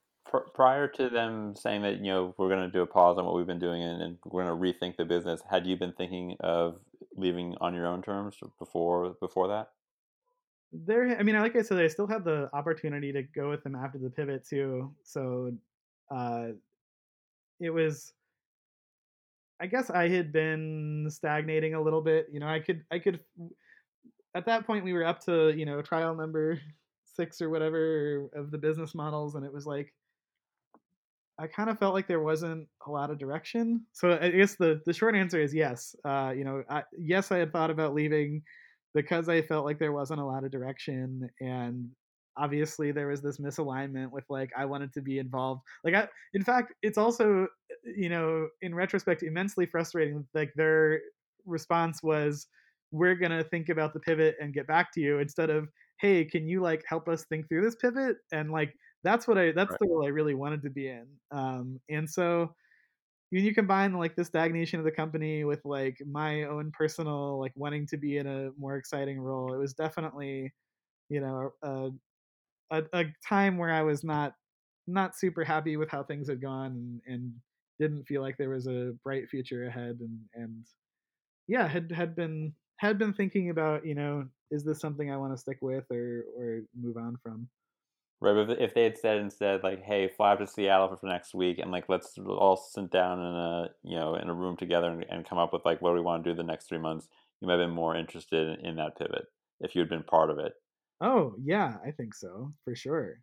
prior 0.55 0.87
to 0.89 1.09
them 1.09 1.55
saying 1.57 1.83
that 1.83 1.99
you 1.99 2.13
know 2.13 2.35
we're 2.39 2.49
going 2.49 2.61
to 2.61 2.71
do 2.71 2.83
a 2.83 2.87
pause 2.87 3.19
on 3.19 3.25
what 3.25 3.35
we've 3.35 3.47
been 3.47 3.59
doing 3.59 3.83
and, 3.83 4.03
and, 4.03 4.19
we're 4.25 4.45
going 4.45 4.75
to 4.75 4.79
rethink 4.79 4.97
the 4.97 5.05
business 5.05 5.41
had 5.51 5.67
you 5.67 5.77
been 5.77 5.93
thinking 5.93 6.37
of 6.41 6.79
leaving 7.17 7.55
on 7.61 7.75
your 7.75 7.87
own 7.87 8.03
terms 8.03 8.37
before 8.59 9.17
before 9.21 9.49
that? 9.49 9.71
There 10.73 11.19
i 11.19 11.23
mean 11.25 11.35
like 11.37 11.57
i 11.57 11.63
said 11.63 11.79
i 11.79 11.89
still 11.89 12.07
had 12.07 12.25
the 12.25 12.49
opportunity 12.53 13.13
to 13.13 13.25
go 13.25 13.51
with 13.51 13.65
them 13.65 13.75
after 13.75 13.99
the 13.99 14.09
pivot 14.09 14.47
too 14.49 14.95
so 15.03 15.53
uh 16.15 16.49
it 17.59 17.71
was 17.71 18.13
i 19.61 19.67
guess 19.67 19.91
i 19.91 20.09
had 20.09 20.33
been 20.33 21.09
stagnating 21.11 21.75
a 21.75 21.81
little 21.81 22.01
bit 22.01 22.29
you 22.33 22.39
know 22.39 22.47
i 22.47 22.61
could 22.61 22.85
i 22.93 23.01
could 23.01 23.19
at 24.37 24.47
that 24.47 24.65
point 24.65 24.85
we 24.85 24.93
were 24.93 25.05
up 25.05 25.19
to 25.25 25.53
you 25.57 25.67
know 25.67 25.83
trial 25.83 26.15
number 26.15 26.61
six 27.05 27.43
or 27.43 27.51
whatever 27.51 28.29
of 28.35 28.53
the 28.53 28.59
business 28.59 28.95
models 28.95 29.35
and 29.35 29.45
it 29.45 29.53
was 29.53 29.67
like 29.67 29.93
I 31.41 31.47
kind 31.47 31.71
of 31.71 31.79
felt 31.79 31.95
like 31.95 32.07
there 32.07 32.23
wasn't 32.23 32.69
a 32.87 32.91
lot 32.91 33.11
of 33.11 33.19
direction. 33.19 33.87
So 33.93 34.19
I 34.21 34.31
guess 34.31 34.57
the 34.57 34.81
the 34.87 34.93
short 34.93 35.15
answer 35.17 35.41
is 35.41 35.55
yes. 35.55 35.95
Uh, 36.05 36.35
you 36.37 36.45
know, 36.45 36.63
I, 36.69 36.85
yes, 36.99 37.33
I 37.33 37.39
had 37.39 37.53
thought 37.53 37.71
about 37.71 37.95
leaving 37.95 38.43
because 38.95 39.29
I 39.29 39.43
felt 39.43 39.65
like 39.65 39.79
there 39.79 39.93
wasn't 39.93 40.21
a 40.21 40.25
lot 40.27 40.45
of 40.45 40.51
direction, 40.51 41.31
and 41.41 41.91
obviously 42.37 42.93
there 42.93 43.09
was 43.09 43.23
this 43.23 43.39
misalignment 43.39 44.11
with 44.13 44.25
like 44.29 44.51
I 44.57 44.67
wanted 44.67 44.93
to 44.95 45.03
be 45.03 45.19
involved. 45.19 45.63
Like, 45.85 45.95
I, 45.95 46.09
in 46.35 46.45
fact, 46.45 46.75
it's 46.83 46.99
also 46.99 47.49
you 47.85 48.09
know, 48.11 48.49
in 48.63 48.75
retrospect, 48.75 49.23
immensely 49.23 49.67
frustrating. 49.67 50.27
Like 50.35 50.53
their 50.57 51.01
response 51.47 52.03
was, 52.03 52.47
"We're 52.91 53.15
gonna 53.15 53.45
think 53.45 53.69
about 53.69 53.95
the 53.95 54.01
pivot 54.01 54.37
and 54.41 54.53
get 54.55 54.67
back 54.67 54.93
to 54.95 55.01
you," 55.01 55.19
instead 55.19 55.51
of, 55.51 55.69
"Hey, 56.01 56.25
can 56.25 56.47
you 56.49 56.61
like 56.61 56.85
help 56.87 57.09
us 57.09 57.25
think 57.27 57.49
through 57.49 57.63
this 57.63 57.77
pivot?" 57.77 58.19
And 58.33 58.51
like 58.51 58.75
that's 59.03 59.27
what 59.27 59.39
I 59.39 59.53
that's 59.53 59.71
right. 59.71 59.79
the 59.81 59.87
role 59.89 60.05
I 60.05 60.09
really 60.09 60.35
wanted 60.35 60.63
to 60.63 60.71
be 60.71 60.89
in. 60.89 61.07
Um, 61.31 61.81
and 61.89 62.09
so 62.09 62.55
when 63.31 63.45
you 63.45 63.55
combine 63.55 63.95
like 63.95 64.17
the 64.17 64.25
stagnation 64.25 64.79
of 64.79 64.85
the 64.85 64.91
company 64.91 65.45
with 65.45 65.61
like 65.65 65.97
my 66.11 66.45
own 66.45 66.73
personal 66.73 67.39
like 67.39 67.53
wanting 67.55 67.87
to 67.89 67.97
be 67.97 68.19
in 68.19 68.27
a 68.27 68.51
more 68.59 68.77
exciting 68.77 69.21
role, 69.21 69.55
it 69.55 69.59
was 69.59 69.75
definitely 69.75 70.53
you 71.09 71.21
know 71.21 71.53
a, 71.63 71.91
a, 72.71 72.83
a 72.93 73.05
time 73.27 73.59
where 73.59 73.71
I 73.71 73.83
was 73.83 74.05
not 74.05 74.35
not 74.87 75.17
super 75.17 75.45
happy 75.45 75.77
with 75.77 75.91
how 75.91 76.03
things 76.03 76.29
had 76.29 76.41
gone 76.41 76.73
and, 76.73 77.01
and 77.07 77.33
didn't 77.79 78.05
feel 78.05 78.21
like 78.21 78.37
there 78.37 78.51
was 78.51 78.67
a 78.67 78.93
bright 79.05 79.29
future 79.29 79.67
ahead 79.67 79.99
and 80.01 80.19
and 80.35 80.67
yeah 81.49 81.67
had 81.67 81.91
had 81.93 82.15
been 82.15 82.53
had 82.77 82.99
been 82.99 83.13
thinking 83.13 83.51
about 83.51 83.87
you 83.87 83.95
know 83.95 84.27
is 84.51 84.65
this 84.65 84.81
something 84.81 85.11
I 85.11 85.17
want 85.17 85.33
to 85.33 85.39
stick 85.39 85.59
with 85.61 85.85
or 85.91 86.25
or 86.37 86.61
move 86.79 86.97
on 86.97 87.17
from. 87.23 87.49
Right, 88.23 88.35
but 88.47 88.61
if 88.61 88.75
they 88.75 88.83
had 88.85 88.99
said 88.99 89.17
instead, 89.19 89.63
like, 89.63 89.83
"Hey, 89.83 90.07
fly 90.09 90.33
up 90.33 90.41
to 90.41 90.47
Seattle 90.47 90.95
for 90.95 91.07
next 91.07 91.33
week, 91.35 91.59
and 91.59 91.71
like, 91.71 91.89
let's 91.89 92.19
all 92.19 92.57
sit 92.57 92.91
down 92.91 93.19
in 93.19 93.35
a 93.35 93.75
you 93.83 93.97
know 93.97 94.15
in 94.15 94.29
a 94.29 94.35
room 94.35 94.57
together 94.59 94.91
and, 94.91 95.05
and 95.05 95.25
come 95.27 95.39
up 95.39 95.53
with 95.55 95.65
like 95.65 95.81
what 95.81 95.95
we 95.95 96.01
want 96.03 96.23
to 96.25 96.31
do 96.31 96.37
the 96.37 96.43
next 96.43 96.67
three 96.69 96.79
months," 96.79 97.09
you 97.41 97.47
might 97.49 97.55
have 97.59 97.67
been 97.67 97.75
more 97.75 97.97
interested 97.97 98.59
in, 98.59 98.67
in 98.67 98.77
that 98.77 98.99
pivot 98.99 99.27
if 99.61 99.75
you 99.75 99.81
had 99.81 99.89
been 99.89 100.03
part 100.05 100.29
of 100.31 100.39
it. 100.39 100.53
Oh 101.01 101.35
yeah, 101.43 101.79
I 101.85 101.91
think 101.93 102.15
so 102.15 102.55
for 102.65 102.75
sure. 102.75 103.23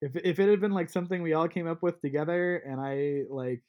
If 0.00 0.16
if 0.16 0.38
it 0.38 0.48
had 0.50 0.60
been 0.60 0.72
like 0.72 0.90
something 0.90 1.22
we 1.22 1.34
all 1.34 1.48
came 1.48 1.66
up 1.68 1.82
with 1.82 2.00
together, 2.00 2.56
and 2.58 2.80
I 2.80 3.24
like, 3.30 3.64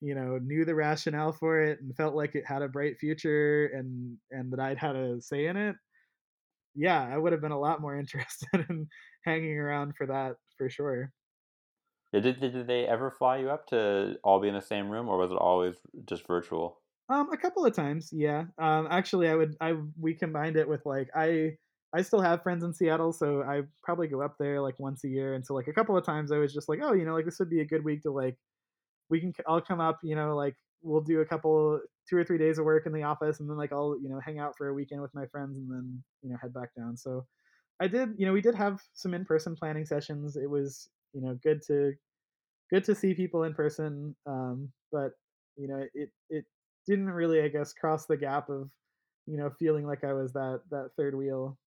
you 0.00 0.14
know, 0.14 0.38
knew 0.38 0.64
the 0.64 0.74
rationale 0.74 1.32
for 1.32 1.60
it 1.60 1.80
and 1.80 1.94
felt 1.96 2.14
like 2.14 2.34
it 2.36 2.46
had 2.46 2.62
a 2.62 2.68
bright 2.68 2.98
future, 2.98 3.66
and 3.66 4.18
and 4.30 4.52
that 4.52 4.60
I'd 4.60 4.78
had 4.78 4.94
a 4.96 5.20
say 5.20 5.46
in 5.46 5.56
it, 5.56 5.76
yeah, 6.78 7.02
I 7.02 7.18
would 7.18 7.32
have 7.32 7.40
been 7.42 7.52
a 7.52 7.60
lot 7.60 7.80
more 7.80 7.96
interested 8.00 8.66
in 8.68 8.88
hanging 9.24 9.58
around 9.58 9.96
for 9.96 10.06
that 10.06 10.36
for 10.56 10.70
sure. 10.70 11.12
Yeah, 12.12 12.20
did, 12.20 12.40
did 12.40 12.66
they 12.66 12.86
ever 12.86 13.10
fly 13.10 13.38
you 13.38 13.50
up 13.50 13.66
to 13.68 14.18
all 14.24 14.40
be 14.40 14.48
in 14.48 14.54
the 14.54 14.60
same 14.60 14.88
room, 14.90 15.08
or 15.08 15.18
was 15.18 15.30
it 15.30 15.36
always 15.38 15.86
just 16.06 16.26
virtual? 16.26 16.82
Um, 17.08 17.32
a 17.32 17.36
couple 17.38 17.64
of 17.64 17.74
times, 17.74 18.10
yeah. 18.12 18.46
Um, 18.58 18.86
actually, 18.90 19.28
I 19.28 19.34
would 19.34 19.56
I 19.60 19.74
we 19.98 20.14
combined 20.14 20.56
it 20.56 20.68
with 20.68 20.84
like 20.84 21.08
I 21.14 21.56
I 21.94 22.02
still 22.02 22.20
have 22.20 22.42
friends 22.42 22.62
in 22.64 22.74
Seattle, 22.74 23.12
so 23.12 23.42
I 23.42 23.62
probably 23.82 24.08
go 24.08 24.20
up 24.20 24.36
there 24.38 24.60
like 24.60 24.78
once 24.78 25.04
a 25.04 25.08
year, 25.08 25.34
and 25.34 25.46
so 25.46 25.54
like 25.54 25.68
a 25.68 25.72
couple 25.72 25.96
of 25.96 26.04
times 26.04 26.30
I 26.32 26.38
was 26.38 26.52
just 26.52 26.68
like, 26.68 26.80
oh, 26.82 26.92
you 26.92 27.04
know, 27.06 27.14
like 27.14 27.24
this 27.24 27.38
would 27.38 27.48
be 27.50 27.60
a 27.60 27.64
good 27.64 27.84
week 27.84 28.02
to 28.02 28.10
like 28.10 28.36
we 29.10 29.20
can 29.20 29.34
I'll 29.48 29.62
come 29.62 29.80
up, 29.80 30.00
you 30.04 30.16
know, 30.16 30.36
like 30.36 30.56
we'll 30.82 31.00
do 31.00 31.20
a 31.20 31.26
couple 31.26 31.80
two 32.08 32.16
or 32.16 32.24
three 32.24 32.38
days 32.38 32.58
of 32.58 32.64
work 32.64 32.86
in 32.86 32.92
the 32.92 33.02
office 33.02 33.40
and 33.40 33.48
then 33.48 33.56
like 33.56 33.72
I'll, 33.72 33.96
you 34.00 34.08
know, 34.08 34.20
hang 34.24 34.38
out 34.38 34.54
for 34.56 34.68
a 34.68 34.74
weekend 34.74 35.02
with 35.02 35.14
my 35.14 35.26
friends 35.26 35.56
and 35.56 35.70
then, 35.70 36.02
you 36.22 36.30
know, 36.30 36.36
head 36.40 36.54
back 36.54 36.70
down. 36.76 36.96
So 36.96 37.26
I 37.80 37.88
did, 37.88 38.10
you 38.16 38.26
know, 38.26 38.32
we 38.32 38.40
did 38.40 38.54
have 38.54 38.80
some 38.94 39.14
in-person 39.14 39.56
planning 39.56 39.84
sessions. 39.84 40.36
It 40.36 40.48
was, 40.48 40.88
you 41.12 41.20
know, 41.20 41.38
good 41.42 41.62
to 41.66 41.92
good 42.70 42.84
to 42.84 42.94
see 42.94 43.14
people 43.14 43.44
in 43.44 43.54
person. 43.54 44.14
Um, 44.26 44.70
but 44.92 45.12
you 45.56 45.68
know, 45.68 45.84
it 45.94 46.10
it 46.30 46.44
didn't 46.86 47.10
really, 47.10 47.42
I 47.42 47.48
guess, 47.48 47.72
cross 47.72 48.06
the 48.06 48.16
gap 48.16 48.48
of, 48.48 48.70
you 49.26 49.36
know, 49.36 49.50
feeling 49.58 49.86
like 49.86 50.04
I 50.04 50.12
was 50.12 50.32
that 50.32 50.60
that 50.70 50.90
third 50.96 51.14
wheel. 51.14 51.58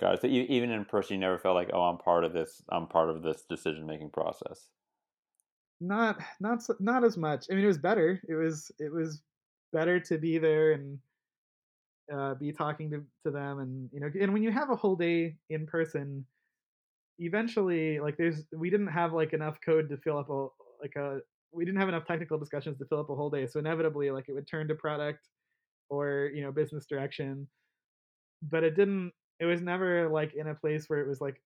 It. 0.00 0.20
So 0.20 0.28
even 0.28 0.70
in 0.70 0.84
person, 0.84 1.14
you 1.14 1.20
never 1.20 1.38
felt 1.38 1.56
like, 1.56 1.70
oh, 1.72 1.82
I'm 1.82 1.98
part 1.98 2.24
of 2.24 2.32
this. 2.32 2.62
I'm 2.68 2.86
part 2.86 3.10
of 3.10 3.22
this 3.22 3.42
decision 3.48 3.84
making 3.84 4.10
process 4.10 4.68
not 5.80 6.18
not 6.40 6.62
not 6.80 7.04
as 7.04 7.16
much. 7.16 7.46
I 7.50 7.54
mean, 7.54 7.64
it 7.64 7.68
was 7.68 7.78
better. 7.78 8.20
It 8.28 8.34
was 8.34 8.70
it 8.78 8.92
was 8.92 9.22
better 9.72 10.00
to 10.00 10.18
be 10.18 10.38
there 10.38 10.72
and 10.72 10.98
uh, 12.12 12.34
be 12.34 12.52
talking 12.52 12.90
to, 12.90 13.04
to 13.24 13.30
them, 13.30 13.60
and 13.60 13.90
you 13.92 14.00
know, 14.00 14.10
and 14.20 14.32
when 14.32 14.42
you 14.42 14.50
have 14.50 14.70
a 14.70 14.76
whole 14.76 14.96
day 14.96 15.36
in 15.50 15.66
person, 15.66 16.24
eventually, 17.18 18.00
like 18.00 18.16
there's 18.16 18.44
we 18.52 18.70
didn't 18.70 18.88
have 18.88 19.12
like 19.12 19.32
enough 19.32 19.58
code 19.64 19.88
to 19.90 19.96
fill 19.98 20.18
up 20.18 20.30
a 20.30 20.48
like 20.80 20.96
a 20.96 21.20
we 21.52 21.64
didn't 21.64 21.80
have 21.80 21.88
enough 21.88 22.06
technical 22.06 22.38
discussions 22.38 22.78
to 22.78 22.86
fill 22.86 23.00
up 23.00 23.10
a 23.10 23.14
whole 23.14 23.30
day, 23.30 23.46
so 23.46 23.58
inevitably, 23.58 24.10
like 24.10 24.28
it 24.28 24.32
would 24.32 24.48
turn 24.48 24.68
to 24.68 24.74
product 24.74 25.28
or 25.90 26.30
you 26.34 26.42
know 26.42 26.52
business 26.52 26.86
direction, 26.86 27.46
but 28.42 28.64
it 28.64 28.74
didn't. 28.74 29.12
It 29.40 29.44
was 29.44 29.60
never 29.60 30.08
like 30.08 30.34
in 30.34 30.48
a 30.48 30.54
place 30.54 30.88
where 30.88 31.00
it 31.00 31.08
was 31.08 31.20
like 31.20 31.40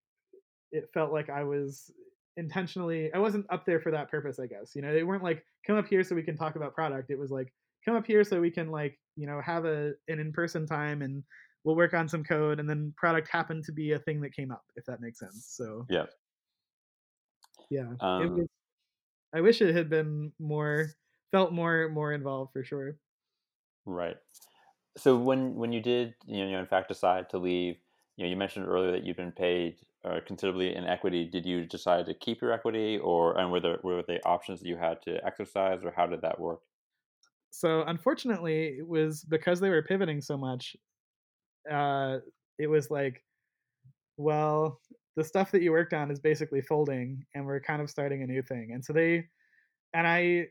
it 0.71 0.89
felt 0.95 1.13
like 1.13 1.29
I 1.29 1.45
was 1.45 1.91
intentionally 2.37 3.13
I 3.13 3.19
wasn't 3.19 3.47
up 3.51 3.67
there 3.67 3.81
for 3.81 3.91
that 3.93 4.11
purpose, 4.11 4.39
I 4.39 4.47
guess. 4.47 4.73
You 4.75 4.83
know, 4.83 4.93
they 4.93 5.03
weren't 5.03 5.23
like 5.23 5.45
come 5.67 5.77
up 5.77 5.87
here 5.87 6.03
so 6.03 6.15
we 6.15 6.23
can 6.23 6.37
talk 6.37 6.57
about 6.57 6.75
product. 6.75 7.11
It 7.11 7.19
was 7.19 7.31
like 7.31 7.53
come 7.85 7.97
up 7.97 8.07
here 8.07 8.25
so 8.25 8.41
we 8.41 8.51
can 8.51 8.71
like, 8.71 8.99
you 9.17 9.27
know, 9.27 9.41
have 9.41 9.65
a 9.65 9.93
an 10.09 10.21
in-person 10.21 10.67
time 10.67 11.03
and 11.03 11.23
we'll 11.65 11.77
work 11.77 11.95
on 11.95 12.09
some 12.09 12.25
code 12.25 12.59
and 12.61 12.69
then 12.69 12.93
product 12.97 13.29
happened 13.29 13.65
to 13.65 13.73
be 13.73 13.93
a 13.93 13.99
thing 13.99 14.21
that 14.21 14.35
came 14.35 14.51
up 14.51 14.65
if 14.77 14.85
that 14.87 15.01
makes 15.01 15.19
sense. 15.19 15.47
So 15.57 15.87
Yeah. 15.89 16.07
Yeah. 17.71 17.93
Um, 18.01 18.23
it 18.23 18.31
was 18.31 18.49
I 19.35 19.41
wish 19.41 19.63
it 19.63 19.75
had 19.75 19.89
been 19.89 20.33
more 20.39 20.91
felt 21.31 21.53
more 21.53 21.89
more 21.89 22.13
involved 22.13 22.53
for 22.53 22.65
sure. 22.65 22.97
Right. 23.85 24.17
So 24.97 25.17
when 25.17 25.55
when 25.55 25.73
you 25.73 25.81
did, 25.81 26.15
you 26.27 26.51
know, 26.51 26.59
in 26.59 26.67
fact 26.67 26.89
decide 26.89 27.31
to 27.31 27.39
leave, 27.39 27.77
you 28.17 28.25
know, 28.25 28.31
you 28.31 28.37
mentioned 28.37 28.67
earlier 28.67 28.93
that 28.93 29.05
you've 29.05 29.17
been 29.17 29.33
paid 29.33 29.77
considerably 30.27 30.75
in 30.75 30.85
equity. 30.85 31.25
Did 31.25 31.47
you 31.47 31.65
decide 31.67 32.07
to 32.07 32.15
keep 32.15 32.41
your 32.41 32.53
equity, 32.53 32.99
or 32.99 33.39
and 33.39 33.51
were 33.53 33.61
there 33.61 33.79
were 33.83 34.03
there 34.07 34.21
options 34.25 34.61
that 34.61 34.69
you 34.69 34.77
had 34.77 35.01
to 35.03 35.25
exercise, 35.25 35.81
or 35.85 35.93
how 35.97 36.07
did 36.07 36.23
that 36.23 36.41
work? 36.41 36.61
So 37.51 37.83
unfortunately, 37.83 38.79
it 38.79 38.89
was 38.89 39.25
because 39.25 39.61
they 39.61 39.71
were 39.71 39.83
pivoting 39.83 40.21
so 40.21 40.37
much. 40.37 40.77
Uh, 41.71 42.19
it 42.59 42.67
was 42.67 42.91
like, 42.91 43.23
well, 44.17 44.81
the 45.17 45.25
stuff 45.25 45.51
that 45.53 45.63
you 45.63 45.71
worked 45.71 45.93
on 45.93 46.11
is 46.11 46.19
basically 46.19 46.63
folding, 46.63 47.25
and 47.35 47.45
we're 47.45 47.61
kind 47.61 47.83
of 47.83 47.91
starting 47.91 48.23
a 48.23 48.27
new 48.27 48.43
thing. 48.43 48.71
And 48.73 48.85
so 48.85 48.93
they, 48.93 49.29
and 49.93 50.07
I 50.07 50.47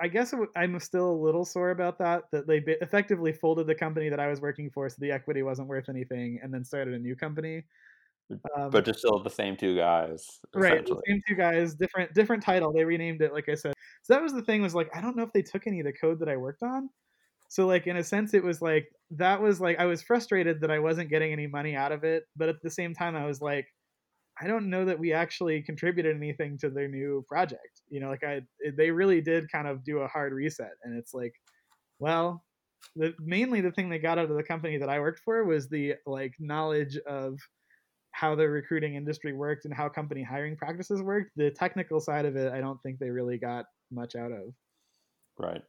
I 0.00 0.08
guess 0.08 0.32
I'm 0.56 0.78
still 0.80 1.10
a 1.10 1.20
little 1.24 1.44
sore 1.44 1.70
about 1.70 1.98
that. 1.98 2.24
That 2.32 2.46
they 2.46 2.62
effectively 2.80 3.32
folded 3.32 3.66
the 3.66 3.74
company 3.74 4.08
that 4.08 4.20
I 4.20 4.28
was 4.28 4.40
working 4.40 4.70
for, 4.70 4.88
so 4.88 4.96
the 5.00 5.10
equity 5.10 5.42
wasn't 5.42 5.68
worth 5.68 5.88
anything, 5.88 6.38
and 6.42 6.52
then 6.52 6.64
started 6.64 6.94
a 6.94 6.98
new 6.98 7.16
company. 7.16 7.64
Um, 8.56 8.70
but 8.70 8.84
just 8.84 9.00
still 9.00 9.22
the 9.22 9.30
same 9.30 9.56
two 9.56 9.76
guys, 9.76 10.24
right? 10.54 10.84
The 10.86 11.00
same 11.06 11.20
two 11.28 11.34
guys, 11.34 11.74
different 11.74 12.14
different 12.14 12.42
title. 12.42 12.72
They 12.72 12.84
renamed 12.84 13.22
it, 13.22 13.32
like 13.32 13.48
I 13.48 13.54
said. 13.54 13.74
So 14.02 14.14
that 14.14 14.22
was 14.22 14.32
the 14.32 14.42
thing. 14.42 14.62
Was 14.62 14.74
like 14.74 14.88
I 14.94 15.00
don't 15.00 15.16
know 15.16 15.24
if 15.24 15.32
they 15.32 15.42
took 15.42 15.66
any 15.66 15.80
of 15.80 15.86
the 15.86 15.92
code 15.92 16.20
that 16.20 16.28
I 16.28 16.36
worked 16.36 16.62
on. 16.62 16.88
So 17.48 17.66
like 17.66 17.86
in 17.86 17.96
a 17.96 18.04
sense, 18.04 18.34
it 18.34 18.42
was 18.42 18.62
like 18.62 18.86
that 19.10 19.42
was 19.42 19.60
like 19.60 19.78
I 19.78 19.86
was 19.86 20.02
frustrated 20.02 20.60
that 20.60 20.70
I 20.70 20.78
wasn't 20.78 21.10
getting 21.10 21.32
any 21.32 21.46
money 21.46 21.76
out 21.76 21.92
of 21.92 22.04
it, 22.04 22.24
but 22.36 22.48
at 22.48 22.62
the 22.62 22.70
same 22.70 22.94
time, 22.94 23.16
I 23.16 23.26
was 23.26 23.40
like, 23.42 23.66
I 24.42 24.46
don't 24.46 24.70
know 24.70 24.84
that 24.84 24.98
we 24.98 25.12
actually 25.12 25.62
contributed 25.62 26.16
anything 26.16 26.58
to 26.58 26.70
their 26.70 26.88
new 26.88 27.24
project. 27.28 27.82
You 27.88 28.00
know, 28.00 28.08
like 28.08 28.24
I 28.24 28.42
they 28.76 28.90
really 28.90 29.20
did 29.20 29.50
kind 29.50 29.68
of 29.68 29.84
do 29.84 29.98
a 29.98 30.08
hard 30.08 30.32
reset, 30.32 30.72
and 30.84 30.98
it's 30.98 31.14
like, 31.14 31.34
well, 31.98 32.42
the 32.96 33.14
mainly 33.20 33.60
the 33.60 33.70
thing 33.70 33.88
they 33.88 33.98
got 33.98 34.18
out 34.18 34.30
of 34.30 34.36
the 34.36 34.42
company 34.42 34.78
that 34.78 34.88
I 34.88 35.00
worked 35.00 35.20
for 35.20 35.44
was 35.44 35.68
the 35.68 35.94
like 36.06 36.34
knowledge 36.40 36.98
of 37.06 37.38
how 38.12 38.34
the 38.34 38.48
recruiting 38.48 38.94
industry 38.94 39.32
worked 39.32 39.64
and 39.64 39.72
how 39.72 39.88
company 39.88 40.22
hiring 40.22 40.56
practices 40.56 41.02
worked. 41.02 41.30
The 41.36 41.50
technical 41.50 42.00
side 42.00 42.26
of 42.26 42.36
it, 42.36 42.52
I 42.52 42.60
don't 42.60 42.80
think 42.82 42.98
they 42.98 43.10
really 43.10 43.38
got 43.38 43.66
much 43.90 44.16
out 44.16 44.32
of. 44.32 44.54
Right. 45.38 45.62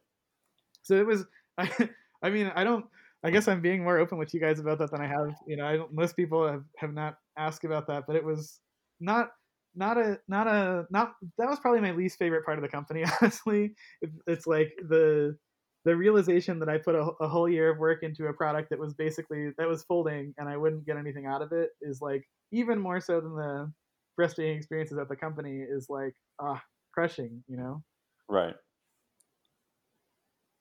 So 0.82 0.94
it 0.96 1.06
was. 1.06 1.24
I, 1.58 1.70
I 2.22 2.30
mean, 2.30 2.52
I 2.54 2.64
don't. 2.64 2.86
I 3.22 3.30
guess 3.30 3.48
I'm 3.48 3.62
being 3.62 3.82
more 3.82 3.98
open 3.98 4.18
with 4.18 4.34
you 4.34 4.40
guys 4.40 4.58
about 4.58 4.78
that 4.78 4.90
than 4.90 5.00
I 5.00 5.06
have. 5.06 5.34
You 5.46 5.56
know, 5.56 5.66
I 5.66 5.76
don't. 5.76 5.92
Most 5.92 6.16
people 6.16 6.46
have 6.46 6.64
have 6.78 6.92
not 6.92 7.16
asked 7.38 7.64
about 7.64 7.86
that, 7.86 8.04
but 8.06 8.16
it 8.16 8.24
was 8.24 8.60
not 9.00 9.28
not 9.74 9.98
a 9.98 10.18
not 10.28 10.46
a 10.46 10.86
not 10.90 11.14
that 11.38 11.48
was 11.48 11.58
probably 11.58 11.80
my 11.80 11.92
least 11.92 12.18
favorite 12.18 12.44
part 12.44 12.58
of 12.58 12.62
the 12.62 12.68
company 12.68 13.04
honestly. 13.20 13.74
It, 14.02 14.10
it's 14.26 14.46
like 14.46 14.72
the 14.88 15.36
the 15.84 15.94
realization 15.94 16.58
that 16.58 16.68
i 16.68 16.78
put 16.78 16.94
a, 16.94 17.10
a, 17.20 17.28
whole 17.28 17.48
year 17.48 17.70
of 17.70 17.78
work 17.78 18.02
into 18.02 18.26
a 18.26 18.32
product 18.32 18.70
that 18.70 18.78
was 18.78 18.94
basically 18.94 19.50
that 19.58 19.68
was 19.68 19.84
folding 19.84 20.34
and 20.38 20.48
i 20.48 20.56
wouldn't 20.56 20.86
get 20.86 20.96
anything 20.96 21.26
out 21.26 21.42
of 21.42 21.52
it 21.52 21.70
is 21.82 22.00
like 22.00 22.24
even 22.52 22.78
more 22.78 23.00
so 23.00 23.20
than 23.20 23.34
the 23.34 23.70
frustrating 24.16 24.56
experiences 24.56 24.98
at 24.98 25.08
the 25.08 25.16
company 25.16 25.58
is 25.58 25.86
like 25.88 26.14
ah 26.40 26.60
crushing 26.92 27.42
you 27.48 27.56
know? 27.56 27.82
Right. 28.28 28.54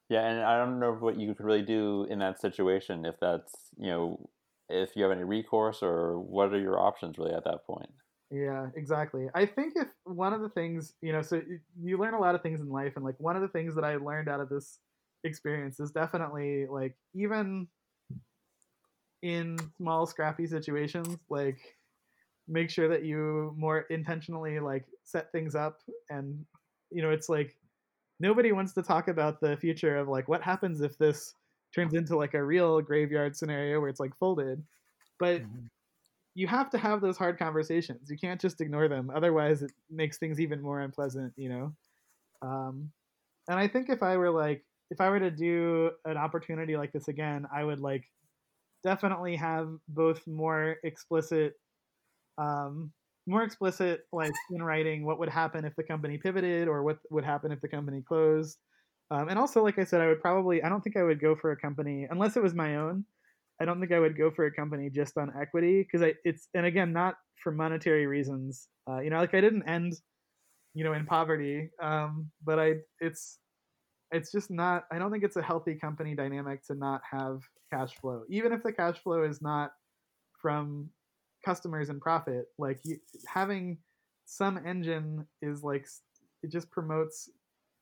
Yeah 0.10 0.28
and 0.28 0.42
i 0.42 0.58
don't 0.58 0.80
know 0.80 0.94
what 0.94 1.20
you 1.20 1.34
could 1.34 1.46
really 1.46 1.62
do 1.62 2.06
in 2.10 2.20
that 2.20 2.42
situation 2.42 3.06
if 3.06 3.16
that's 3.22 3.54
you 3.78 3.88
know 3.88 4.30
if 4.70 4.96
you 4.96 5.04
have 5.04 5.12
any 5.12 5.24
recourse 5.24 5.80
or 5.82 6.20
what 6.20 6.54
are 6.54 6.60
your 6.60 6.80
options 6.80 7.18
really 7.18 7.34
at 7.34 7.46
that 7.46 7.66
point 7.66 7.90
yeah, 8.34 8.70
exactly. 8.76 9.28
I 9.36 9.46
think 9.46 9.74
if 9.76 9.88
one 10.06 10.34
of 10.34 10.42
the 10.42 10.50
things, 10.50 10.94
you 11.02 11.14
know, 11.14 11.22
so 11.22 11.40
you 11.80 12.00
learn 12.00 12.16
a 12.16 12.20
lot 12.20 12.34
of 12.34 12.42
things 12.42 12.62
in 12.62 12.70
life, 12.70 12.94
and 12.96 13.06
like 13.06 13.20
one 13.20 13.36
of 13.36 13.44
the 13.44 13.48
things 13.48 13.76
that 13.76 13.84
I 13.84 13.98
learned 13.98 14.28
out 14.28 14.40
of 14.40 14.50
this 14.50 14.80
experience 15.24 15.80
is 15.80 15.92
definitely 15.92 16.66
like 16.66 16.96
even 17.14 17.68
in 19.22 19.58
small 19.78 20.08
scrappy 20.08 20.48
situations, 20.48 21.16
like 21.30 21.60
make 22.48 22.72
sure 22.72 22.90
that 22.90 23.06
you 23.06 23.54
more 23.56 23.82
intentionally 23.92 24.60
like 24.60 24.86
set 25.04 25.32
things 25.32 25.56
up 25.56 25.80
and 26.10 26.46
you 26.92 27.02
know 27.02 27.10
it's 27.10 27.30
like 27.30 27.56
nobody 28.20 28.52
wants 28.52 28.74
to 28.74 28.84
talk 28.84 29.08
about 29.08 29.40
the 29.40 29.56
future 29.58 29.96
of 29.98 30.10
like 30.10 30.28
what 30.28 30.42
happens 30.42 30.82
if 30.82 30.98
this 30.98 31.36
turns 31.74 31.94
into 31.94 32.18
like 32.18 32.34
a 32.34 32.44
real 32.44 32.82
graveyard 32.82 33.36
scenario 33.36 33.80
where 33.80 33.90
it's 33.90 34.00
like 34.02 34.12
folded 34.20 34.62
but 35.20 35.42
mm-hmm 35.42 35.66
you 36.36 36.48
have 36.48 36.70
to 36.72 36.78
have 36.78 37.02
those 37.02 37.18
hard 37.18 37.38
conversations. 37.38 38.10
You 38.10 38.18
can't 38.18 38.42
just 38.42 38.60
ignore 38.62 38.88
them. 38.88 39.12
Otherwise, 39.16 39.62
it 39.62 39.72
makes 39.90 40.18
things 40.18 40.40
even 40.40 40.62
more 40.62 40.80
unpleasant, 40.80 41.34
you 41.36 41.50
know? 41.50 41.74
Um, 42.42 42.92
and 43.48 43.60
I 43.60 43.68
think 43.68 43.90
if 43.90 44.02
I 44.02 44.18
were 44.18 44.32
like, 44.32 44.66
if 44.90 45.00
I 45.00 45.10
were 45.10 45.20
to 45.20 45.32
do 45.32 45.92
an 46.06 46.18
opportunity 46.18 46.76
like 46.76 46.92
this 46.92 47.08
again, 47.08 47.46
I 47.56 47.64
would 47.64 47.80
like 47.80 48.04
definitely 48.84 49.36
have 49.36 49.70
both 49.88 50.26
more 50.28 50.78
explicit, 50.84 51.54
um, 52.38 52.92
more 53.26 53.44
explicit, 53.44 54.02
like 54.12 54.34
in 54.52 54.62
writing, 54.62 55.06
what 55.06 55.20
would 55.20 55.30
happen 55.30 55.66
if 55.66 55.76
the 55.76 55.84
company 55.84 56.18
pivoted 56.18 56.68
or 56.68 56.84
what 56.84 56.98
would 57.10 57.24
happen 57.24 57.52
if 57.52 57.62
the 57.62 57.68
company 57.68 58.02
closed. 58.02 58.58
Um, 59.12 59.30
and 59.30 59.38
also, 59.38 59.64
like 59.64 59.80
I 59.80 59.84
said, 59.84 60.02
I 60.02 60.08
would 60.08 60.22
probably, 60.22 60.64
I 60.64 60.70
don't 60.70 60.82
think 60.82 60.98
I 60.98 61.04
would 61.04 61.22
go 61.22 61.36
for 61.36 61.52
a 61.52 61.58
company 61.58 62.08
unless 62.10 62.36
it 62.36 62.44
was 62.44 62.54
my 62.54 62.78
own. 62.78 63.06
I 63.64 63.66
don't 63.66 63.80
think 63.80 63.94
I 63.94 64.00
would 64.00 64.18
go 64.18 64.30
for 64.30 64.46
a 64.46 64.52
company 64.52 64.90
just 64.90 65.18
on 65.18 65.32
equity 65.40 65.84
because 65.84 66.02
I 66.02 66.16
it's 66.26 66.50
and 66.54 66.66
again 66.66 66.92
not 66.92 67.16
for 67.42 67.54
monetary 67.54 68.06
reasons. 68.06 68.68
Uh, 68.90 69.00
you 69.00 69.10
know, 69.10 69.20
like 69.20 69.34
I 69.34 69.40
didn't 69.40 69.64
end, 69.64 69.94
you 70.74 70.84
know, 70.84 70.92
in 70.92 71.06
poverty, 71.06 71.70
um, 71.82 72.30
but 72.44 72.60
I 72.60 72.76
it's 73.00 73.40
it's 74.12 74.34
just 74.34 74.52
not. 74.52 74.84
I 74.92 75.00
don't 75.00 75.12
think 75.12 75.24
it's 75.24 75.38
a 75.38 75.42
healthy 75.42 75.76
company 75.76 76.14
dynamic 76.14 76.62
to 76.68 76.76
not 76.76 77.00
have 77.10 77.40
cash 77.72 77.96
flow, 78.02 78.24
even 78.30 78.52
if 78.52 78.64
the 78.64 78.74
cash 78.74 78.98
flow 79.00 79.24
is 79.24 79.42
not 79.42 79.72
from 80.42 80.90
customers 81.46 81.88
and 81.88 82.02
profit. 82.02 82.48
Like 82.60 82.82
you, 82.84 82.98
having 83.34 83.78
some 84.26 84.60
engine 84.68 85.26
is 85.42 85.64
like 85.64 85.88
it 86.44 86.52
just 86.52 86.70
promotes 86.70 87.30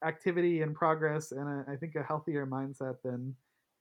activity 0.06 0.62
and 0.62 0.76
progress 0.76 1.32
and 1.32 1.48
a, 1.48 1.72
I 1.72 1.76
think 1.76 1.96
a 1.96 2.04
healthier 2.04 2.46
mindset 2.46 2.98
than 3.04 3.36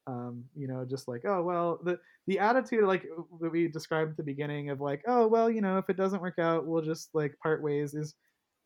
um, 0.07 0.45
you 0.55 0.69
know, 0.69 0.85
just 0.89 1.09
like, 1.09 1.23
oh 1.25 1.43
well, 1.43 1.79
the 1.85 1.99
the 2.27 2.39
attitude 2.39 2.85
like 2.85 3.05
that 3.41 3.51
we 3.51 3.69
described 3.69 4.13
at 4.13 4.17
the 4.17 4.23
beginning 4.23 4.71
of 4.71 4.81
like, 4.81 5.03
oh 5.07 5.27
well, 5.27 5.51
you 5.51 5.61
know, 5.61 5.79
if 5.79 5.89
it 5.89 5.97
doesn't 5.97 6.23
work 6.23 6.39
out, 6.39 6.67
we'll 6.67 6.83
just 6.83 7.11
like 7.15 7.35
part 7.43 7.63
ways 7.63 7.95
is 7.95 8.15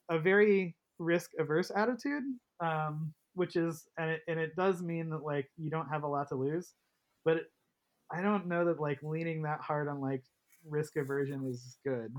a 0.08 0.18
very 0.18 0.76
risk 0.98 1.30
averse 1.38 1.70
attitude, 1.74 2.22
um, 2.60 3.12
which 3.34 3.56
is 3.56 3.84
and 3.98 4.10
it 4.10 4.22
and 4.28 4.38
it 4.38 4.56
does 4.56 4.82
mean 4.82 5.10
that 5.10 5.22
like 5.22 5.48
you 5.56 5.70
don't 5.70 5.88
have 5.88 6.02
a 6.02 6.08
lot 6.08 6.28
to 6.28 6.36
lose, 6.36 6.72
but 7.24 7.38
it, 7.38 7.44
I 8.12 8.20
don't 8.22 8.46
know 8.46 8.64
that 8.66 8.80
like 8.80 9.02
leaning 9.02 9.42
that 9.42 9.60
hard 9.60 9.88
on 9.88 10.00
like 10.00 10.22
risk 10.66 10.96
aversion 10.96 11.46
is 11.48 11.78
good. 11.84 12.14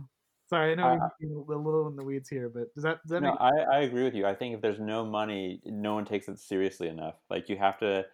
Sorry, 0.47 0.73
I 0.73 0.75
know 0.75 0.99
uh, 1.01 1.09
we're 1.21 1.55
a 1.55 1.57
little 1.57 1.87
in 1.87 1.95
the 1.95 2.03
weeds 2.03 2.29
here, 2.29 2.49
but 2.53 2.71
does 2.75 2.83
that, 2.83 3.01
does 3.01 3.09
that 3.09 3.23
no, 3.23 3.31
make- 3.31 3.41
I, 3.41 3.77
I 3.77 3.79
agree 3.79 4.03
with 4.03 4.13
you. 4.13 4.27
I 4.27 4.35
think 4.35 4.53
if 4.53 4.61
there's 4.61 4.79
no 4.79 5.03
money, 5.03 5.59
no 5.65 5.95
one 5.95 6.05
takes 6.05 6.27
it 6.27 6.37
seriously 6.37 6.87
enough. 6.87 7.15
Like 7.31 7.49
you 7.49 7.57
have 7.57 7.79
to 7.79 8.05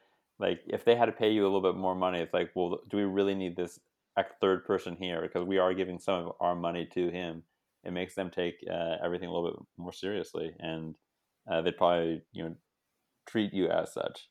like 0.42 0.62
if 0.68 0.84
they 0.84 0.96
had 0.96 1.06
to 1.06 1.12
pay 1.12 1.32
you 1.32 1.44
a 1.44 1.50
little 1.50 1.62
bit 1.62 1.80
more 1.80 1.96
money 1.96 2.20
it's 2.20 2.34
like 2.34 2.52
well 2.56 2.80
do 2.90 2.98
we 2.98 3.04
really 3.04 3.36
need 3.36 3.56
this 3.56 3.80
third 4.40 4.66
person 4.66 4.96
here? 5.00 5.22
Because 5.22 5.48
we 5.48 5.58
are 5.58 5.74
giving 5.74 6.00
some 6.00 6.28
of 6.28 6.34
our 6.40 6.56
money 6.56 6.88
to 6.94 7.10
him. 7.10 7.44
It 7.84 7.92
makes 7.92 8.16
them 8.16 8.30
take 8.30 8.64
uh, 8.70 8.98
everything 9.04 9.30
a 9.30 9.34
little 9.34 9.52
bit 9.52 9.60
more 9.78 9.94
seriously 9.94 10.52
and 10.60 10.96
uh, 11.52 11.62
they'd 11.62 11.78
probably 11.78 12.22
you 12.32 12.44
know 12.44 12.56
treat 13.28 13.54
you 13.54 13.70
as 13.70 13.94
such. 13.94 14.28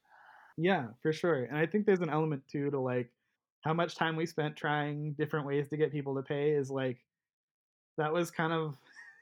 Yeah 0.57 0.89
for 1.03 1.13
sure 1.13 1.45
and 1.45 1.57
i 1.57 1.65
think 1.65 1.87
there's 1.87 2.03
an 2.03 2.11
element 2.11 2.43
too 2.47 2.71
to 2.71 2.79
like 2.79 3.11
how 3.63 3.73
much 3.73 3.95
time 3.95 4.15
we 4.15 4.27
spent 4.27 4.57
trying 4.57 5.15
different 5.15 5.47
ways 5.47 5.69
to 5.69 5.77
get 5.79 5.91
people 5.91 6.15
to 6.17 6.23
pay 6.23 6.51
is 6.51 6.71
like 6.71 6.99
that 7.97 8.13
was 8.13 8.31
kind 8.31 8.53
of 8.53 8.77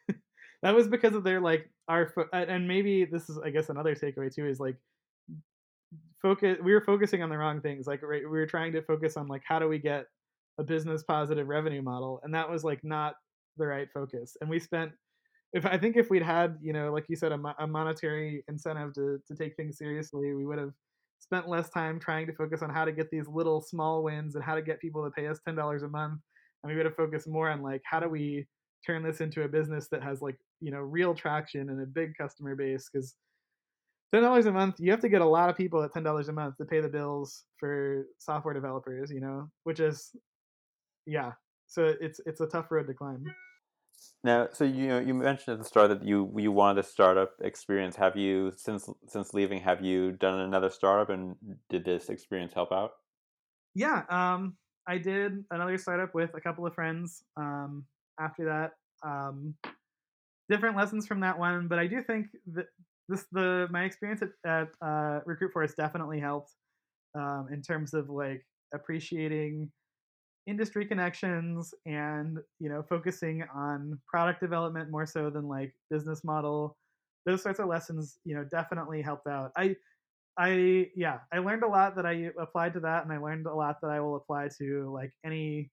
that 0.63 0.75
was 0.75 0.89
because 0.89 1.15
of 1.15 1.23
their 1.23 1.41
like 1.41 1.71
our 1.87 2.13
and 2.33 2.67
maybe 2.67 3.05
this 3.05 3.31
is 3.31 3.39
i 3.39 3.51
guess 3.51 3.69
another 3.69 3.95
takeaway 3.95 4.35
too 4.35 4.49
is 4.49 4.59
like 4.59 4.77
focus 6.23 6.59
we 6.63 6.73
were 6.73 6.81
focusing 6.81 7.23
on 7.23 7.29
the 7.29 7.39
wrong 7.39 7.61
things 7.61 7.87
like 7.87 8.03
right, 8.03 8.23
we 8.23 8.39
were 8.39 8.47
trying 8.47 8.73
to 8.73 8.83
focus 8.83 9.17
on 9.17 9.29
like 9.29 9.43
how 9.45 9.59
do 9.59 9.69
we 9.69 9.79
get 9.79 10.07
a 10.59 10.65
business 10.65 11.03
positive 11.03 11.47
revenue 11.47 11.83
model 11.83 12.21
and 12.25 12.35
that 12.35 12.49
was 12.49 12.65
like 12.65 12.83
not 12.83 13.15
the 13.57 13.67
right 13.67 13.89
focus 13.93 14.37
and 14.41 14.51
we 14.51 14.59
spent 14.59 14.91
if 15.53 15.65
i 15.67 15.79
think 15.79 15.97
if 15.97 16.11
we'd 16.11 16.23
had 16.23 16.57
you 16.61 16.73
know 16.73 16.93
like 16.93 17.05
you 17.09 17.17
said 17.17 17.33
a, 17.33 17.55
a 17.61 17.67
monetary 17.67 18.45
incentive 18.49 18.93
to, 18.95 19.19
to 19.27 19.35
take 19.35 19.55
things 19.57 19.79
seriously 19.79 20.35
we 20.35 20.47
would 20.47 20.59
have 20.59 20.73
spent 21.21 21.49
less 21.49 21.69
time 21.71 21.99
trying 21.99 22.27
to 22.27 22.33
focus 22.33 22.63
on 22.63 22.71
how 22.71 22.85
to 22.85 22.93
get 22.93 23.11
these 23.11 23.27
little 23.29 23.61
small 23.61 24.03
wins 24.03 24.35
and 24.35 24.45
how 24.45 24.55
to 24.55 24.63
get 24.63 24.81
people 24.81 25.05
to 25.05 25.11
pay 25.11 25.27
us 25.27 25.41
$10 25.49 25.85
a 25.85 25.89
month 25.89 26.21
and 26.63 26.71
we 26.71 26.77
would 26.77 26.87
have 26.87 26.95
focused 26.97 27.29
more 27.29 27.51
on 27.51 27.63
like 27.63 27.83
how 27.85 28.01
do 28.01 28.09
we 28.09 28.47
turn 28.87 29.03
this 29.03 29.21
into 29.21 29.43
a 29.43 29.49
business 29.49 29.89
that 29.91 30.03
has 30.03 30.23
like 30.23 30.37
you 30.61 30.71
know 30.71 30.79
real 30.79 31.15
traction 31.15 31.71
and 31.71 31.81
a 31.81 31.87
big 31.87 32.17
customer 32.17 32.55
base 32.55 32.89
because 32.93 33.15
ten 34.13 34.23
dollars 34.23 34.47
a 34.47 34.53
month 34.53 34.77
you 34.79 34.91
have 34.91 35.01
to 35.01 35.09
get 35.09 35.21
a 35.21 35.27
lot 35.27 35.51
of 35.51 35.57
people 35.57 35.83
at 35.83 35.93
ten 35.93 36.03
dollars 36.03 36.29
a 36.29 36.33
month 36.33 36.57
to 36.57 36.65
pay 36.65 36.81
the 36.81 36.89
bills 36.89 37.45
for 37.59 38.07
software 38.19 38.55
developers 38.55 39.11
you 39.11 39.21
know 39.21 39.51
which 39.65 39.81
is 39.81 40.13
yeah. 41.09 41.33
So 41.67 41.95
it's 42.01 42.21
it's 42.27 42.41
a 42.41 42.47
tough 42.47 42.71
road 42.71 42.87
to 42.87 42.95
climb. 42.95 43.25
Now 44.23 44.49
so 44.53 44.65
you 44.65 44.89
know 44.89 45.01
you 45.01 45.15
mentioned 45.15 45.55
at 45.55 45.59
the 45.59 45.65
start 45.65 45.89
that 45.89 46.05
you 46.05 46.33
you 46.37 46.53
wanted 46.53 46.85
a 46.85 46.87
startup 46.87 47.33
experience. 47.41 47.97
Have 47.97 48.17
you 48.17 48.53
since 48.57 48.89
since 49.07 49.35
leaving 49.35 49.61
have 49.63 49.83
you 49.85 50.13
done 50.13 50.41
another 50.41 50.71
startup 50.71 51.09
and 51.11 51.35
did 51.69 51.85
this 51.85 52.09
experience 52.09 52.53
help 52.53 52.71
out? 52.71 52.93
Yeah 53.75 54.03
um 54.09 54.57
i 54.89 54.97
did 54.97 55.45
another 55.51 55.77
startup 55.77 56.15
with 56.15 56.31
a 56.35 56.41
couple 56.41 56.67
of 56.67 56.75
friends 56.75 57.23
um 57.37 57.85
after 58.19 58.47
that 58.47 58.73
um 59.07 59.55
different 60.49 60.75
lessons 60.75 61.07
from 61.07 61.21
that 61.21 61.39
one 61.39 61.69
but 61.69 61.79
i 61.79 61.87
do 61.87 62.03
think 62.03 62.27
that 62.47 62.67
this 63.09 63.25
the 63.33 63.69
my 63.71 63.85
experience 63.85 64.23
at, 64.23 64.31
at 64.45 64.69
uh, 64.83 65.21
RecruitForce 65.27 65.75
definitely 65.77 66.21
helped 66.21 66.53
um, 67.15 67.49
in 67.53 67.63
terms 67.63 67.95
of 67.95 68.11
like 68.11 68.45
appreciating 68.75 69.71
industry 70.47 70.87
connections 70.87 71.75
and 71.87 72.39
you 72.59 72.69
know 72.69 72.83
focusing 72.89 73.45
on 73.55 73.99
product 74.07 74.41
development 74.41 74.91
more 74.91 75.07
so 75.07 75.31
than 75.31 75.49
like 75.49 75.75
business 75.91 76.25
model. 76.25 76.77
Those 77.27 77.43
sorts 77.43 77.59
of 77.59 77.67
lessons 77.67 78.19
you 78.25 78.35
know 78.35 78.45
definitely 78.45 79.03
helped 79.03 79.27
out. 79.27 79.53
I 79.57 79.77
i 80.39 80.89
yeah 80.95 81.19
i 81.33 81.39
learned 81.39 81.65
a 81.65 81.67
lot 81.67 81.97
that 81.97 82.07
i 82.07 82.31
applied 82.41 82.73
to 82.73 82.81
that 82.81 83.03
and 83.03 83.13
i 83.13 83.19
learned 83.19 83.47
a 83.47 83.55
lot 83.55 83.81
that 83.83 83.91
i 83.91 83.99
will 84.01 84.17
apply 84.17 84.49
to 84.57 84.91
like 84.95 85.13
any 85.25 85.69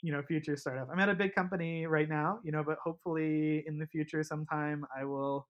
you 0.00 0.10
know 0.12 0.22
future 0.22 0.56
startup. 0.56 0.88
I'm 0.90 0.98
at 0.98 1.08
a 1.08 1.14
big 1.14 1.34
company 1.34 1.86
right 1.86 2.08
now 2.08 2.40
you 2.42 2.50
know 2.52 2.64
but 2.64 2.78
hopefully 2.82 3.64
in 3.66 3.78
the 3.78 3.86
future 3.86 4.22
sometime 4.24 4.84
i 4.98 5.04
will 5.04 5.46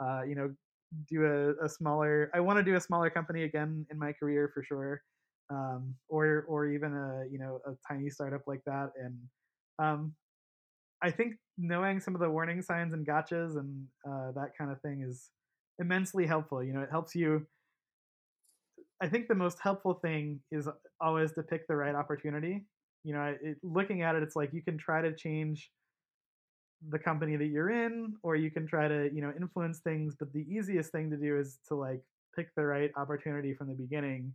uh, 0.00 0.22
you 0.22 0.34
know, 0.34 0.54
do 1.08 1.24
a, 1.24 1.64
a 1.64 1.68
smaller. 1.68 2.30
I 2.34 2.40
want 2.40 2.58
to 2.58 2.62
do 2.62 2.76
a 2.76 2.80
smaller 2.80 3.10
company 3.10 3.44
again 3.44 3.86
in 3.90 3.98
my 3.98 4.12
career 4.12 4.50
for 4.52 4.62
sure, 4.62 5.02
um, 5.50 5.94
or 6.08 6.44
or 6.48 6.66
even 6.66 6.92
a 6.94 7.24
you 7.30 7.38
know 7.38 7.60
a 7.66 7.72
tiny 7.88 8.10
startup 8.10 8.42
like 8.46 8.62
that. 8.66 8.90
And 8.96 9.18
um, 9.78 10.14
I 11.02 11.10
think 11.10 11.34
knowing 11.58 12.00
some 12.00 12.14
of 12.14 12.20
the 12.20 12.30
warning 12.30 12.62
signs 12.62 12.92
and 12.94 13.06
gotchas 13.06 13.58
and 13.58 13.86
uh, 14.08 14.32
that 14.32 14.50
kind 14.56 14.70
of 14.70 14.80
thing 14.80 15.04
is 15.08 15.30
immensely 15.78 16.26
helpful. 16.26 16.62
You 16.62 16.72
know, 16.72 16.80
it 16.82 16.90
helps 16.90 17.14
you. 17.14 17.46
I 19.00 19.08
think 19.08 19.26
the 19.26 19.34
most 19.34 19.58
helpful 19.60 19.94
thing 19.94 20.40
is 20.52 20.68
always 21.00 21.32
to 21.34 21.42
pick 21.42 21.66
the 21.66 21.74
right 21.76 21.94
opportunity. 21.94 22.66
You 23.02 23.14
know, 23.14 23.34
it, 23.42 23.56
looking 23.64 24.02
at 24.02 24.14
it, 24.14 24.22
it's 24.22 24.36
like 24.36 24.52
you 24.52 24.62
can 24.62 24.78
try 24.78 25.02
to 25.02 25.14
change 25.14 25.70
the 26.90 26.98
company 26.98 27.36
that 27.36 27.46
you're 27.46 27.70
in, 27.70 28.14
or 28.22 28.36
you 28.36 28.50
can 28.50 28.66
try 28.66 28.88
to, 28.88 29.10
you 29.12 29.22
know, 29.22 29.32
influence 29.38 29.80
things. 29.80 30.14
But 30.18 30.32
the 30.32 30.46
easiest 30.48 30.90
thing 30.92 31.10
to 31.10 31.16
do 31.16 31.38
is 31.38 31.58
to 31.68 31.74
like 31.74 32.00
pick 32.36 32.54
the 32.56 32.64
right 32.64 32.90
opportunity 32.96 33.54
from 33.54 33.68
the 33.68 33.74
beginning, 33.74 34.34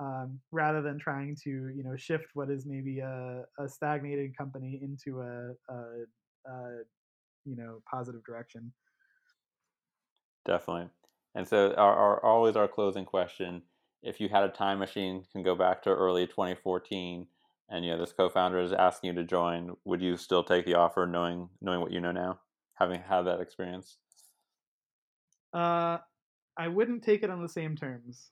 um, 0.00 0.40
rather 0.52 0.82
than 0.82 0.98
trying 0.98 1.36
to, 1.44 1.50
you 1.50 1.82
know, 1.84 1.96
shift 1.96 2.26
what 2.34 2.50
is 2.50 2.66
maybe 2.66 3.00
a, 3.00 3.44
a 3.58 3.68
stagnated 3.68 4.36
company 4.36 4.80
into 4.82 5.20
a, 5.20 5.72
a, 5.72 6.50
a, 6.50 6.78
you 7.44 7.56
know, 7.56 7.80
positive 7.90 8.24
direction. 8.24 8.72
Definitely. 10.44 10.88
And 11.34 11.46
so, 11.46 11.74
our, 11.74 11.94
our 11.94 12.24
always 12.24 12.56
our 12.56 12.68
closing 12.68 13.04
question: 13.04 13.62
If 14.02 14.20
you 14.20 14.28
had 14.28 14.44
a 14.44 14.48
time 14.48 14.78
machine, 14.78 15.24
can 15.30 15.42
go 15.42 15.54
back 15.54 15.82
to 15.82 15.90
early 15.90 16.26
2014, 16.26 17.26
and 17.68 17.84
you 17.84 17.90
know 17.90 17.98
this 17.98 18.12
co-founder 18.12 18.60
is 18.60 18.72
asking 18.72 19.08
you 19.08 19.14
to 19.14 19.24
join, 19.24 19.76
would 19.84 20.00
you 20.00 20.16
still 20.16 20.42
take 20.42 20.64
the 20.64 20.74
offer, 20.74 21.06
knowing 21.06 21.48
knowing 21.60 21.80
what 21.80 21.92
you 21.92 22.00
know 22.00 22.12
now, 22.12 22.40
having 22.74 23.00
had 23.00 23.22
that 23.22 23.40
experience? 23.40 23.98
Uh, 25.52 25.98
I 26.56 26.68
wouldn't 26.68 27.02
take 27.02 27.22
it 27.22 27.30
on 27.30 27.42
the 27.42 27.48
same 27.48 27.76
terms. 27.76 28.30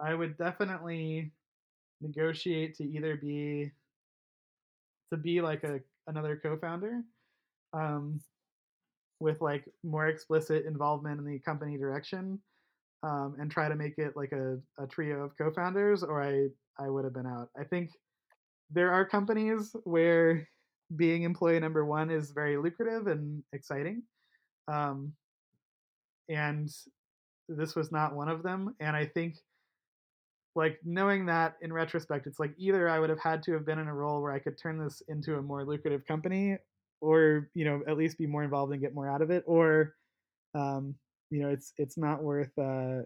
I 0.00 0.14
would 0.14 0.36
definitely 0.36 1.32
negotiate 2.00 2.76
to 2.76 2.84
either 2.84 3.16
be 3.16 3.70
to 5.10 5.16
be 5.16 5.40
like 5.40 5.64
a 5.64 5.80
another 6.06 6.40
co-founder, 6.42 7.02
um, 7.72 8.20
with 9.20 9.40
like 9.40 9.64
more 9.84 10.08
explicit 10.08 10.66
involvement 10.66 11.20
in 11.20 11.24
the 11.24 11.38
company 11.38 11.78
direction 11.78 12.40
um, 13.02 13.36
and 13.38 13.50
try 13.50 13.68
to 13.68 13.76
make 13.76 13.94
it 13.98 14.16
like 14.16 14.32
a, 14.32 14.58
a 14.78 14.86
trio 14.86 15.24
of 15.24 15.38
co-founders 15.38 16.02
or 16.02 16.22
I, 16.22 16.48
I 16.82 16.88
would 16.88 17.04
have 17.04 17.14
been 17.14 17.26
out. 17.26 17.48
I 17.58 17.64
think 17.64 17.90
there 18.72 18.92
are 18.92 19.04
companies 19.04 19.74
where 19.84 20.48
being 20.96 21.22
employee 21.22 21.60
number 21.60 21.84
one 21.84 22.10
is 22.10 22.32
very 22.32 22.56
lucrative 22.56 23.06
and 23.06 23.42
exciting. 23.52 24.02
Um, 24.68 25.12
and 26.28 26.70
this 27.48 27.74
was 27.74 27.90
not 27.92 28.14
one 28.14 28.28
of 28.28 28.42
them. 28.42 28.74
And 28.80 28.96
I 28.96 29.06
think 29.06 29.36
like 30.54 30.78
knowing 30.84 31.26
that 31.26 31.56
in 31.62 31.72
retrospect, 31.72 32.26
it's 32.26 32.38
like 32.38 32.54
either 32.58 32.88
I 32.88 32.98
would 32.98 33.10
have 33.10 33.20
had 33.20 33.42
to 33.44 33.52
have 33.52 33.64
been 33.64 33.78
in 33.78 33.88
a 33.88 33.94
role 33.94 34.20
where 34.20 34.32
I 34.32 34.38
could 34.38 34.58
turn 34.58 34.78
this 34.78 35.02
into 35.08 35.36
a 35.36 35.42
more 35.42 35.64
lucrative 35.64 36.06
company 36.06 36.58
or 37.00 37.50
you 37.54 37.64
know 37.64 37.82
at 37.88 37.98
least 37.98 38.16
be 38.16 38.26
more 38.26 38.44
involved 38.44 38.72
and 38.72 38.80
get 38.80 38.94
more 38.94 39.10
out 39.10 39.22
of 39.22 39.30
it 39.30 39.42
or 39.46 39.94
um, 40.54 40.94
you 41.30 41.42
know 41.42 41.48
it's 41.48 41.72
it's 41.76 41.98
not 41.98 42.22
worth 42.22 42.56
uh, 42.58 43.00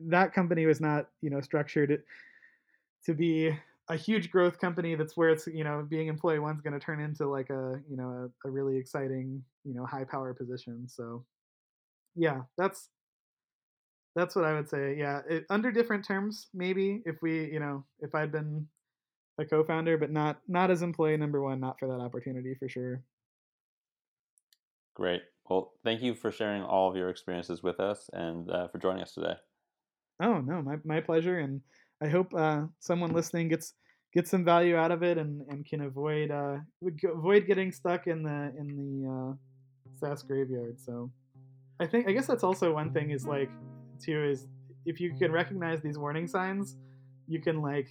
that 0.00 0.32
company 0.32 0.66
was 0.66 0.80
not 0.80 1.08
you 1.20 1.30
know 1.30 1.40
structured 1.40 2.02
to 3.04 3.14
be 3.14 3.56
a 3.92 3.96
huge 3.96 4.30
growth 4.30 4.58
company 4.58 4.94
that's 4.94 5.16
where 5.16 5.30
it's 5.30 5.46
you 5.46 5.64
know 5.64 5.86
being 5.88 6.08
employee 6.08 6.38
one's 6.38 6.60
going 6.60 6.72
to 6.72 6.84
turn 6.84 7.00
into 7.00 7.26
like 7.26 7.50
a 7.50 7.80
you 7.88 7.96
know 7.96 8.30
a, 8.44 8.48
a, 8.48 8.50
really 8.50 8.76
exciting 8.76 9.42
you 9.64 9.74
know 9.74 9.84
high 9.84 10.04
power 10.04 10.32
position 10.34 10.86
so 10.88 11.24
yeah 12.14 12.42
that's 12.56 12.88
that's 14.14 14.36
what 14.36 14.44
i 14.44 14.52
would 14.52 14.68
say 14.68 14.94
yeah 14.98 15.20
it, 15.28 15.44
under 15.50 15.70
different 15.70 16.04
terms 16.04 16.48
maybe 16.54 17.02
if 17.06 17.16
we 17.22 17.50
you 17.50 17.60
know 17.60 17.84
if 18.00 18.14
i'd 18.14 18.32
been 18.32 18.66
a 19.38 19.44
co-founder, 19.44 19.98
but 19.98 20.10
not 20.10 20.40
not 20.48 20.70
as 20.70 20.82
employee 20.82 21.16
number 21.16 21.42
one, 21.42 21.60
not 21.60 21.78
for 21.78 21.88
that 21.88 22.00
opportunity 22.00 22.54
for 22.54 22.68
sure. 22.68 23.02
Great. 24.94 25.22
Well, 25.48 25.72
thank 25.84 26.02
you 26.02 26.14
for 26.14 26.30
sharing 26.30 26.62
all 26.62 26.88
of 26.90 26.96
your 26.96 27.08
experiences 27.08 27.62
with 27.62 27.80
us 27.80 28.10
and 28.12 28.50
uh, 28.50 28.68
for 28.68 28.78
joining 28.78 29.02
us 29.02 29.14
today. 29.14 29.34
Oh 30.22 30.38
no, 30.38 30.62
my, 30.62 30.76
my 30.84 31.00
pleasure, 31.00 31.38
and 31.38 31.60
I 32.02 32.08
hope 32.08 32.34
uh, 32.34 32.62
someone 32.80 33.12
listening 33.12 33.48
gets 33.48 33.74
gets 34.12 34.30
some 34.30 34.44
value 34.44 34.76
out 34.76 34.90
of 34.90 35.02
it 35.02 35.16
and, 35.16 35.42
and 35.48 35.64
can 35.64 35.82
avoid 35.82 36.30
uh, 36.30 36.56
avoid 37.14 37.46
getting 37.46 37.72
stuck 37.72 38.06
in 38.06 38.22
the 38.22 38.52
in 38.58 38.76
the 38.76 39.10
uh, 39.10 39.34
SaaS 39.98 40.22
graveyard. 40.22 40.80
So 40.80 41.10
I 41.80 41.86
think 41.86 42.08
I 42.08 42.12
guess 42.12 42.26
that's 42.26 42.44
also 42.44 42.74
one 42.74 42.92
thing 42.92 43.10
is 43.10 43.26
like 43.26 43.50
too 44.02 44.24
is 44.24 44.48
if 44.84 45.00
you 45.00 45.14
can 45.14 45.30
recognize 45.30 45.80
these 45.80 45.96
warning 45.96 46.26
signs, 46.26 46.76
you 47.28 47.40
can 47.40 47.62
like 47.62 47.88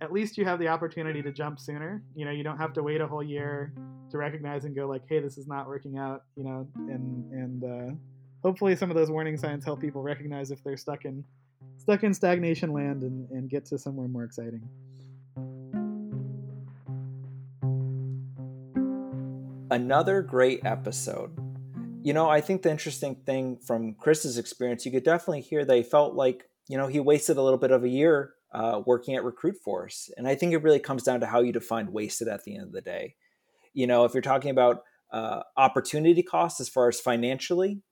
at 0.00 0.12
least 0.12 0.36
you 0.36 0.44
have 0.44 0.58
the 0.58 0.68
opportunity 0.68 1.22
to 1.22 1.30
jump 1.30 1.60
sooner. 1.60 2.02
You 2.16 2.24
know, 2.24 2.32
you 2.32 2.42
don't 2.42 2.58
have 2.58 2.72
to 2.74 2.82
wait 2.82 3.00
a 3.00 3.06
whole 3.06 3.22
year 3.22 3.72
to 4.10 4.18
recognize 4.18 4.64
and 4.64 4.74
go 4.74 4.88
like, 4.88 5.02
"Hey, 5.08 5.20
this 5.20 5.38
is 5.38 5.46
not 5.46 5.68
working 5.68 5.96
out." 5.96 6.24
You 6.36 6.44
know, 6.44 6.68
and 6.74 7.32
and 7.32 7.64
uh, 7.64 7.94
hopefully 8.42 8.74
some 8.74 8.90
of 8.90 8.96
those 8.96 9.10
warning 9.10 9.36
signs 9.36 9.64
help 9.64 9.80
people 9.80 10.02
recognize 10.02 10.50
if 10.50 10.62
they're 10.64 10.76
stuck 10.76 11.04
in 11.04 11.24
stuck 11.84 12.02
in 12.02 12.14
stagnation 12.14 12.72
land 12.72 13.02
and, 13.02 13.28
and 13.30 13.50
get 13.50 13.66
to 13.66 13.78
somewhere 13.78 14.08
more 14.08 14.24
exciting. 14.24 14.66
Another 19.70 20.22
great 20.22 20.64
episode. 20.64 21.30
You 22.02 22.14
know, 22.14 22.28
I 22.28 22.40
think 22.40 22.62
the 22.62 22.70
interesting 22.70 23.16
thing 23.26 23.58
from 23.58 23.94
Chris's 23.94 24.38
experience, 24.38 24.86
you 24.86 24.92
could 24.92 25.04
definitely 25.04 25.42
hear 25.42 25.64
they 25.64 25.82
felt 25.82 26.14
like, 26.14 26.44
you 26.68 26.78
know, 26.78 26.86
he 26.86 27.00
wasted 27.00 27.36
a 27.36 27.42
little 27.42 27.58
bit 27.58 27.70
of 27.70 27.84
a 27.84 27.88
year 27.88 28.32
uh, 28.54 28.80
working 28.86 29.14
at 29.14 29.22
RecruitForce. 29.22 30.08
And 30.16 30.26
I 30.26 30.36
think 30.36 30.54
it 30.54 30.62
really 30.62 30.80
comes 30.80 31.02
down 31.02 31.20
to 31.20 31.26
how 31.26 31.40
you 31.40 31.52
define 31.52 31.92
wasted 31.92 32.28
at 32.28 32.44
the 32.44 32.56
end 32.56 32.64
of 32.64 32.72
the 32.72 32.80
day. 32.80 33.16
You 33.74 33.86
know, 33.86 34.06
if 34.06 34.14
you're 34.14 34.22
talking 34.22 34.50
about 34.50 34.84
uh, 35.12 35.42
opportunity 35.56 36.22
cost 36.22 36.60
as 36.60 36.68
far 36.70 36.88
as 36.88 36.98
financially, 36.98 37.82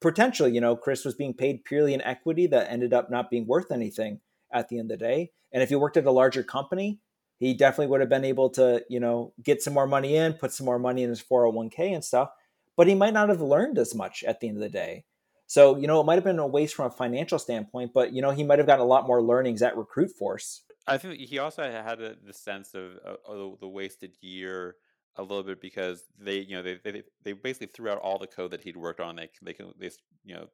potentially, 0.00 0.52
you 0.52 0.60
know, 0.60 0.76
Chris 0.76 1.04
was 1.04 1.14
being 1.14 1.34
paid 1.34 1.64
purely 1.64 1.94
in 1.94 2.02
equity 2.02 2.46
that 2.48 2.70
ended 2.70 2.92
up 2.92 3.10
not 3.10 3.30
being 3.30 3.46
worth 3.46 3.70
anything 3.70 4.20
at 4.52 4.68
the 4.68 4.78
end 4.78 4.90
of 4.90 4.98
the 4.98 5.04
day. 5.04 5.30
And 5.52 5.62
if 5.62 5.68
he 5.68 5.76
worked 5.76 5.96
at 5.96 6.06
a 6.06 6.10
larger 6.10 6.42
company, 6.42 7.00
he 7.38 7.54
definitely 7.54 7.86
would 7.88 8.00
have 8.00 8.08
been 8.08 8.24
able 8.24 8.50
to, 8.50 8.84
you 8.88 9.00
know, 9.00 9.32
get 9.42 9.62
some 9.62 9.74
more 9.74 9.86
money 9.86 10.16
in, 10.16 10.32
put 10.34 10.52
some 10.52 10.66
more 10.66 10.78
money 10.78 11.02
in 11.02 11.10
his 11.10 11.22
401k 11.22 11.94
and 11.94 12.04
stuff. 12.04 12.30
But 12.76 12.86
he 12.86 12.94
might 12.94 13.14
not 13.14 13.28
have 13.28 13.40
learned 13.40 13.78
as 13.78 13.94
much 13.94 14.24
at 14.24 14.40
the 14.40 14.48
end 14.48 14.56
of 14.56 14.62
the 14.62 14.68
day. 14.68 15.04
So, 15.46 15.76
you 15.76 15.86
know, 15.86 16.00
it 16.00 16.04
might 16.04 16.16
have 16.16 16.24
been 16.24 16.38
a 16.38 16.46
waste 16.46 16.74
from 16.74 16.86
a 16.86 16.90
financial 16.90 17.38
standpoint, 17.38 17.92
but, 17.94 18.12
you 18.12 18.20
know, 18.20 18.32
he 18.32 18.44
might 18.44 18.58
have 18.58 18.66
gotten 18.66 18.84
a 18.84 18.88
lot 18.88 19.06
more 19.06 19.22
learnings 19.22 19.62
at 19.62 19.74
RecruitForce. 19.76 20.60
I 20.86 20.98
think 20.98 21.18
he 21.20 21.38
also 21.38 21.62
had 21.62 21.98
the 21.98 22.32
sense 22.32 22.74
of, 22.74 22.96
of 23.26 23.60
the 23.60 23.68
wasted 23.68 24.16
year 24.20 24.76
a 25.16 25.22
little 25.22 25.42
bit 25.42 25.60
because 25.60 26.04
they, 26.18 26.38
you 26.38 26.56
know, 26.56 26.62
they, 26.62 26.78
they, 26.84 27.02
they 27.24 27.32
basically 27.32 27.68
threw 27.68 27.90
out 27.90 27.98
all 27.98 28.18
the 28.18 28.26
code 28.26 28.50
that 28.52 28.62
he'd 28.62 28.76
worked 28.76 29.00
on. 29.00 29.16
They, 29.16 29.28
they 29.42 29.52
can, 29.52 29.72
they, 29.78 29.90
you 30.24 30.34
know, 30.34 30.46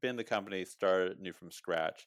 been 0.00 0.16
the 0.16 0.24
company, 0.24 0.64
started 0.64 1.20
new 1.20 1.32
from 1.32 1.50
scratch. 1.50 2.06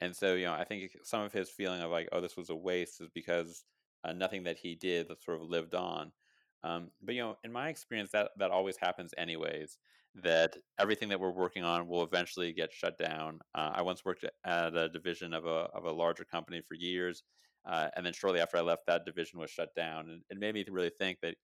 And 0.00 0.14
so, 0.16 0.34
you 0.34 0.46
know, 0.46 0.54
I 0.54 0.64
think 0.64 0.90
some 1.04 1.22
of 1.22 1.32
his 1.32 1.50
feeling 1.50 1.82
of 1.82 1.90
like, 1.90 2.08
oh, 2.12 2.20
this 2.20 2.36
was 2.36 2.50
a 2.50 2.56
waste 2.56 3.00
is 3.00 3.08
because 3.14 3.64
uh, 4.04 4.12
nothing 4.12 4.44
that 4.44 4.58
he 4.58 4.74
did 4.74 5.08
that 5.08 5.22
sort 5.22 5.40
of 5.40 5.48
lived 5.48 5.74
on. 5.74 6.12
Um, 6.62 6.90
but 7.02 7.14
you 7.14 7.22
know, 7.22 7.36
in 7.44 7.52
my 7.52 7.68
experience, 7.68 8.10
that 8.12 8.30
that 8.38 8.50
always 8.50 8.76
happens 8.76 9.14
anyways 9.16 9.78
that 10.16 10.56
everything 10.78 11.08
that 11.08 11.20
we're 11.20 11.30
working 11.30 11.64
on 11.64 11.86
will 11.86 12.02
eventually 12.02 12.52
get 12.52 12.72
shut 12.72 12.98
down. 12.98 13.38
Uh, 13.54 13.70
I 13.74 13.82
once 13.82 14.04
worked 14.04 14.24
at 14.44 14.76
a 14.76 14.88
division 14.88 15.32
of 15.32 15.46
a 15.46 15.68
of 15.72 15.84
a 15.84 15.92
larger 15.92 16.24
company 16.24 16.60
for 16.66 16.74
years, 16.74 17.22
uh, 17.66 17.88
and 17.96 18.04
then 18.04 18.12
shortly 18.12 18.40
after 18.40 18.56
I 18.56 18.62
left, 18.62 18.86
that 18.86 19.04
division 19.04 19.38
was 19.38 19.50
shut 19.50 19.74
down, 19.74 20.08
and 20.08 20.22
it 20.30 20.38
made 20.38 20.54
me 20.54 20.64
really 20.70 20.90
think 20.90 21.18
that 21.22 21.34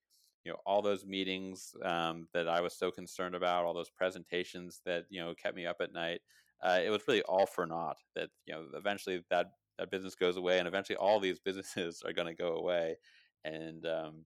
you 0.45 0.53
know 0.53 0.59
all 0.65 0.83
those 0.83 1.05
meetings 1.05 1.75
um, 1.85 2.29
that 2.33 2.49
I 2.49 2.61
was 2.61 2.75
so 2.75 2.91
concerned 2.91 3.35
about, 3.35 3.65
all 3.65 3.75
those 3.75 3.91
presentations 3.91 4.81
that 4.87 5.05
you 5.11 5.21
know 5.21 5.35
kept 5.35 5.57
me 5.57 5.67
up 5.67 5.77
at 5.81 5.93
night, 5.93 6.21
uh, 6.63 6.81
it 6.85 6.91
was 6.91 7.03
really 7.07 7.23
all 7.23 7.47
for 7.47 7.67
naught. 7.67 7.99
That 8.15 8.31
you 8.47 8.55
know 8.55 8.65
eventually 8.75 9.23
that 9.31 9.47
that 9.79 9.91
business 9.91 10.15
goes 10.15 10.37
away, 10.37 10.59
and 10.59 10.69
eventually 10.69 10.97
all 10.97 11.21
these 11.21 11.41
businesses 11.45 12.03
are 12.05 12.13
going 12.13 12.29
to 12.29 12.35
go 12.35 12.55
away, 12.55 12.97
and 13.45 13.85
um, 13.87 14.25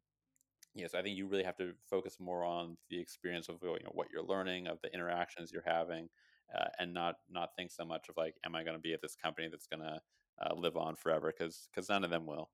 yes, 0.74 0.94
I 0.94 1.02
think 1.02 1.16
you 1.16 1.26
really 1.26 1.44
have 1.44 1.56
to 1.56 1.72
focus 1.88 2.18
more 2.20 2.44
on 2.44 2.76
the 2.88 3.00
experience 3.00 3.48
of 3.48 3.56
you 3.62 3.68
know, 3.68 3.92
what 3.92 4.08
you're 4.12 4.22
learning, 4.22 4.66
of 4.66 4.78
the 4.82 4.92
interactions 4.92 5.50
you're 5.52 5.62
having, 5.66 6.08
uh, 6.56 6.68
and 6.78 6.94
not 6.94 7.16
not 7.30 7.50
think 7.56 7.70
so 7.70 7.84
much 7.84 8.08
of 8.08 8.16
like, 8.16 8.34
am 8.44 8.54
I 8.54 8.62
going 8.62 8.76
to 8.76 8.82
be 8.82 8.92
at 8.92 9.02
this 9.02 9.16
company 9.16 9.48
that's 9.50 9.66
going 9.66 9.82
to 9.82 10.00
uh, 10.40 10.54
live 10.54 10.76
on 10.76 10.96
forever? 10.96 11.32
Because 11.36 11.68
because 11.72 11.88
none 11.88 12.04
of 12.04 12.10
them 12.10 12.26
will. 12.26 12.50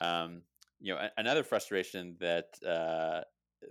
Um, 0.00 0.42
you 0.80 0.92
know, 0.94 1.00
a- 1.00 1.12
another 1.16 1.44
frustration 1.44 2.16
that 2.20 2.46
uh, 2.66 3.22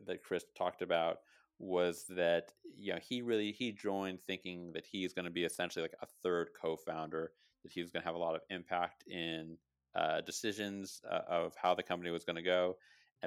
that 0.05 0.23
Chris 0.23 0.45
talked 0.57 0.81
about 0.81 1.17
was 1.59 2.05
that 2.09 2.51
you 2.77 2.93
know 2.93 2.99
he 3.01 3.21
really 3.21 3.51
he 3.51 3.71
joined 3.71 4.19
thinking 4.21 4.71
that 4.73 4.85
he's 4.85 5.13
going 5.13 5.25
to 5.25 5.31
be 5.31 5.43
essentially 5.43 5.83
like 5.83 5.95
a 6.01 6.07
third 6.23 6.49
co-founder 6.59 7.31
that 7.63 7.71
he 7.71 7.81
was 7.81 7.91
going 7.91 8.01
to 8.01 8.07
have 8.07 8.15
a 8.15 8.19
lot 8.19 8.35
of 8.35 8.41
impact 8.49 9.03
in 9.07 9.57
uh, 9.95 10.19
decisions 10.21 10.99
uh, 11.09 11.21
of 11.29 11.53
how 11.61 11.73
the 11.75 11.83
company 11.83 12.09
was 12.09 12.25
going 12.25 12.35
to 12.35 12.41
go 12.41 12.75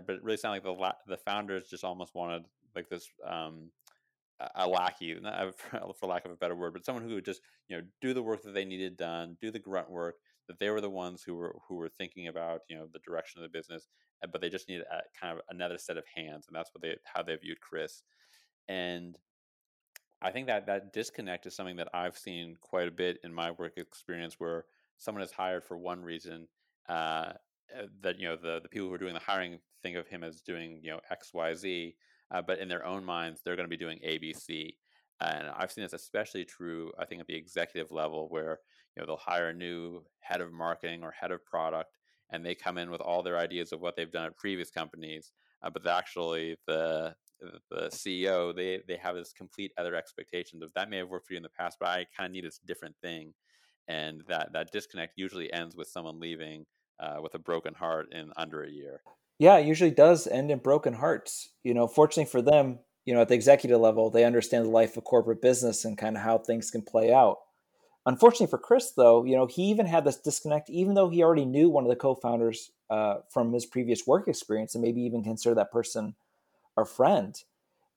but 0.04 0.16
it 0.16 0.22
really 0.22 0.36
sounded 0.36 0.56
like 0.56 0.62
the 0.64 0.80
la- 0.80 0.92
the 1.06 1.16
founders 1.16 1.68
just 1.68 1.84
almost 1.84 2.14
wanted 2.14 2.42
like 2.74 2.88
this 2.88 3.08
um, 3.26 3.70
a 4.54 4.66
lackey, 4.66 5.14
for 5.98 6.06
lack 6.06 6.24
of 6.24 6.30
a 6.30 6.36
better 6.36 6.54
word, 6.54 6.72
but 6.72 6.84
someone 6.84 7.04
who 7.04 7.14
would 7.14 7.24
just 7.24 7.40
you 7.68 7.76
know 7.76 7.82
do 8.00 8.14
the 8.14 8.22
work 8.22 8.42
that 8.42 8.54
they 8.54 8.64
needed 8.64 8.96
done, 8.96 9.36
do 9.40 9.50
the 9.50 9.58
grunt 9.58 9.90
work. 9.90 10.16
That 10.48 10.60
they 10.60 10.70
were 10.70 10.80
the 10.80 10.90
ones 10.90 11.24
who 11.24 11.34
were 11.34 11.56
who 11.68 11.74
were 11.74 11.88
thinking 11.88 12.28
about 12.28 12.60
you 12.68 12.76
know 12.76 12.86
the 12.92 13.00
direction 13.00 13.40
of 13.40 13.42
the 13.42 13.56
business, 13.58 13.88
but 14.30 14.40
they 14.40 14.48
just 14.48 14.68
needed 14.68 14.84
a, 14.92 15.00
kind 15.20 15.36
of 15.36 15.42
another 15.50 15.78
set 15.78 15.96
of 15.96 16.04
hands, 16.14 16.46
and 16.46 16.56
that's 16.56 16.70
what 16.72 16.82
they 16.82 16.96
how 17.04 17.22
they 17.22 17.34
viewed 17.36 17.60
Chris. 17.60 18.02
And 18.68 19.16
I 20.22 20.30
think 20.30 20.46
that 20.46 20.66
that 20.66 20.92
disconnect 20.92 21.46
is 21.46 21.54
something 21.54 21.76
that 21.76 21.88
I've 21.92 22.16
seen 22.16 22.56
quite 22.60 22.88
a 22.88 22.92
bit 22.92 23.18
in 23.24 23.34
my 23.34 23.50
work 23.50 23.72
experience, 23.76 24.36
where 24.38 24.64
someone 24.98 25.22
is 25.22 25.32
hired 25.32 25.64
for 25.64 25.76
one 25.76 26.02
reason, 26.02 26.48
uh, 26.88 27.32
that 28.02 28.18
you 28.18 28.28
know 28.28 28.36
the 28.36 28.60
the 28.62 28.68
people 28.68 28.88
who 28.88 28.94
are 28.94 28.98
doing 28.98 29.14
the 29.14 29.20
hiring 29.20 29.58
think 29.82 29.96
of 29.96 30.06
him 30.06 30.22
as 30.22 30.40
doing 30.40 30.80
you 30.82 30.90
know 30.90 31.00
X 31.10 31.32
Y 31.34 31.54
Z, 31.54 31.96
uh, 32.30 32.42
but 32.42 32.58
in 32.58 32.68
their 32.68 32.84
own 32.84 33.04
minds 33.04 33.40
they're 33.44 33.56
going 33.56 33.68
to 33.68 33.76
be 33.76 33.84
doing 33.84 33.98
A 34.02 34.18
B 34.18 34.32
C. 34.32 34.76
And 35.20 35.48
I've 35.48 35.72
seen 35.72 35.82
this 35.82 35.94
especially 35.94 36.44
true, 36.44 36.92
I 36.98 37.06
think, 37.06 37.20
at 37.22 37.26
the 37.26 37.36
executive 37.36 37.90
level, 37.90 38.28
where 38.28 38.60
you 38.94 39.00
know 39.00 39.06
they'll 39.06 39.16
hire 39.16 39.48
a 39.48 39.54
new 39.54 40.02
head 40.20 40.40
of 40.40 40.52
marketing 40.52 41.02
or 41.02 41.10
head 41.10 41.30
of 41.30 41.44
product, 41.44 41.96
and 42.30 42.44
they 42.44 42.54
come 42.54 42.76
in 42.76 42.90
with 42.90 43.00
all 43.00 43.22
their 43.22 43.38
ideas 43.38 43.72
of 43.72 43.80
what 43.80 43.96
they've 43.96 44.12
done 44.12 44.26
at 44.26 44.36
previous 44.36 44.70
companies, 44.70 45.32
uh, 45.62 45.70
but 45.70 45.86
actually 45.86 46.56
the 46.66 47.14
the 47.70 47.88
CEO 47.88 48.54
they 48.54 48.80
they 48.88 48.96
have 48.96 49.14
this 49.14 49.32
complete 49.32 49.72
other 49.78 49.94
expectations 49.94 50.62
of 50.62 50.70
that 50.74 50.90
may 50.90 50.98
have 50.98 51.08
worked 51.08 51.26
for 51.26 51.34
you 51.34 51.38
in 51.38 51.42
the 51.42 51.48
past, 51.48 51.78
but 51.80 51.88
I 51.88 52.06
kind 52.16 52.26
of 52.26 52.32
need 52.32 52.44
this 52.44 52.60
different 52.66 52.96
thing, 53.02 53.32
and 53.88 54.22
that 54.28 54.52
that 54.52 54.72
disconnect 54.72 55.14
usually 55.16 55.52
ends 55.52 55.76
with 55.76 55.88
someone 55.88 56.20
leaving 56.20 56.66
uh, 57.00 57.18
with 57.22 57.34
a 57.34 57.38
broken 57.38 57.74
heart 57.74 58.08
in 58.12 58.32
under 58.36 58.62
a 58.64 58.70
year. 58.70 59.00
Yeah, 59.38 59.56
it 59.58 59.66
usually 59.66 59.90
does 59.90 60.26
end 60.26 60.50
in 60.50 60.58
broken 60.58 60.94
hearts. 60.94 61.50
You 61.62 61.74
know, 61.74 61.86
fortunately 61.86 62.30
for 62.30 62.42
them, 62.42 62.78
you 63.04 63.14
know, 63.14 63.20
at 63.20 63.28
the 63.28 63.34
executive 63.34 63.80
level, 63.80 64.10
they 64.10 64.24
understand 64.24 64.64
the 64.64 64.70
life 64.70 64.96
of 64.96 65.04
corporate 65.04 65.42
business 65.42 65.84
and 65.84 65.96
kind 65.98 66.16
of 66.16 66.22
how 66.22 66.38
things 66.38 66.70
can 66.70 66.82
play 66.82 67.12
out. 67.12 67.38
Unfortunately 68.06 68.48
for 68.48 68.58
Chris, 68.58 68.92
though, 68.92 69.24
you 69.24 69.36
know, 69.36 69.46
he 69.46 69.64
even 69.64 69.86
had 69.86 70.04
this 70.04 70.16
disconnect, 70.18 70.70
even 70.70 70.94
though 70.94 71.10
he 71.10 71.22
already 71.22 71.44
knew 71.46 71.70
one 71.70 71.84
of 71.84 71.90
the 71.90 71.96
co-founders 71.96 72.70
uh, 72.90 73.16
from 73.30 73.52
his 73.52 73.66
previous 73.66 74.06
work 74.06 74.28
experience, 74.28 74.74
and 74.74 74.82
maybe 74.82 75.02
even 75.02 75.24
consider 75.24 75.54
that 75.56 75.72
person 75.72 76.16
a 76.76 76.84
friend. 76.84 77.42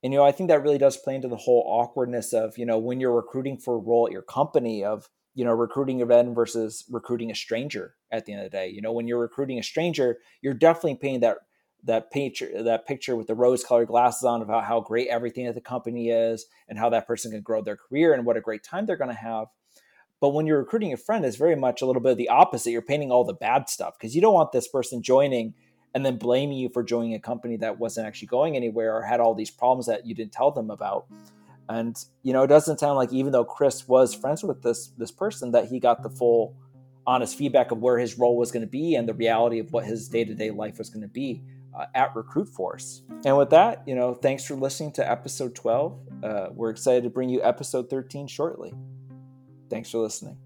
And 0.04 0.14
you 0.14 0.20
know, 0.20 0.26
I 0.26 0.32
think 0.32 0.50
that 0.50 0.64
really 0.64 0.78
does 0.78 0.98
play 0.98 1.16
into 1.16 1.28
the 1.28 1.38
whole 1.38 1.64
awkwardness 1.68 2.34
of 2.34 2.58
you 2.58 2.66
know 2.66 2.78
when 2.80 3.00
you're 3.00 3.16
recruiting 3.16 3.58
for 3.58 3.76
a 3.76 3.80
role 3.80 4.08
at 4.08 4.14
your 4.14 4.22
company 4.24 4.84
of 4.84 5.10
you 5.40 5.46
know 5.46 5.54
recruiting 5.54 6.02
a 6.02 6.06
friend 6.06 6.36
versus 6.36 6.84
recruiting 6.92 7.32
a 7.32 7.36
stranger. 7.36 7.96
At 8.12 8.26
the 8.26 8.34
end 8.34 8.44
of 8.44 8.52
the 8.52 8.58
day, 8.58 8.68
you 8.68 8.82
know, 8.82 8.92
when 8.92 9.08
you're 9.08 9.22
recruiting 9.22 9.58
a 9.58 9.64
stranger, 9.64 10.18
you're 10.42 10.54
definitely 10.54 10.96
painting 10.96 11.22
that 11.22 11.38
that 11.86 12.12
picture 12.12 12.62
that 12.64 12.86
picture 12.86 13.16
with 13.16 13.28
the 13.28 13.36
rose 13.36 13.64
colored 13.64 13.88
glasses 13.88 14.26
on 14.26 14.42
about 14.42 14.66
how 14.66 14.82
great 14.82 15.08
everything 15.08 15.48
at 15.48 15.56
the 15.56 15.62
company 15.62 16.10
is 16.10 16.46
and 16.68 16.78
how 16.78 16.90
that 16.90 17.08
person 17.08 17.32
can 17.32 17.40
grow 17.40 17.62
their 17.62 17.78
career 17.78 18.14
and 18.14 18.26
what 18.26 18.36
a 18.36 18.42
great 18.42 18.66
time 18.66 18.86
they're 18.86 18.98
going 18.98 19.10
to 19.10 19.16
have. 19.16 19.48
But 20.20 20.32
when 20.32 20.46
you're 20.46 20.60
recruiting 20.60 20.92
a 20.92 20.98
friend 20.98 21.24
it's 21.24 21.38
very 21.38 21.56
much 21.56 21.82
a 21.82 21.86
little 21.86 22.02
bit 22.02 22.12
of 22.12 22.18
the 22.18 22.28
opposite. 22.28 22.72
You're 22.72 22.82
painting 22.82 23.10
all 23.10 23.24
the 23.24 23.34
bad 23.34 23.70
stuff 23.70 23.98
because 23.98 24.14
you 24.14 24.22
don't 24.22 24.34
want 24.34 24.52
this 24.52 24.68
person 24.68 25.02
joining 25.02 25.54
and 25.96 26.06
then 26.06 26.18
blaming 26.18 26.58
you 26.58 26.68
for 26.68 26.84
joining 26.84 27.14
a 27.14 27.20
company 27.20 27.56
that 27.56 27.80
wasn't 27.80 28.08
actually 28.08 28.28
going 28.28 28.58
anywhere 28.58 28.94
or 28.94 29.04
had 29.04 29.22
all 29.22 29.34
these 29.34 29.52
problems 29.52 29.86
that 29.86 30.06
you 30.06 30.14
didn't 30.14 30.34
tell 30.34 30.52
them 30.52 30.70
about 30.70 31.06
and 31.70 32.03
you 32.24 32.34
know 32.34 32.43
it 32.43 32.47
doesn't 32.47 32.80
sound 32.80 32.97
like 32.97 33.13
even 33.13 33.32
though 33.32 33.45
chris 33.45 33.88
was 33.88 34.13
friends 34.13 34.43
with 34.43 34.61
this 34.63 34.88
this 34.97 35.11
person 35.11 35.51
that 35.51 35.67
he 35.67 35.80
got 35.80 36.03
the 36.03 36.09
full 36.09 36.55
honest 37.07 37.38
feedback 37.38 37.72
of 37.72 37.78
where 37.80 37.97
his 37.97 38.17
role 38.17 38.36
was 38.36 38.51
going 38.51 38.61
to 38.61 38.67
be 38.67 38.95
and 38.95 39.07
the 39.07 39.13
reality 39.13 39.59
of 39.59 39.72
what 39.72 39.86
his 39.86 40.09
day-to-day 40.09 40.51
life 40.51 40.78
was 40.78 40.89
going 40.89 41.01
to 41.01 41.07
be 41.07 41.41
uh, 41.78 41.86
at 41.95 42.13
RecruitForce. 42.13 43.01
And 43.26 43.38
with 43.38 43.51
that 43.51 43.84
you 43.88 43.95
know 43.95 44.13
thanks 44.13 44.45
for 44.45 44.55
listening 44.55 44.91
to 44.93 45.09
episode 45.09 45.55
12 45.55 45.99
uh, 46.24 46.47
we're 46.51 46.72
excited 46.72 47.03
to 47.03 47.09
bring 47.09 47.30
you 47.30 47.41
episode 47.43 47.89
13 47.89 48.28
shortly. 48.28 48.74
Thanks 49.70 49.91
for 49.91 49.99
listening 49.99 50.38